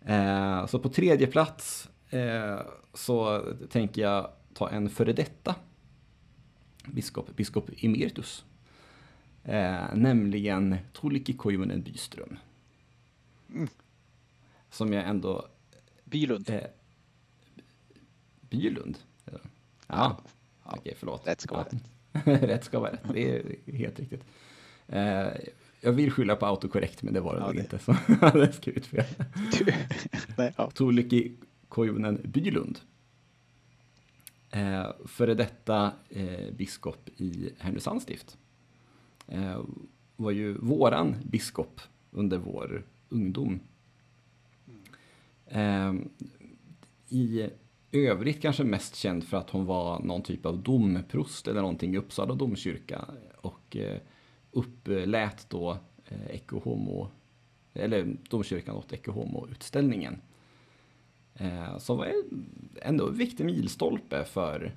Eh, 0.00 0.66
så 0.66 0.78
på 0.78 0.88
tredje 0.88 1.26
plats 1.26 1.88
eh, 2.10 2.58
så 2.94 3.42
tänker 3.70 4.02
jag 4.02 4.30
ta 4.54 4.70
en 4.70 4.90
före 4.90 5.12
detta 5.12 5.54
biskop, 6.86 7.36
biskop 7.36 7.70
emeritus. 7.76 8.44
Eh, 9.44 9.94
nämligen 9.94 10.76
Tuulikki 10.92 11.32
Koivunen 11.32 11.82
Byström. 11.82 12.36
Mm. 13.50 13.68
Som 14.70 14.92
jag 14.92 15.08
ändå... 15.08 15.48
Bylund. 16.04 16.50
Eh, 16.50 16.60
Bylund? 18.40 18.98
Ja, 19.86 20.16
ja. 20.64 20.76
okej, 20.76 20.94
förlåt. 20.98 21.26
Rätt 21.26 21.40
ska 21.40 21.54
vara 21.54 21.64
rätt. 21.64 22.42
rätt 22.42 22.64
ska 22.64 22.78
vara 22.80 22.92
rätt, 22.92 23.02
det 23.12 23.36
är 23.36 23.72
helt 23.72 24.00
riktigt. 24.00 24.24
Eh, 24.86 25.28
jag 25.80 25.92
vill 25.92 26.10
skylla 26.10 26.36
på 26.36 26.46
autokorrekt, 26.46 27.02
men 27.02 27.14
det 27.14 27.20
var 27.20 27.34
det 27.34 27.40
Ja, 27.40 27.46
nog 27.46 27.56
inte. 27.56 27.78
Så 27.78 27.96
jag 28.08 28.14
hade 28.16 28.52
skrivit 28.52 28.86
fel. 28.86 29.04
Nej, 30.36 30.54
ja. 30.56 30.70
Tuulikki 30.70 31.36
Koivunen 31.68 32.20
Bylund. 32.24 32.80
Eh, 34.50 34.86
före 35.06 35.34
detta 35.34 35.92
eh, 36.10 36.50
biskop 36.52 37.08
i 37.16 37.50
Härnösands 37.58 38.02
stift. 38.04 38.38
Eh, 39.28 39.60
var 40.16 40.30
ju 40.30 40.58
våran 40.58 41.16
biskop 41.24 41.80
under 42.10 42.38
vår 42.38 42.82
ungdom. 43.08 43.60
Eh, 45.46 45.94
I 47.08 47.50
övrigt 47.94 48.42
kanske 48.42 48.64
mest 48.64 48.96
känd 48.96 49.24
för 49.24 49.36
att 49.36 49.50
hon 49.50 49.66
var 49.66 50.00
någon 50.00 50.22
typ 50.22 50.46
av 50.46 50.58
domprost 50.58 51.48
eller 51.48 51.60
någonting 51.60 51.94
i 51.94 51.98
Uppsala 51.98 52.34
domkyrka 52.34 53.04
och 53.36 53.76
eh, 53.76 53.98
upplät 54.50 55.46
då 55.48 55.78
eh, 56.08 56.26
Ecce 56.30 56.56
Homo, 56.56 57.08
eller 57.74 58.16
domkyrkan 58.30 58.76
åt 58.76 58.92
Ecce 58.92 59.10
Homo-utställningen. 59.10 60.20
Eh, 61.34 61.78
som 61.78 61.98
var 61.98 62.12
ändå 62.82 63.08
en 63.08 63.16
viktig 63.16 63.44
milstolpe 63.44 64.24
för, 64.24 64.74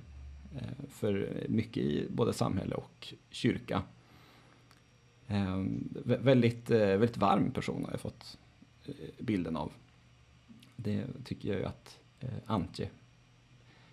för 0.88 1.44
mycket 1.48 1.82
i 1.82 2.06
både 2.10 2.32
samhälle 2.32 2.74
och 2.74 3.14
kyrka. 3.30 3.82
Väldigt, 6.04 6.70
väldigt 6.70 7.16
varm 7.16 7.50
person 7.50 7.84
har 7.84 7.90
jag 7.90 8.00
fått 8.00 8.38
bilden 9.18 9.56
av. 9.56 9.72
Det 10.76 11.04
tycker 11.24 11.48
jag 11.48 11.58
ju 11.58 11.64
att 11.64 11.98
Antje 12.46 12.88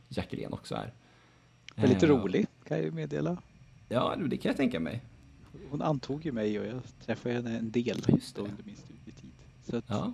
Jackelén 0.09 0.53
också 0.53 0.75
är. 0.75 0.93
Väldigt 1.75 2.03
Eh, 2.03 2.09
rolig 2.09 2.47
kan 2.67 2.77
jag 2.77 2.85
ju 2.85 2.91
meddela. 2.91 3.37
Ja, 3.89 4.15
det 4.29 4.37
kan 4.37 4.49
jag 4.49 4.57
tänka 4.57 4.79
mig. 4.79 5.01
Hon 5.69 5.81
antog 5.81 6.25
ju 6.25 6.31
mig 6.31 6.59
och 6.59 6.65
jag 6.65 6.81
träffade 7.05 7.35
henne 7.35 7.57
en 7.57 7.71
del 7.71 8.03
just 8.07 8.35
det. 8.35 8.41
under 8.41 8.63
min 8.63 8.75
studietid. 8.75 9.31
Så 9.63 9.77
att, 9.77 9.85
Ja. 9.87 10.13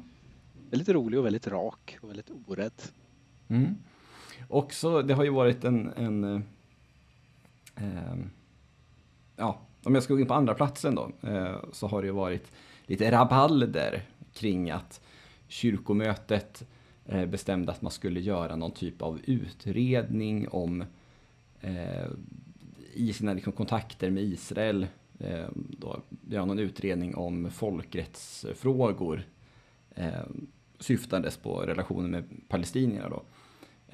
väldigt 0.70 0.90
rolig 0.90 1.20
och 1.20 1.26
väldigt 1.26 1.48
rak 1.48 1.98
och 2.02 2.10
väldigt 2.10 2.30
orädd. 2.48 2.82
Mm. 3.48 3.76
Också, 4.48 5.02
det 5.02 5.14
har 5.14 5.24
ju 5.24 5.30
varit 5.30 5.64
en, 5.64 5.90
en 5.96 6.24
eh, 6.24 6.42
eh, 7.76 8.16
ja, 9.36 9.60
om 9.84 9.94
jag 9.96 10.04
ska 10.04 10.14
gå 10.14 10.20
in 10.20 10.28
på 10.28 10.34
andra 10.34 10.54
platsen 10.54 10.96
då, 10.96 11.12
eh, 11.22 11.56
så 11.72 11.88
har 11.88 12.02
det 12.02 12.06
ju 12.08 12.14
varit 12.14 12.52
lite 12.86 13.12
rabalder 13.12 14.02
kring 14.34 14.72
att 14.72 15.02
kyrkomötet 15.48 16.64
bestämde 17.06 17.72
att 17.72 17.82
man 17.82 17.92
skulle 17.92 18.20
göra 18.20 18.56
någon 18.56 18.72
typ 18.72 19.02
av 19.02 19.20
utredning 19.24 20.48
om 20.50 20.84
eh, 21.62 22.08
i 22.94 23.14
sina 23.14 23.34
liksom, 23.34 23.54
kontakter 23.54 24.10
med 24.10 24.24
Israel, 24.24 24.88
eh, 25.20 25.48
då, 25.56 26.02
göra 26.30 26.46
någon 26.46 26.60
utredning 26.60 27.16
om 27.16 27.52
folkrättsfrågor 27.52 29.24
eh, 29.96 30.24
syftandes 30.80 31.38
på 31.38 31.60
relationen 31.62 32.12
med 32.12 32.24
palestinierna 32.48 33.10
då. 33.10 33.24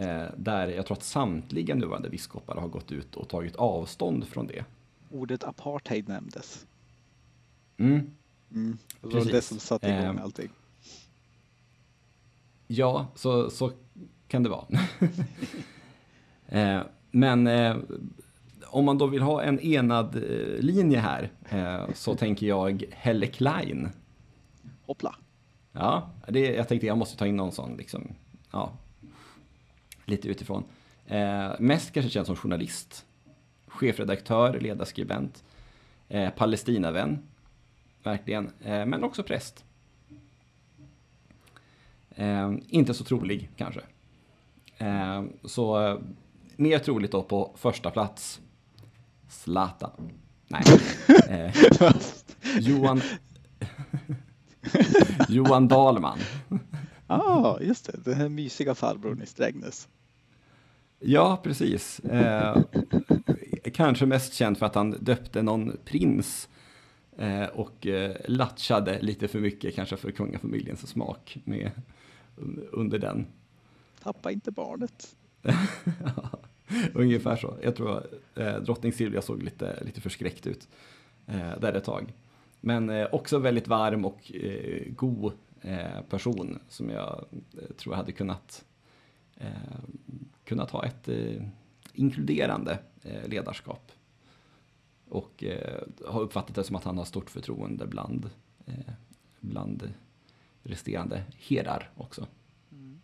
Eh, 0.04 0.26
där 0.38 0.68
jag 0.68 0.86
tror 0.86 0.98
att 0.98 1.04
samtliga 1.04 1.76
nuvarande 1.76 2.10
biskopar 2.10 2.56
har 2.56 2.68
gått 2.68 2.92
ut 2.92 3.16
och 3.16 3.30
tagit 3.30 3.56
avstånd 3.56 4.28
från 4.28 4.48
det. 4.48 4.66
Ordet 5.12 5.44
apartheid 5.44 6.08
nämndes. 6.10 6.66
Mm. 7.78 8.12
Mm. 8.52 8.78
Det 9.02 9.08
var 9.08 9.12
Precis. 9.12 9.32
det 9.32 9.42
som 9.42 9.60
satte 9.60 9.88
igång 9.88 10.00
Ehm. 10.00 10.20
allting. 10.20 10.50
Ja, 12.68 13.08
så, 13.16 13.50
så 13.50 13.72
kan 14.28 14.44
det 14.44 14.50
vara. 14.50 14.66
eh, 16.48 16.82
men 17.12 17.48
eh, 17.48 17.76
om 18.66 18.86
man 18.86 18.98
då 18.98 19.08
vill 19.08 19.22
ha 19.22 19.44
en 19.44 19.60
enad 19.60 20.16
eh, 20.16 20.60
linje 20.60 21.00
här 21.00 21.30
så 21.94 22.16
tänker 22.16 22.48
jag 22.48 22.84
Helle 22.92 23.28
Klein. 23.28 23.90
Hoppla. 24.86 25.16
Ja, 25.72 26.10
det, 26.28 26.40
jag 26.40 26.68
tänkte 26.68 26.88
jag 26.88 26.98
måste 26.98 27.18
ta 27.18 27.28
in 27.28 27.36
någon 27.36 27.52
sån, 27.52 27.78
liksom, 27.78 28.08
ja, 28.52 28.72
lite 30.06 30.28
utifrån. 30.28 30.64
Mest 31.60 31.94
kanske 31.94 32.10
känd 32.10 32.26
som 32.26 32.36
journalist, 32.36 33.06
chefredaktör, 33.68 34.60
ledarskribent, 34.60 35.44
eh, 36.10 36.30
Palestinavän, 36.30 37.20
verkligen, 38.04 38.52
men 38.60 39.04
också 39.04 39.24
präst. 39.24 39.66
Eh, 42.18 42.54
inte 42.70 42.94
så 42.94 43.04
trolig 43.04 43.50
kanske. 43.56 43.82
Eh, 44.78 45.24
så 45.44 45.98
mer 46.56 46.80
troligt 46.80 47.12
då 47.12 47.24
på 47.24 47.56
första 47.58 47.92
plats, 47.92 48.42
Zlatan. 49.30 50.12
Nej, 50.48 50.64
eh, 51.30 51.56
Johan, 52.60 53.02
Johan 55.30 55.68
Dahlman. 55.68 56.20
ah, 57.08 57.60
just 57.62 57.86
det. 57.86 57.98
Den 58.06 58.14
här 58.14 58.30
mysiga 58.30 58.76
farbrorn 58.76 59.22
i 59.22 59.26
Strängnäs. 59.26 59.88
Ja, 61.00 61.40
precis. 61.44 62.00
Eh, 62.00 62.62
kanske 63.74 64.06
mest 64.06 64.34
känd 64.34 64.58
för 64.58 64.66
att 64.66 64.76
han 64.76 64.92
döpte 64.92 65.42
någon 65.42 65.78
prins 65.86 66.50
eh, 67.18 67.46
och 67.46 67.88
eh, 67.88 68.16
latchade 68.26 69.02
lite 69.02 69.28
för 69.28 69.40
mycket, 69.40 69.76
kanske 69.76 69.98
för 69.98 70.12
kungafamiljens 70.12 70.88
smak, 70.88 71.38
med, 71.44 71.72
under 72.72 73.00
den. 73.00 73.28
Tappa 74.04 74.32
inte 74.32 74.52
barnet. 74.52 75.16
Ungefär 76.94 77.36
så. 77.36 77.58
Jag 77.64 77.76
tror 77.76 78.08
eh, 78.36 78.56
drottning 78.56 78.94
Silvia 78.94 79.22
såg 79.22 79.44
lite, 79.44 79.84
lite 79.84 80.02
förskräckt 80.02 80.48
ut 80.48 80.68
eh, 81.26 81.60
där 81.60 81.74
ett 81.74 81.84
tag. 81.84 82.14
Men 82.62 82.90
eh, 82.90 83.08
också 83.12 83.40
väldigt 83.40 83.68
varm 83.68 84.06
och 84.06 84.36
eh, 84.36 84.92
god 84.96 85.34
eh, 85.62 86.02
person 86.10 86.60
som 86.70 86.90
jag 86.90 87.26
eh, 87.54 87.76
tror 87.78 87.94
hade 87.94 88.12
kunnat, 88.12 88.66
eh, 89.38 89.48
kunnat 90.44 90.72
ha 90.72 90.86
ett 90.86 91.10
eh, 91.10 91.44
inkluderande 91.94 92.80
ledarskap. 93.26 93.92
Och 95.10 95.44
har 96.06 96.22
uppfattat 96.22 96.56
det 96.56 96.64
som 96.64 96.76
att 96.76 96.84
han 96.84 96.98
har 96.98 97.06
stort 97.06 97.30
förtroende 97.30 97.88
bland, 97.88 98.30
bland 99.40 99.94
resterande 100.68 101.24
herdar 101.38 101.92
också. 101.96 102.28
Mm. 102.72 103.02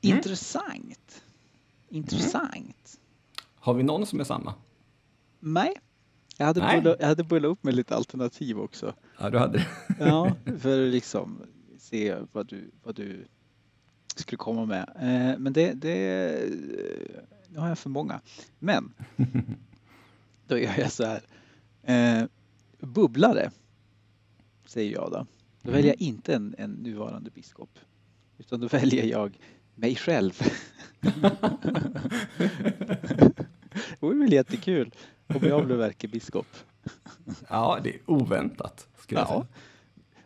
Intressant. 0.00 1.22
Intressant. 1.88 3.00
Har 3.54 3.74
vi 3.74 3.82
någon 3.82 4.06
som 4.06 4.20
är 4.20 4.24
samma? 4.24 4.54
Nej. 5.40 5.74
Jag 6.38 6.46
hade, 6.46 6.60
Nej. 6.60 6.80
bullat, 6.80 6.96
jag 7.00 7.06
hade 7.06 7.24
bullat 7.24 7.48
upp 7.48 7.64
med 7.64 7.74
lite 7.74 7.96
alternativ 7.96 8.58
också. 8.58 8.94
Ja, 9.18 9.30
du 9.30 9.38
hade 9.38 9.58
det. 9.58 9.66
Ja, 9.98 10.36
för 10.58 10.86
att 10.86 10.92
liksom 10.92 11.42
se 11.78 12.16
vad 12.32 12.46
du, 12.46 12.70
vad 12.82 12.94
du 12.94 13.26
skulle 14.16 14.36
komma 14.36 14.64
med. 14.66 14.88
Eh, 14.96 15.38
men 15.38 15.52
det, 15.52 15.72
det, 15.72 16.50
nu 17.48 17.58
har 17.58 17.68
jag 17.68 17.78
för 17.78 17.90
många. 17.90 18.20
Men 18.58 18.92
då 20.46 20.58
gör 20.58 20.78
jag 20.78 20.92
så 20.92 21.04
här. 21.04 21.22
Eh, 21.82 22.24
bubblare, 22.78 23.50
säger 24.66 24.92
jag 24.92 25.10
då. 25.12 25.26
Då 25.62 25.68
Mm. 25.70 25.76
väljer 25.76 25.92
jag 25.92 26.00
inte 26.00 26.34
en, 26.34 26.54
en 26.58 26.70
nuvarande 26.72 27.30
biskop. 27.30 27.78
Utan 28.38 28.60
då 28.60 28.68
väljer 28.68 29.04
jag 29.04 29.38
mig 29.74 29.96
själv. 29.96 30.40
det 33.00 34.00
vore 34.00 34.18
väl 34.18 34.32
jättekul 34.32 34.90
om 35.26 35.40
jag 35.42 35.66
blev 35.66 35.80
ärkebiskop. 35.82 36.46
Ja, 37.48 37.78
det 37.84 37.94
är 37.94 38.00
oväntat, 38.06 38.88
skulle 38.98 39.20
jag 39.20 39.28
Ja. 39.28 39.32
säga. 39.32 39.46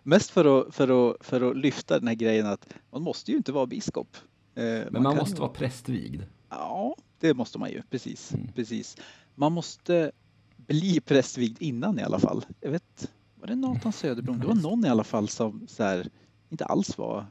Mest 0.03 0.31
för 0.31 0.61
att, 0.61 0.75
för, 0.75 1.11
att, 1.11 1.17
för 1.27 1.51
att 1.51 1.57
lyfta 1.57 1.99
den 1.99 2.09
här 2.09 2.15
grejen 2.15 2.47
att 2.47 2.75
man 2.91 3.03
måste 3.03 3.31
ju 3.31 3.37
inte 3.37 3.53
vara 3.53 3.67
biskop. 3.67 4.17
Eh, 4.55 4.63
Men 4.65 5.03
man 5.03 5.05
kan 5.13 5.17
måste 5.17 5.35
ju- 5.37 5.41
vara 5.41 5.51
prästvigd. 5.51 6.23
Ja, 6.49 6.97
det 7.21 7.35
måste 7.35 7.59
man 7.59 7.71
ju. 7.71 7.83
Precis. 7.91 8.33
Mm. 8.35 8.53
precis. 8.53 8.97
Man 9.35 9.53
måste 9.53 10.13
bli 10.57 11.01
prästvigd 11.01 11.57
innan 11.63 11.99
i 11.99 12.03
alla 12.03 12.19
fall. 12.19 12.45
Jag 12.61 12.71
vet, 12.71 13.11
var 13.41 13.47
det 13.47 13.57
Nathan 13.57 13.93
Söderblom? 13.93 14.41
Det 14.41 14.47
var 14.47 14.55
någon 14.55 14.85
i 14.85 14.89
alla 14.89 15.05
fall 15.05 15.29
som 15.29 15.67
så 15.69 15.83
här, 15.83 16.09
inte 16.49 16.65
alls 16.65 16.99
var 16.99 17.27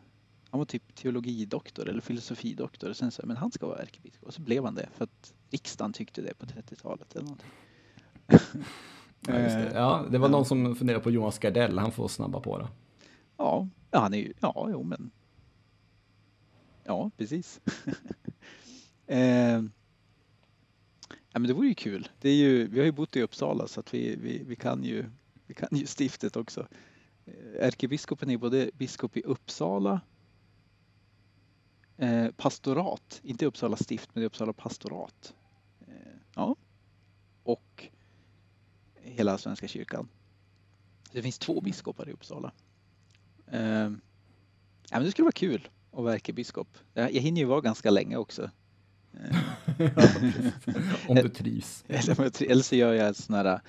han 0.51 0.57
var 0.57 0.65
typ 0.65 0.95
teologidoktor 0.95 1.89
eller 1.89 2.01
filosofidoktor 2.01 2.89
och 2.89 2.97
sen 2.97 3.11
så, 3.11 3.21
men 3.25 3.37
han 3.37 3.51
ska 3.51 3.67
vara 3.67 3.79
ärkebiskop 3.79 4.27
och 4.27 4.33
så 4.33 4.41
blev 4.41 4.65
han 4.65 4.75
det 4.75 4.89
för 4.93 5.03
att 5.03 5.33
riksdagen 5.49 5.93
tyckte 5.93 6.21
det 6.21 6.33
på 6.33 6.45
30-talet 6.45 7.15
eller 7.15 7.23
någonting. 7.23 7.49
Ja, 9.27 9.33
det. 9.33 9.71
ja, 9.73 10.05
det 10.11 10.17
var 10.17 10.29
någon 10.29 10.45
som 10.45 10.75
funderade 10.75 11.03
på 11.03 11.11
Jonas 11.11 11.39
Gardell, 11.39 11.79
han 11.79 11.91
får 11.91 12.07
snabba 12.07 12.39
på 12.39 12.57
det. 12.57 12.67
Ja, 13.37 13.67
ja, 13.91 13.99
han 13.99 14.13
är 14.13 14.17
ju, 14.17 14.33
ja, 14.39 14.67
jo 14.71 14.83
men. 14.83 15.11
Ja, 16.83 17.11
precis. 17.17 17.61
eh, 19.07 19.61
Ja, 21.31 21.39
men 21.39 21.47
det 21.47 21.53
vore 21.53 21.67
ju 21.67 21.73
kul. 21.73 22.09
Det 22.21 22.29
är 22.29 22.35
ju, 22.35 22.67
vi 22.67 22.79
har 22.79 22.85
ju 22.85 22.91
bott 22.91 23.15
i 23.15 23.21
Uppsala 23.21 23.67
så 23.67 23.79
att 23.79 23.93
vi, 23.93 24.15
vi, 24.15 24.43
vi, 24.47 24.55
kan, 24.55 24.83
ju, 24.83 25.05
vi 25.49 25.55
kan 25.55 25.69
ju 25.71 25.85
stiftet 25.85 26.35
också. 26.35 26.67
Eh, 27.25 27.65
ärkebiskopen 27.67 28.29
är 28.29 28.37
både 28.37 28.71
biskop 28.73 29.17
i 29.17 29.21
Uppsala 29.21 30.01
eh, 31.97 32.27
pastorat, 32.37 33.19
inte 33.23 33.45
Uppsala 33.45 33.77
stift 33.77 34.09
men 34.13 34.23
Uppsala 34.23 34.53
pastorat. 34.53 35.33
Eh, 35.87 35.93
ja. 36.35 36.55
Och 37.43 37.87
hela 38.95 39.37
Svenska 39.37 39.67
kyrkan. 39.67 40.09
Det 41.11 41.21
finns 41.21 41.39
två 41.39 41.61
biskopar 41.61 42.09
i 42.09 42.11
Uppsala. 42.11 42.51
Eh, 43.47 43.61
ja, 43.61 43.91
men 44.91 45.03
det 45.03 45.11
skulle 45.11 45.25
vara 45.25 45.31
kul 45.31 45.69
att 45.91 46.03
vara 46.03 46.13
ärkebiskop. 46.13 46.77
Jag, 46.93 47.13
jag 47.13 47.21
hinner 47.21 47.41
ju 47.41 47.47
vara 47.47 47.61
ganska 47.61 47.89
länge 47.89 48.17
också. 48.17 48.51
Om 51.07 51.15
du 51.15 51.29
trivs. 51.29 51.83
Eller, 51.87 52.51
eller 52.51 52.63
så 52.63 52.75
gör 52.75 52.93
jag 52.93 53.07
en 53.07 53.13
sån 53.13 53.35
här, 53.35 53.61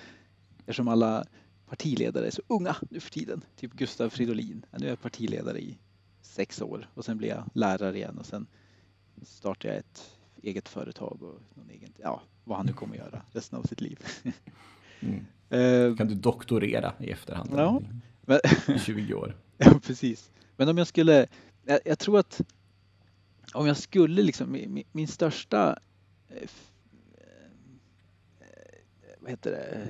eftersom 0.59 0.89
alla 0.89 1.25
partiledare 1.71 2.31
så 2.31 2.43
unga 2.47 2.77
nu 2.91 3.01
för 3.01 3.11
tiden, 3.11 3.45
typ 3.57 3.73
Gustav 3.73 4.11
Fridolin. 4.11 4.67
Nu 4.79 4.87
är 4.87 4.91
jag 4.91 5.01
partiledare 5.01 5.61
i 5.61 5.79
sex 6.23 6.63
år 6.63 6.89
och 6.95 7.05
sen 7.05 7.19
blir 7.19 7.29
jag 7.29 7.45
lärare 7.55 7.97
igen 7.97 8.19
och 8.19 8.27
sen 8.27 8.47
startar 9.23 9.69
jag 9.69 9.79
ett 9.79 10.11
eget 10.43 10.69
företag 10.69 11.23
och 11.23 11.43
någon 11.55 11.71
egen, 11.71 11.93
ja, 11.97 12.23
vad 12.45 12.57
han 12.57 12.67
nu 12.67 12.73
kommer 12.73 12.95
att 12.95 12.99
göra 12.99 13.23
resten 13.33 13.59
av 13.59 13.63
sitt 13.63 13.81
liv. 13.81 13.99
Mm. 15.03 15.27
Uh, 15.53 15.97
kan 15.99 16.09
du 16.09 16.15
doktorera 16.15 16.93
i 17.01 17.11
efterhand? 17.11 17.51
Ja. 17.53 17.83
Men, 18.21 18.41
20 18.79 19.15
år. 19.15 19.37
ja, 19.57 19.81
precis. 19.87 20.31
Men 20.57 20.69
om 20.69 20.79
jag 20.79 20.87
skulle, 20.87 21.27
jag, 21.65 21.81
jag 21.85 21.99
tror 21.99 22.19
att 22.19 22.41
om 23.55 23.67
jag 23.67 23.77
skulle 23.77 24.23
liksom, 24.23 24.53
min, 24.53 24.83
min 24.93 25.09
största 25.09 25.79
eh, 26.29 26.51
vad 29.21 29.31
heter 29.31 29.51
det, 29.51 29.89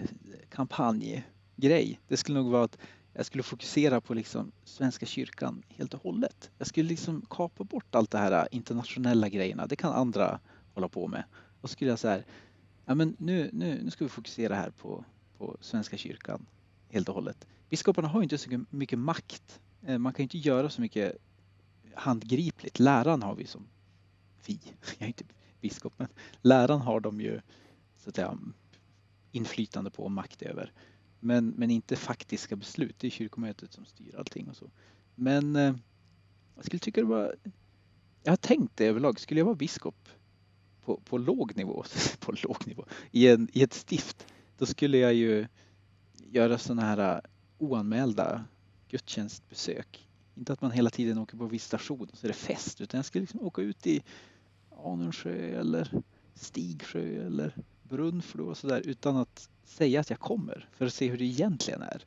grej. 1.61 2.00
det 2.08 2.16
skulle 2.16 2.38
nog 2.38 2.52
vara 2.52 2.64
att 2.64 2.78
jag 3.12 3.26
skulle 3.26 3.42
fokusera 3.42 4.00
på 4.00 4.14
liksom 4.14 4.52
Svenska 4.64 5.06
kyrkan 5.06 5.62
helt 5.68 5.94
och 5.94 6.02
hållet. 6.02 6.50
Jag 6.58 6.66
skulle 6.66 6.88
liksom 6.88 7.26
kapa 7.30 7.64
bort 7.64 7.94
allt 7.94 8.11
det 8.11 8.18
här 8.18 8.32
äh, 8.32 8.46
internationella 8.50 9.28
grejerna. 9.28 9.66
Det 9.66 9.76
kan 9.76 9.92
andra 9.92 10.40
hålla 10.74 10.88
på 10.88 11.08
med. 11.08 11.24
Och 11.61 11.70
så 11.70 11.72
skulle 11.72 11.90
jag 11.90 11.98
säga, 11.98 12.22
ja 12.84 12.94
men 12.94 13.16
nu, 13.18 13.50
nu, 13.52 13.80
nu 13.82 13.90
ska 13.90 14.04
vi 14.04 14.08
fokusera 14.08 14.54
här 14.54 14.70
på, 14.70 15.04
på 15.38 15.56
Svenska 15.61 15.96
kyrkan 15.96 16.46
helt 16.88 17.08
och 17.08 17.14
hållet. 17.14 17.46
Biskoparna 17.68 18.08
har 18.08 18.22
inte 18.22 18.38
så 18.38 18.64
mycket 18.70 18.98
makt. 18.98 19.61
Eh, 19.82 19.98
man 19.98 20.12
kan 20.12 20.22
inte 20.22 20.38
göra 20.38 20.70
så 20.70 20.80
mycket 20.80 21.16
handgripligt. 21.94 22.78
Läraren 22.78 23.22
har 23.22 23.34
vi 23.34 23.46
som 23.46 23.66
vi, 24.46 24.61
jag 24.98 25.02
är 25.02 25.06
inte 25.06 25.24
biskop, 25.61 25.92
men 25.96 26.08
läraren 26.42 26.80
har 26.80 27.00
de 27.00 27.20
ju 27.20 27.40
så 27.96 28.08
att 28.08 28.14
säga, 28.14 28.38
inflytande 29.32 29.90
på 29.90 30.04
och 30.04 30.11
makt 30.11 30.42
över. 30.42 30.72
Men, 31.21 31.49
men 31.49 31.71
inte 31.71 31.97
faktiska 31.97 32.57
beslut. 32.57 32.97
Det 32.99 33.07
är 33.07 33.11
kyrkomötet 33.11 33.73
som 33.73 33.85
styr 33.85 34.14
allting 34.18 34.49
och 34.49 34.57
så. 34.57 34.71
Men 35.14 35.57
eh, 35.57 35.75
jag 36.57 36.64
skulle 36.64 36.81
tycka 36.81 37.01
det 37.01 37.07
var... 37.07 37.37
Jag 38.23 38.33
har 38.33 38.37
tänkt 38.37 38.77
det 38.77 38.87
överlag. 38.87 39.21
Skulle 39.21 39.41
jag 39.41 39.45
vara 39.45 39.55
biskop 39.55 40.09
på, 40.85 41.01
på 41.05 41.18
låg 41.18 41.57
nivå, 41.57 41.85
på 42.21 42.33
låg 42.33 42.66
nivå, 42.66 42.85
i, 43.11 43.29
en, 43.29 43.49
i 43.53 43.62
ett 43.62 43.75
stift, 43.75 44.27
då 44.59 44.66
skulle 44.66 44.99
jag 44.99 45.14
ju 45.14 45.47
göra 46.31 46.59
sådana 46.59 46.83
här 46.83 47.16
eh, 47.16 47.21
oanmälda 47.59 48.45
gudstjänstbesök. 48.89 50.09
Inte 50.35 50.53
att 50.53 50.61
man 50.61 50.71
hela 50.71 50.91
tiden 50.91 51.18
åker 51.18 51.37
på 51.37 51.47
visitation 51.47 52.09
och 52.12 52.18
så 52.18 52.27
är 52.27 52.29
det 52.29 52.35
fest, 52.35 52.81
utan 52.81 52.99
jag 52.99 53.05
skulle 53.05 53.23
liksom 53.23 53.41
åka 53.41 53.62
ut 53.62 53.87
i 53.87 54.03
Anundsjö 54.85 55.61
eller 55.61 56.03
Stigsjö 56.35 57.27
eller 57.27 57.57
Brunflo 57.91 58.49
och 58.51 58.57
sådär 58.57 58.82
utan 58.84 59.16
att 59.16 59.49
säga 59.64 60.01
att 60.01 60.11
jag 60.11 60.18
kommer 60.18 60.68
för 60.72 60.86
att 60.86 60.95
se 60.95 61.09
hur 61.09 61.18
det 61.18 61.24
egentligen 61.24 61.82
är. 61.82 62.05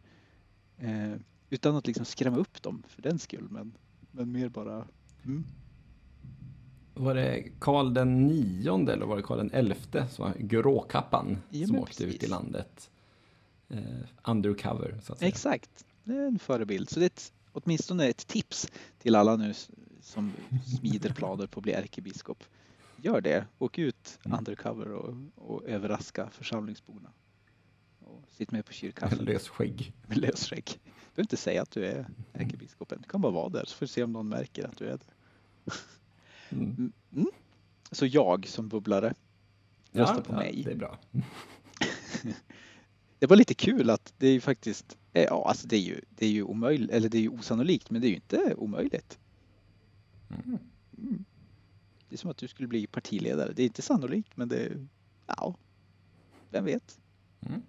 Eh, 0.77 1.19
utan 1.49 1.75
att 1.75 1.87
liksom 1.87 2.05
skrämma 2.05 2.37
upp 2.37 2.61
dem 2.61 2.83
för 2.87 3.01
den 3.01 3.19
skull 3.19 3.47
men, 3.49 3.73
men 4.11 4.31
mer 4.31 4.49
bara 4.49 4.87
mm. 5.23 5.43
Var 6.93 7.15
det 7.15 7.51
Karl 7.59 7.93
den 7.93 8.27
nionde 8.27 8.93
eller 8.93 9.05
var 9.05 9.17
det 9.17 9.23
Karl 9.23 9.37
den 9.37 9.51
elfte 9.51 10.07
som 10.07 10.25
var 10.25 10.33
gråkappan 10.39 11.37
ja, 11.49 11.67
som 11.67 11.75
åkte 11.75 12.03
precis. 12.03 12.15
ut 12.15 12.23
i 12.23 12.27
landet? 12.27 12.89
Eh, 13.69 13.79
undercover 14.23 14.99
så 15.03 15.13
att 15.13 15.19
säga. 15.19 15.29
Exakt, 15.29 15.85
det 16.03 16.15
är 16.15 16.27
en 16.27 16.39
förebild. 16.39 16.89
Så 16.89 16.99
det 16.99 17.05
är 17.05 17.07
ett, 17.07 17.33
åtminstone 17.51 18.07
ett 18.07 18.27
tips 18.27 18.71
till 18.99 19.15
alla 19.15 19.35
nu 19.35 19.53
som 20.01 20.31
smider 20.79 21.13
planer 21.13 21.47
på 21.47 21.59
att 21.59 21.63
bli 21.63 21.73
ärkebiskop 21.73 22.43
gör 23.03 23.21
det. 23.21 23.45
Åk 23.57 23.77
ut 23.77 24.19
mm. 24.25 24.37
undercover 24.37 24.91
och, 24.91 25.15
och 25.35 25.63
överraska 25.65 26.29
församlingsborna. 26.29 27.11
Och 27.99 28.23
sitt 28.31 28.51
med 28.51 28.65
på 28.65 28.73
kyrkan. 28.73 29.09
Med 29.09 29.25
lös 29.25 29.49
skägg. 29.49 29.93
Med 30.07 30.17
lös 30.17 30.49
skägg. 30.49 30.65
Du 30.65 31.15
behöver 31.15 31.23
inte 31.23 31.37
säga 31.37 31.61
att 31.61 31.71
du 31.71 31.85
är 31.85 32.07
ärkebiskopen. 32.33 32.99
Du 33.01 33.09
kan 33.09 33.21
bara 33.21 33.31
vara 33.31 33.49
där 33.49 33.65
så 33.65 33.75
får 33.75 33.85
du 33.85 33.91
se 33.91 34.03
om 34.03 34.11
någon 34.11 34.29
märker 34.29 34.67
att 34.67 34.77
du 34.77 34.85
är 34.85 34.97
det. 34.97 35.05
Mm. 36.49 36.65
mm. 36.65 36.91
Mm. 37.15 37.27
Så 37.91 38.05
jag 38.05 38.47
som 38.47 38.67
bubblare 38.67 39.13
röstar 39.91 40.15
ja, 40.15 40.21
på 40.21 40.33
ja, 40.33 40.37
mig. 40.37 40.61
Det 40.65 40.71
är 40.71 40.75
bra. 40.75 40.99
det 43.19 43.27
var 43.27 43.35
lite 43.35 43.53
kul 43.53 43.89
att 43.89 44.13
det 44.17 44.27
är 44.27 44.31
ju 44.31 44.41
faktiskt, 44.41 44.97
eh, 45.13 45.23
ja 45.23 45.45
alltså 45.47 45.67
det 45.67 45.75
är 45.75 45.81
ju, 45.81 46.01
det 46.09 46.25
är 46.25 46.29
ju 46.29 46.43
omöjligt, 46.43 46.91
eller 46.91 47.09
det 47.09 47.17
är 47.17 47.21
ju 47.21 47.29
osannolikt 47.29 47.89
men 47.89 48.01
det 48.01 48.07
är 48.07 48.09
ju 48.09 48.15
inte 48.15 48.55
omöjligt. 48.57 49.19
Mm. 50.45 50.59
Det 52.13 52.15
är 52.15 52.19
som 52.19 52.31
att 52.31 52.37
du 52.37 52.47
skulle 52.47 52.67
bli 52.67 52.87
partiledare. 52.87 53.53
Det 53.53 53.61
är 53.61 53.65
inte 53.65 53.81
sannolikt 53.81 54.37
men 54.37 54.49
det 54.49 54.87
ja, 55.27 55.55
vem 56.49 56.65
vet. 56.65 56.99
Mm. 57.41 57.61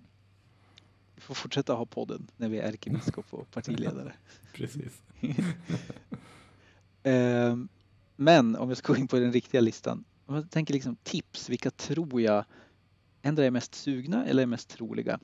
Vi 1.15 1.21
får 1.21 1.35
fortsätta 1.35 1.75
ha 1.75 1.87
podden 1.87 2.27
när 2.37 2.49
vi 2.49 2.59
är 2.59 2.69
ärkebiskop 2.69 3.35
och 3.35 3.51
partiledare. 3.51 4.15
Precis. 4.55 5.03
Ehm, 7.03 7.69
men 8.17 8.57
om 8.57 8.69
jag 8.69 8.79
ska 8.79 8.93
gå 8.93 8.99
in 8.99 9.09
på 9.09 9.19
den 9.19 9.33
riktiga 9.33 9.61
listan. 9.61 10.05
Om 10.27 10.35
jag 10.35 10.51
tänker 10.51 10.75
liksom 10.75 10.97
tips, 10.97 11.49
vilka 11.49 11.71
tror 11.71 12.21
jag 12.21 12.45
ändå 13.23 13.43
är 13.43 13.51
mest 13.51 13.75
sugna 13.75 14.27
eller 14.27 14.43
är 14.43 14.47
mest 14.47 14.69
troliga? 14.69 15.21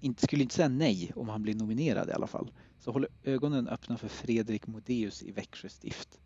inte, 0.00 0.22
skulle 0.22 0.42
inte 0.42 0.54
säga 0.54 0.68
nej 0.68 1.12
om 1.14 1.28
han 1.28 1.42
blir 1.42 1.54
nominerad 1.54 2.08
i 2.08 2.12
alla 2.12 2.26
fall. 2.26 2.52
Så 2.78 2.92
håll 2.92 3.06
ögonen 3.22 3.68
öppna 3.68 3.96
för 3.96 4.08
Fredrik 4.08 4.66
Modéus 4.66 5.22
i 5.22 5.30
Växjö 5.30 5.68
stift. 5.68 6.20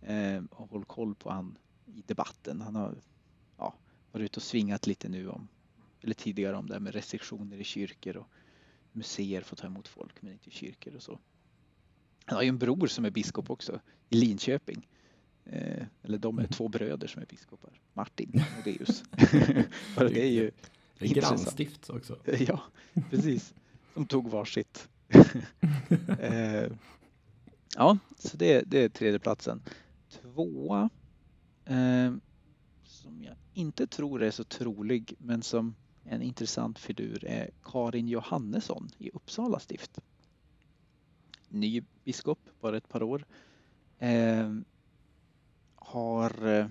Eh, 0.00 0.42
och 0.50 0.70
håll 0.70 0.84
koll 0.84 1.14
på 1.14 1.30
han 1.30 1.58
i 1.86 2.02
debatten. 2.06 2.60
Han 2.60 2.74
har 2.74 2.94
ja, 3.58 3.74
varit 4.12 4.24
ute 4.24 4.36
och 4.36 4.42
svingat 4.42 4.86
lite 4.86 5.08
nu 5.08 5.28
om, 5.28 5.48
eller 6.00 6.14
tidigare 6.14 6.56
om 6.56 6.66
det 6.66 6.72
här 6.72 6.80
med 6.80 6.94
restriktioner 6.94 7.56
i 7.56 7.64
kyrkor 7.64 8.16
och 8.16 8.28
museer 8.92 9.42
får 9.42 9.56
ta 9.56 9.66
emot 9.66 9.88
folk 9.88 10.22
men 10.22 10.32
inte 10.32 10.48
i 10.48 10.52
kyrkor 10.52 10.96
och 10.96 11.02
så. 11.02 11.18
Han 12.24 12.36
har 12.36 12.42
ju 12.42 12.48
en 12.48 12.58
bror 12.58 12.86
som 12.86 13.04
är 13.04 13.10
biskop 13.10 13.50
också 13.50 13.80
i 14.08 14.16
Linköping. 14.16 14.88
Eh, 15.46 15.86
eller 16.02 16.18
de 16.18 16.38
är 16.38 16.42
mm. 16.42 16.52
två 16.52 16.68
bröder 16.68 17.06
som 17.06 17.22
är 17.22 17.26
biskopar. 17.26 17.80
Martin 17.92 18.44
och 18.58 18.64
Deus. 18.64 19.04
det 19.96 20.22
är 20.22 20.30
ju 20.30 20.50
det 20.98 21.04
är 21.04 21.14
grannstift 21.14 21.90
också. 21.90 22.18
Ja, 22.46 22.62
precis. 23.10 23.54
De 23.94 24.06
tog 24.06 24.30
varsitt. 24.30 24.88
eh, 26.20 26.72
ja, 27.76 27.98
så 28.18 28.36
det, 28.36 28.62
det 28.66 28.78
är 28.78 28.88
tredje 28.88 29.18
platsen. 29.18 29.62
Tvåa 30.10 30.90
eh, 31.64 32.12
som 32.84 33.22
jag 33.22 33.34
inte 33.54 33.86
tror 33.86 34.22
är 34.22 34.30
så 34.30 34.44
trolig 34.44 35.14
men 35.18 35.42
som 35.42 35.74
en 36.04 36.22
intressant 36.22 36.78
figur 36.78 37.24
är 37.24 37.50
Karin 37.62 38.08
Johannesson 38.08 38.90
i 38.98 39.10
Uppsala 39.10 39.58
stift. 39.58 39.98
Ny 41.48 41.82
biskop, 42.04 42.38
bara 42.60 42.76
ett 42.76 42.88
par 42.88 43.02
år. 43.02 43.26
Eh, 43.98 44.54
har 45.94 46.46
eh, 46.46 46.66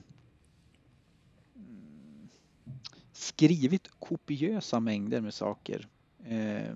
skrivit 3.12 3.88
kopiösa 4.00 4.80
mängder 4.80 5.22
med 5.22 5.34
saker 5.34 5.88
eh, 6.26 6.76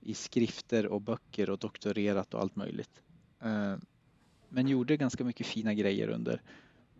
i 0.00 0.14
skrifter 0.14 0.86
och 0.86 1.00
böcker 1.00 1.50
och 1.50 1.58
doktorerat 1.58 2.34
och 2.34 2.40
allt 2.40 2.56
möjligt. 2.56 3.02
Eh, 3.40 3.76
men 4.48 4.68
gjorde 4.68 4.96
ganska 4.96 5.24
mycket 5.24 5.46
fina 5.46 5.74
grejer 5.74 6.08
under 6.08 6.42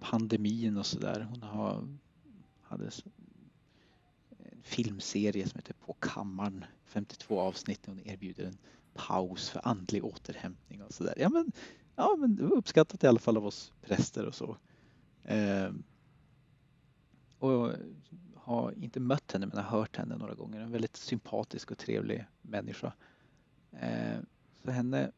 pandemin 0.00 0.76
och 0.76 0.86
sådär. 0.86 1.26
Hon 1.30 1.42
har, 1.42 1.88
hade 2.62 2.84
en 2.84 2.92
filmserie 4.62 5.48
som 5.48 5.58
heter 5.58 5.74
På 5.74 5.92
kammaren, 5.92 6.64
52 6.84 7.40
avsnitt. 7.40 7.86
Hon 7.86 8.00
erbjuder 8.04 8.44
en 8.44 8.58
paus 8.94 9.48
för 9.48 9.68
andlig 9.68 10.04
återhämtning 10.04 10.82
och 10.82 10.92
sådär. 10.92 11.14
Ja 11.16 11.28
men, 11.28 11.52
ja, 11.96 12.16
men 12.18 12.36
det 12.36 12.42
var 12.42 12.56
uppskattat 12.56 13.04
i 13.04 13.06
alla 13.06 13.18
fall 13.18 13.36
av 13.36 13.46
oss 13.46 13.72
präster 13.82 14.26
och 14.26 14.34
så. 14.34 14.56
Eh, 15.24 15.70
och 17.38 17.72
har 18.34 18.72
inte 18.72 19.00
mött 19.00 19.32
henne 19.32 19.46
men 19.46 19.56
har 19.56 19.78
hört 19.78 19.96
henne 19.96 20.16
några 20.16 20.34
gånger. 20.34 20.60
En 20.60 20.72
väldigt 20.72 20.96
sympatisk 20.96 21.70
och 21.70 21.78
trevlig 21.78 22.26
människa. 22.42 22.92
Eh, 23.72 24.18
så 24.64 24.70
henne 24.70 25.10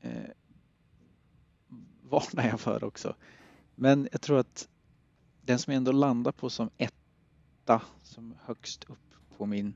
eh, 0.00 0.30
varnar 2.02 2.48
jag 2.48 2.60
för 2.60 2.84
också. 2.84 3.16
Men 3.74 4.08
jag 4.12 4.20
tror 4.20 4.38
att 4.38 4.68
den 5.42 5.58
som 5.58 5.72
jag 5.72 5.76
ändå 5.76 5.92
landar 5.92 6.32
på 6.32 6.50
som 6.50 6.70
etta, 6.76 7.82
som 8.02 8.34
högst 8.44 8.84
upp 8.84 9.14
på 9.36 9.46
min 9.46 9.74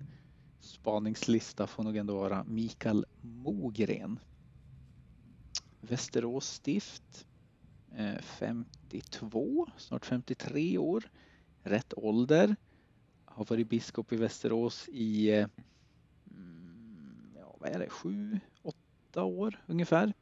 spaningslista 0.61 1.66
får 1.66 1.83
nog 1.83 1.97
ändå 1.97 2.14
vara 2.16 2.45
Mikael 2.45 3.05
Mogren. 3.20 4.18
Västerås 5.89 6.49
stift, 6.49 7.26
eh, 7.97 8.18
52, 8.18 9.66
snart 9.76 10.07
53 10.07 10.78
år, 10.78 11.11
rätt 11.62 11.95
ålder. 11.97 12.57
Har 13.24 13.45
varit 13.45 13.68
biskop 13.68 14.12
i 14.12 14.16
Västerås 14.16 14.89
i, 14.89 15.30
eh, 15.30 15.49
mm, 16.30 17.37
ja 17.37 17.57
vad 17.61 17.70
är 17.70 17.78
det, 17.78 17.91
sju, 17.91 18.41
åtta 18.62 19.24
år 19.24 19.64
ungefär 19.66 20.12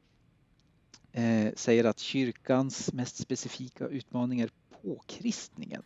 eh, 1.15 1.53
säger 1.57 1.85
att 1.85 1.99
kyrkans 1.99 2.93
mest 2.93 3.17
specifika 3.17 3.87
utmaning 3.87 4.41
är 4.41 4.51
påkristningen. 4.83 5.83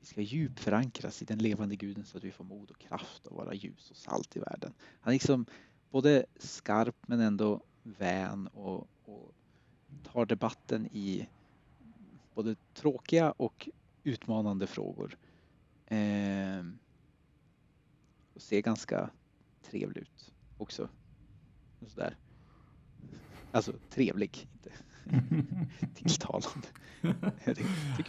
Vi 0.00 0.06
ska 0.06 0.20
djupförankras 0.20 1.22
i 1.22 1.24
den 1.24 1.38
levande 1.38 1.76
guden 1.76 2.04
så 2.04 2.18
att 2.18 2.24
vi 2.24 2.30
får 2.30 2.44
mod 2.44 2.70
och 2.70 2.78
kraft 2.78 3.26
att 3.26 3.32
vara 3.32 3.54
ljus 3.54 3.90
och 3.90 3.96
salt 3.96 4.36
i 4.36 4.38
världen. 4.38 4.74
Han 5.00 5.10
är 5.10 5.14
liksom 5.14 5.46
både 5.90 6.26
skarp 6.38 6.96
men 7.06 7.20
ändå 7.20 7.62
vän 7.82 8.46
och 8.46 8.88
tar 10.12 10.26
debatten 10.26 10.86
i 10.92 11.28
både 12.34 12.56
tråkiga 12.74 13.30
och 13.30 13.68
utmanande 14.04 14.66
frågor. 14.66 15.16
Eh, 15.86 16.64
och 18.34 18.42
ser 18.42 18.60
ganska 18.60 19.10
trevlig 19.62 20.00
ut 20.00 20.32
också. 20.58 20.88
Och 21.80 21.88
sådär. 21.90 22.16
Alltså 23.52 23.72
trevlig, 23.90 24.48
inte 24.52 24.70
tilltalande. 25.94 26.68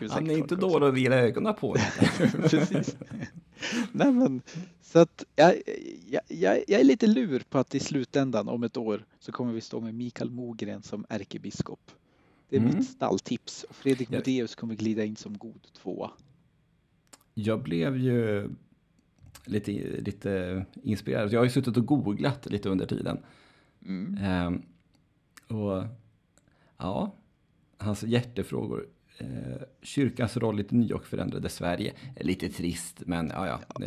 Han 0.09 0.29
är 0.29 0.37
inte 0.37 0.55
dålig 0.55 0.87
att 0.87 0.93
vila 0.93 1.15
ögonen 1.15 1.55
på. 1.55 1.75
Precis. 2.49 2.95
Nej, 3.91 4.11
men, 4.11 4.41
så 4.81 4.99
att 4.99 5.23
jag, 5.35 5.55
jag, 6.07 6.21
jag, 6.27 6.63
jag 6.67 6.79
är 6.79 6.83
lite 6.83 7.07
lur 7.07 7.43
på 7.49 7.57
att 7.57 7.75
i 7.75 7.79
slutändan 7.79 8.49
om 8.49 8.63
ett 8.63 8.77
år 8.77 9.05
så 9.19 9.31
kommer 9.31 9.53
vi 9.53 9.61
stå 9.61 9.79
med 9.79 9.95
Mikael 9.95 10.31
Mogren 10.31 10.83
som 10.83 11.05
ärkebiskop. 11.09 11.91
Det 12.49 12.55
är 12.55 12.61
mm. 12.61 12.77
mitt 12.77 12.89
stalltips. 12.89 13.63
Och 13.63 13.75
Fredrik. 13.75 14.09
Modéus 14.09 14.55
kommer 14.55 14.75
glida 14.75 15.03
in 15.03 15.15
som 15.15 15.37
god 15.37 15.67
tvåa. 15.73 16.11
Jag 17.33 17.63
blev 17.63 17.97
ju 17.97 18.49
lite, 19.45 19.71
lite 20.01 20.65
inspirerad. 20.83 21.33
Jag 21.33 21.39
har 21.39 21.45
ju 21.45 21.51
suttit 21.51 21.77
och 21.77 21.85
googlat 21.85 22.45
lite 22.45 22.69
under 22.69 22.85
tiden. 22.85 23.17
Mm. 23.85 24.47
Um, 24.47 24.61
och 25.57 25.83
ja, 26.81 27.15
hans 27.77 28.03
hjärtefrågor. 28.03 28.87
Eh, 29.17 29.61
kyrkans 29.81 30.37
roll 30.37 30.59
i 30.59 30.63
det 30.63 30.75
nya 30.75 30.95
och 30.95 31.05
förändrade 31.05 31.49
Sverige. 31.49 31.93
Lite 32.19 32.49
trist, 32.49 33.01
men 33.05 33.31
ja, 33.33 33.47
ja. 33.47 33.85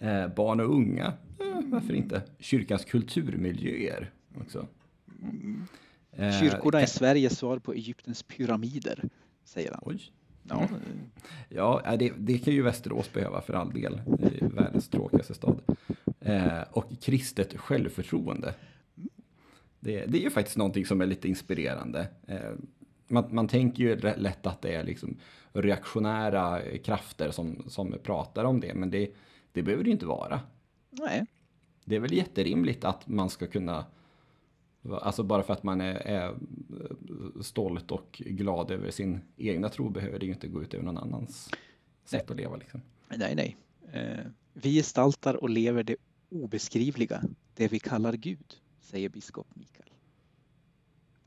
Eh, 0.00 0.34
barn 0.34 0.60
och 0.60 0.74
unga, 0.74 1.06
eh, 1.40 1.60
varför 1.64 1.94
inte? 1.94 2.22
Kyrkans 2.38 2.84
kulturmiljöer 2.84 4.10
också. 4.40 4.66
Eh, 6.12 6.40
Kyrkorna 6.40 6.80
är 6.80 6.86
Sveriges 6.86 7.38
svar 7.38 7.58
på 7.58 7.72
Egyptens 7.72 8.22
pyramider, 8.22 9.08
säger 9.44 9.70
han. 9.70 9.80
Oj. 9.82 10.12
Ja, 10.42 10.68
ja 11.48 11.96
det, 11.96 12.12
det 12.18 12.38
kan 12.38 12.54
ju 12.54 12.62
Västerås 12.62 13.12
behöva 13.12 13.40
för 13.40 13.54
all 13.54 13.72
del. 13.72 14.00
Det 14.18 14.42
är 14.42 14.48
världens 14.48 14.88
tråkigaste 14.88 15.34
stad. 15.34 15.60
Eh, 16.20 16.62
och 16.70 17.00
kristet 17.00 17.58
självförtroende 17.58 18.54
det, 19.80 20.06
det 20.06 20.18
är 20.18 20.22
ju 20.22 20.30
faktiskt 20.30 20.56
någonting 20.56 20.86
som 20.86 21.00
är 21.00 21.06
lite 21.06 21.28
inspirerande. 21.28 22.08
Eh, 22.26 22.52
man, 23.08 23.34
man 23.34 23.48
tänker 23.48 23.82
ju 23.82 23.96
lätt 23.96 24.46
att 24.46 24.62
det 24.62 24.74
är 24.74 24.84
liksom 24.84 25.16
reaktionära 25.52 26.60
krafter 26.78 27.30
som, 27.30 27.64
som 27.66 27.96
pratar 28.02 28.44
om 28.44 28.60
det, 28.60 28.74
men 28.74 28.90
det, 28.90 29.10
det 29.52 29.62
behöver 29.62 29.84
det 29.84 29.88
ju 29.88 29.92
inte 29.92 30.06
vara. 30.06 30.40
Nej. 30.90 31.26
Det 31.84 31.96
är 31.96 32.00
väl 32.00 32.12
jätterimligt 32.12 32.84
att 32.84 33.08
man 33.08 33.30
ska 33.30 33.46
kunna, 33.46 33.86
alltså 34.90 35.22
bara 35.22 35.42
för 35.42 35.52
att 35.52 35.62
man 35.62 35.80
är, 35.80 35.94
är 35.94 36.34
stolt 37.42 37.90
och 37.90 38.22
glad 38.26 38.70
över 38.70 38.90
sin 38.90 39.20
egna 39.36 39.68
tro 39.68 39.88
behöver 39.88 40.18
det 40.18 40.26
ju 40.26 40.32
inte 40.32 40.48
gå 40.48 40.62
ut 40.62 40.74
över 40.74 40.84
någon 40.84 40.98
annans 40.98 41.50
sätt 42.04 42.24
nej. 42.28 42.34
att 42.34 42.36
leva. 42.36 42.56
Liksom. 42.56 42.80
Nej, 43.08 43.34
nej. 43.34 43.56
Eh, 43.92 44.26
vi 44.52 44.74
gestaltar 44.74 45.34
och 45.34 45.50
lever 45.50 45.82
det 45.82 45.96
obeskrivliga, 46.28 47.22
det 47.54 47.68
vi 47.68 47.78
kallar 47.78 48.12
Gud 48.12 48.56
säger 48.90 49.08
biskop 49.08 49.46
Mikael. 49.54 49.90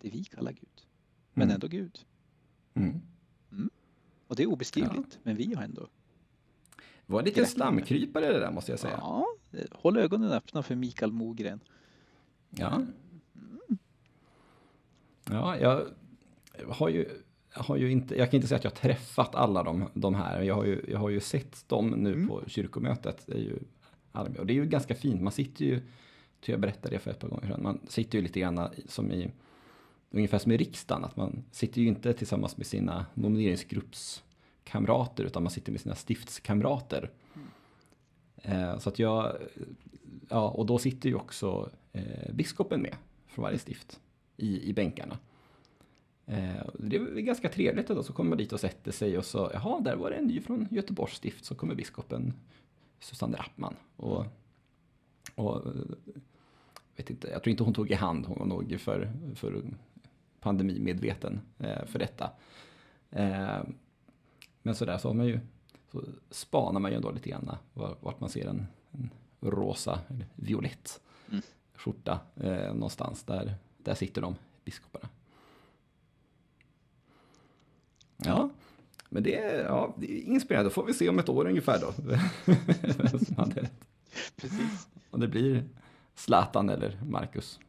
Det 0.02 0.10
vi 0.10 0.24
kallar 0.24 0.52
Gud, 0.52 0.88
men 1.34 1.44
mm. 1.44 1.54
ändå 1.54 1.68
Gud. 1.68 2.06
Mm. 2.74 3.02
Mm. 3.52 3.70
Och 4.28 4.36
det 4.36 4.44
är 4.44 4.48
obeskrivligt, 4.48 5.10
ja. 5.14 5.20
men 5.24 5.36
vi 5.36 5.54
har 5.54 5.64
ändå 5.64 5.88
var 7.06 7.24
lite 7.24 7.46
slamkrypare 7.46 8.34
det 8.34 8.40
där 8.40 8.52
måste 8.52 8.72
jag 8.72 8.80
säga. 8.80 8.98
Ja, 8.98 9.28
håll 9.72 9.98
ögonen 9.98 10.32
öppna 10.32 10.64
för 10.64 10.76
Mikael 10.76 11.12
Mogren. 11.12 11.60
Ja. 12.50 12.76
Mm. 12.76 13.78
Ja, 15.30 15.58
jag 15.58 15.88
har 16.68 16.90
ju, 16.90 17.10
har 17.52 17.78
ju 17.78 17.92
inte, 17.92 18.16
jag 18.16 18.32
kan 18.32 18.36
inte 18.38 18.48
säga 18.48 18.58
att 18.58 18.64
jag 18.64 18.72
har 18.72 18.76
träffat 18.76 19.36
alla 19.36 19.64
de, 19.64 19.90
de 19.94 20.16
här. 20.16 20.42
Jag 20.42 20.56
har 20.56 20.66
ju, 20.66 20.86
jag 20.88 21.00
har 21.00 21.10
ju 21.10 21.20
sett 21.20 21.70
dem 21.70 21.90
nu 21.90 22.14
mm. 22.14 22.28
på 22.28 22.44
kyrkomötet. 22.48 23.24
Det 23.26 23.34
är 23.34 23.40
ju, 23.40 23.60
och 24.12 24.46
det 24.46 24.54
är 24.54 24.56
ju 24.56 24.66
ganska 24.66 24.96
fint. 24.96 25.22
Man 25.22 25.34
sitter 25.34 25.66
ju 25.66 25.82
jag 26.52 26.60
berättade 26.60 26.96
det 26.96 27.00
för 27.00 27.12
ett 27.12 27.20
par 27.20 27.28
gånger 27.28 27.48
sedan. 27.48 27.64
Man 27.64 27.80
sitter 27.88 28.18
ju 28.18 28.24
lite 28.24 28.40
grann 28.40 28.70
som 28.88 29.12
i, 29.12 29.32
ungefär 30.12 30.38
som 30.38 30.52
i 30.52 30.58
riksdagen, 30.58 31.04
att 31.04 31.16
man 31.16 31.44
sitter 31.52 31.82
ju 31.82 31.88
inte 31.88 32.14
tillsammans 32.14 32.58
med 32.58 32.68
sina 32.68 33.06
nomineringsgruppskamrater, 33.14 35.24
utan 35.24 35.44
man 35.44 35.52
sitter 35.52 35.72
med 35.72 35.82
sina 35.82 35.96
stiftskamrater. 35.96 37.12
Mm. 37.34 37.48
Eh, 38.44 38.80
så 38.80 38.90
att 38.90 39.00
jag, 39.00 39.38
ja, 40.30 40.50
och 40.50 40.66
då 40.66 40.78
sitter 40.78 41.10
ju 41.10 41.16
också 41.16 41.70
eh, 41.94 42.34
biskopen 42.34 42.82
med 42.82 42.96
från 43.28 43.44
varje 43.44 43.60
stift 43.60 44.00
i, 44.38 44.70
i 44.70 44.74
bänkarna. 44.74 45.18
Eh, 46.26 46.66
det 46.80 46.96
är 46.96 47.22
ganska 47.22 47.50
trevligt 47.50 47.88
då, 47.88 48.04
så 48.04 48.14
kommer 48.14 48.30
man 48.30 48.38
dit 48.38 48.54
och 48.54 48.60
sätter 48.60 48.92
sig 48.92 49.18
och 49.18 49.26
så, 49.26 49.52
jaha, 49.54 49.80
där 49.80 49.96
var 49.96 50.10
det 50.10 50.16
en 50.16 50.26
ny 50.26 50.42
från 50.42 50.68
Göteborgs 50.72 51.16
stift, 51.16 51.46
så 51.46 51.56
kommer 51.56 51.76
biskopen 51.76 52.34
Susanne 53.00 53.38
Rappman. 53.38 53.76
Och, 53.96 54.26
och 55.36 55.66
eh, 55.66 55.72
vet 56.96 57.10
inte, 57.10 57.28
jag 57.28 57.44
tror 57.44 57.52
inte 57.52 57.64
hon 57.64 57.74
tog 57.74 57.92
i 57.92 57.94
hand, 57.94 58.26
hon 58.26 58.40
var 58.40 58.46
nog 58.46 58.80
för, 58.80 59.12
för 59.36 59.64
pandemimedveten 60.40 61.42
eh, 61.60 61.86
för 61.86 62.00
detta. 62.00 62.32
Eh, 63.10 63.62
men 64.62 64.76
sådär 64.76 64.98
så 64.98 65.10
har 65.10 65.16
man 65.16 65.26
ju, 65.26 65.40
så 65.92 66.04
spanar 66.30 66.80
man 66.80 66.92
ju 66.92 66.96
ändå 66.98 67.12
lite 67.12 67.30
grann 67.30 67.56
vart 67.74 68.20
man 68.20 68.30
ser 68.30 68.48
en, 68.48 68.68
en 68.92 69.10
rosa, 69.42 70.00
eller 70.08 70.26
violett 70.36 71.02
mm. 71.30 71.42
skjorta 71.76 72.20
eh, 72.36 72.74
någonstans. 72.74 73.24
Där, 73.24 73.56
där 73.78 73.96
sitter 73.96 74.22
de, 74.22 74.36
biskoparna. 74.66 75.10
Ja, 78.18 78.50
men 79.10 79.24
det 79.24 79.36
är, 79.36 79.64
ja, 79.64 79.96
det 79.98 80.12
är 80.12 80.22
inspirerande. 80.22 80.70
Då 80.70 80.74
får 80.74 80.86
vi 80.86 80.94
se 80.94 81.10
om 81.10 81.20
ett 81.20 81.30
år 81.30 81.48
ungefär 81.48 81.80
då. 81.82 81.94
Precis. 84.36 84.88
Om 85.10 85.20
det 85.20 85.28
blir 85.28 85.64
Zlatan 86.16 86.70
eller 86.70 87.00
Marcus. 87.06 87.60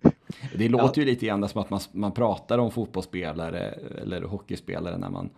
Det 0.56 0.68
låter 0.68 1.00
ju 1.00 1.06
lite 1.06 1.26
grann 1.26 1.48
som 1.48 1.60
att 1.60 1.70
man, 1.70 1.80
man 1.92 2.12
pratar 2.12 2.58
om 2.58 2.70
fotbollsspelare 2.70 3.60
eller 4.02 4.22
hockeyspelare 4.22 4.98
när 4.98 5.10
man 5.10 5.30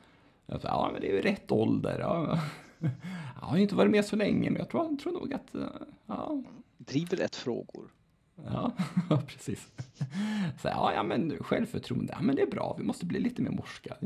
Ja, 0.47 0.91
men 0.93 1.01
det 1.01 1.11
är 1.11 1.15
ju 1.15 1.21
rätt 1.21 1.53
ålder. 1.53 1.99
Ja. 2.01 2.41
Jag 3.41 3.47
har 3.47 3.57
ju 3.57 3.63
inte 3.63 3.75
varit 3.75 3.91
med 3.91 4.05
så 4.05 4.17
länge, 4.17 4.51
men 4.51 4.59
jag 4.59 4.71
tror, 4.71 4.97
tror 4.97 5.13
nog 5.13 5.35
att... 5.35 5.55
Ja. 6.07 6.43
Driver 6.79 7.17
rätt 7.17 7.37
frågor. 7.37 7.93
Ja, 8.45 8.73
precis. 9.27 9.69
Så, 10.63 10.69
ja, 10.69 10.93
ja, 10.95 11.03
men 11.03 11.37
självförtroende, 11.41 12.13
ja, 12.17 12.23
men 12.23 12.37
det 12.37 12.43
är 12.43 12.47
bra. 12.47 12.75
Vi 12.79 12.85
måste 12.85 13.07
bli 13.07 13.21
lite 13.21 13.43
mer 13.43 13.51
morska. 13.51 13.97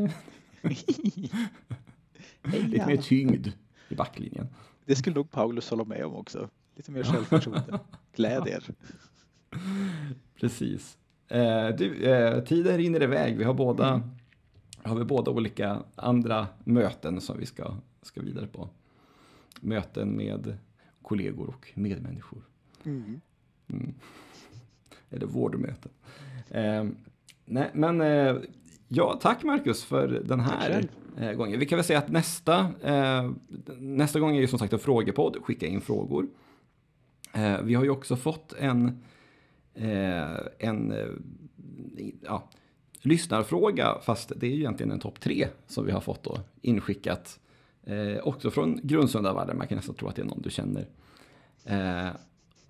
lite 2.43 2.87
mer 2.87 2.97
tyngd. 2.97 3.47
i 3.89 3.95
backlinjen. 3.95 4.49
Det 4.85 4.97
skulle 4.97 5.17
nog 5.17 5.31
Paulus 5.31 5.71
hålla 5.71 5.85
med 5.85 6.05
om 6.05 6.15
också. 6.15 6.49
Lite 6.75 6.91
mer 6.91 7.03
självförtroende. 7.03 7.81
Glädjer. 8.15 8.65
Precis. 10.41 10.99
Eh, 11.29 11.69
du, 11.69 12.05
eh, 12.05 12.45
tiden 12.45 12.77
rinner 12.77 13.03
iväg. 13.03 13.37
Vi 13.37 13.45
har 13.45 13.55
båda, 13.55 13.89
mm. 13.89 14.11
har 14.83 14.97
vi 14.97 15.05
båda 15.05 15.31
olika 15.31 15.83
andra 15.95 16.47
möten 16.65 17.21
som 17.21 17.39
vi 17.39 17.47
ska, 17.47 17.75
ska 18.03 18.21
vidare 18.21 18.47
på. 18.47 18.69
Möten 19.61 20.17
med 20.17 20.59
kollegor 21.03 21.49
och 21.49 21.71
medmänniskor. 21.75 22.43
Mm. 22.85 23.21
Mm. 23.69 23.95
Eller 25.11 25.27
vårdmöten. 25.27 25.91
Eh, 26.49 26.85
nej, 27.45 27.71
men 27.75 28.01
eh, 28.01 28.37
ja, 28.89 29.19
tack 29.23 29.43
Marcus 29.43 29.85
för 29.85 30.09
den 30.09 30.41
här 30.41 30.85
eh, 31.17 31.33
gången. 31.33 31.61
Vi 31.61 31.67
kan 31.67 31.77
väl 31.77 31.85
säga 31.85 31.99
att 31.99 32.09
nästa, 32.09 32.69
eh, 32.83 33.31
nästa 33.79 34.21
gång 34.21 34.37
är 34.37 34.41
ju 34.41 34.47
som 34.47 34.59
sagt 34.59 34.73
en 34.73 34.79
frågepodd. 34.79 35.37
Skicka 35.43 35.67
in 35.67 35.81
frågor. 35.81 36.27
Eh, 37.33 37.61
vi 37.63 37.75
har 37.75 37.85
ju 37.85 37.91
också 37.91 38.17
fått 38.17 38.53
en, 38.53 39.03
eh, 39.75 40.39
en 40.59 40.93
eh, 40.93 41.09
ja, 42.23 42.49
lyssnarfråga, 43.01 43.99
fast 44.03 44.33
det 44.37 44.47
är 44.47 44.51
ju 44.51 44.59
egentligen 44.59 44.93
en 44.93 45.01
topp 45.01 45.21
tre 45.21 45.49
som 45.67 45.87
vi 45.87 45.93
har 45.93 46.01
fått 46.01 46.23
då 46.23 46.41
inskickat. 46.63 47.41
Eh, 47.85 48.19
också 48.23 48.51
från 48.51 48.81
Grundsundavallen, 48.83 49.59
man 49.59 49.67
kan 49.67 49.77
nästan 49.77 49.95
tro 49.95 50.09
att 50.09 50.17
det 50.17 50.23
är 50.23 50.27
någon 50.27 50.43
du 50.43 50.51
känner 50.51 50.87
eh, 51.65 52.09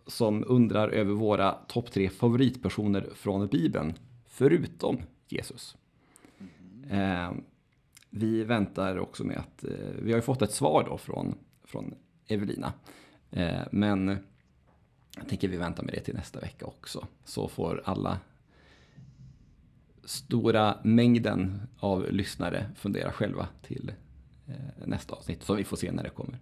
som 0.06 0.44
undrar 0.46 0.88
över 0.88 1.12
våra 1.12 1.52
topp 1.52 1.92
tre 1.92 2.08
favoritpersoner 2.08 3.08
från 3.14 3.46
Bibeln, 3.46 3.94
förutom 4.28 4.98
Jesus. 5.28 5.76
Mm. 6.38 7.00
Eh, 7.00 7.32
vi 8.10 8.44
väntar 8.44 8.98
också 8.98 9.24
med 9.24 9.36
att, 9.36 9.64
eh, 9.64 9.70
vi 10.02 10.12
har 10.12 10.18
ju 10.18 10.22
fått 10.22 10.42
ett 10.42 10.52
svar 10.52 10.86
då 10.90 10.98
från, 10.98 11.34
från 11.64 11.94
Evelina. 12.28 12.72
Eh, 13.30 13.62
men 13.72 14.18
jag 15.16 15.28
tänker 15.28 15.48
vi 15.48 15.56
väntar 15.56 15.82
med 15.82 15.94
det 15.94 16.00
till 16.00 16.14
nästa 16.14 16.40
vecka 16.40 16.66
också. 16.66 17.06
Så 17.24 17.48
får 17.48 17.82
alla 17.84 18.18
stora 20.04 20.78
mängden 20.82 21.62
av 21.78 22.12
lyssnare 22.12 22.70
fundera 22.76 23.12
själva 23.12 23.48
till 23.62 23.92
eh, 24.46 24.86
nästa 24.86 25.14
avsnitt. 25.14 25.42
som 25.42 25.56
vi 25.56 25.64
får 25.64 25.76
se 25.76 25.92
när 25.92 26.02
det 26.02 26.10
kommer. 26.10 26.38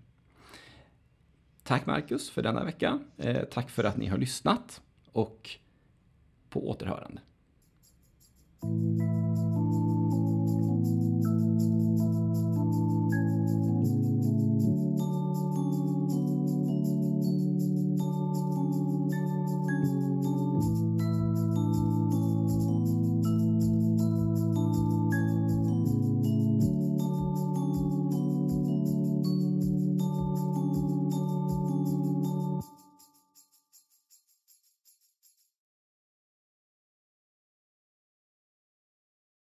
Tack 1.62 1.86
Marcus 1.86 2.30
för 2.30 2.42
denna 2.42 2.64
vecka. 2.64 2.98
Eh, 3.16 3.44
tack 3.44 3.70
för 3.70 3.84
att 3.84 3.96
ni 3.96 4.06
har 4.06 4.18
lyssnat 4.18 4.80
och 5.12 5.50
på 6.48 6.70
återhörande. 6.70 7.20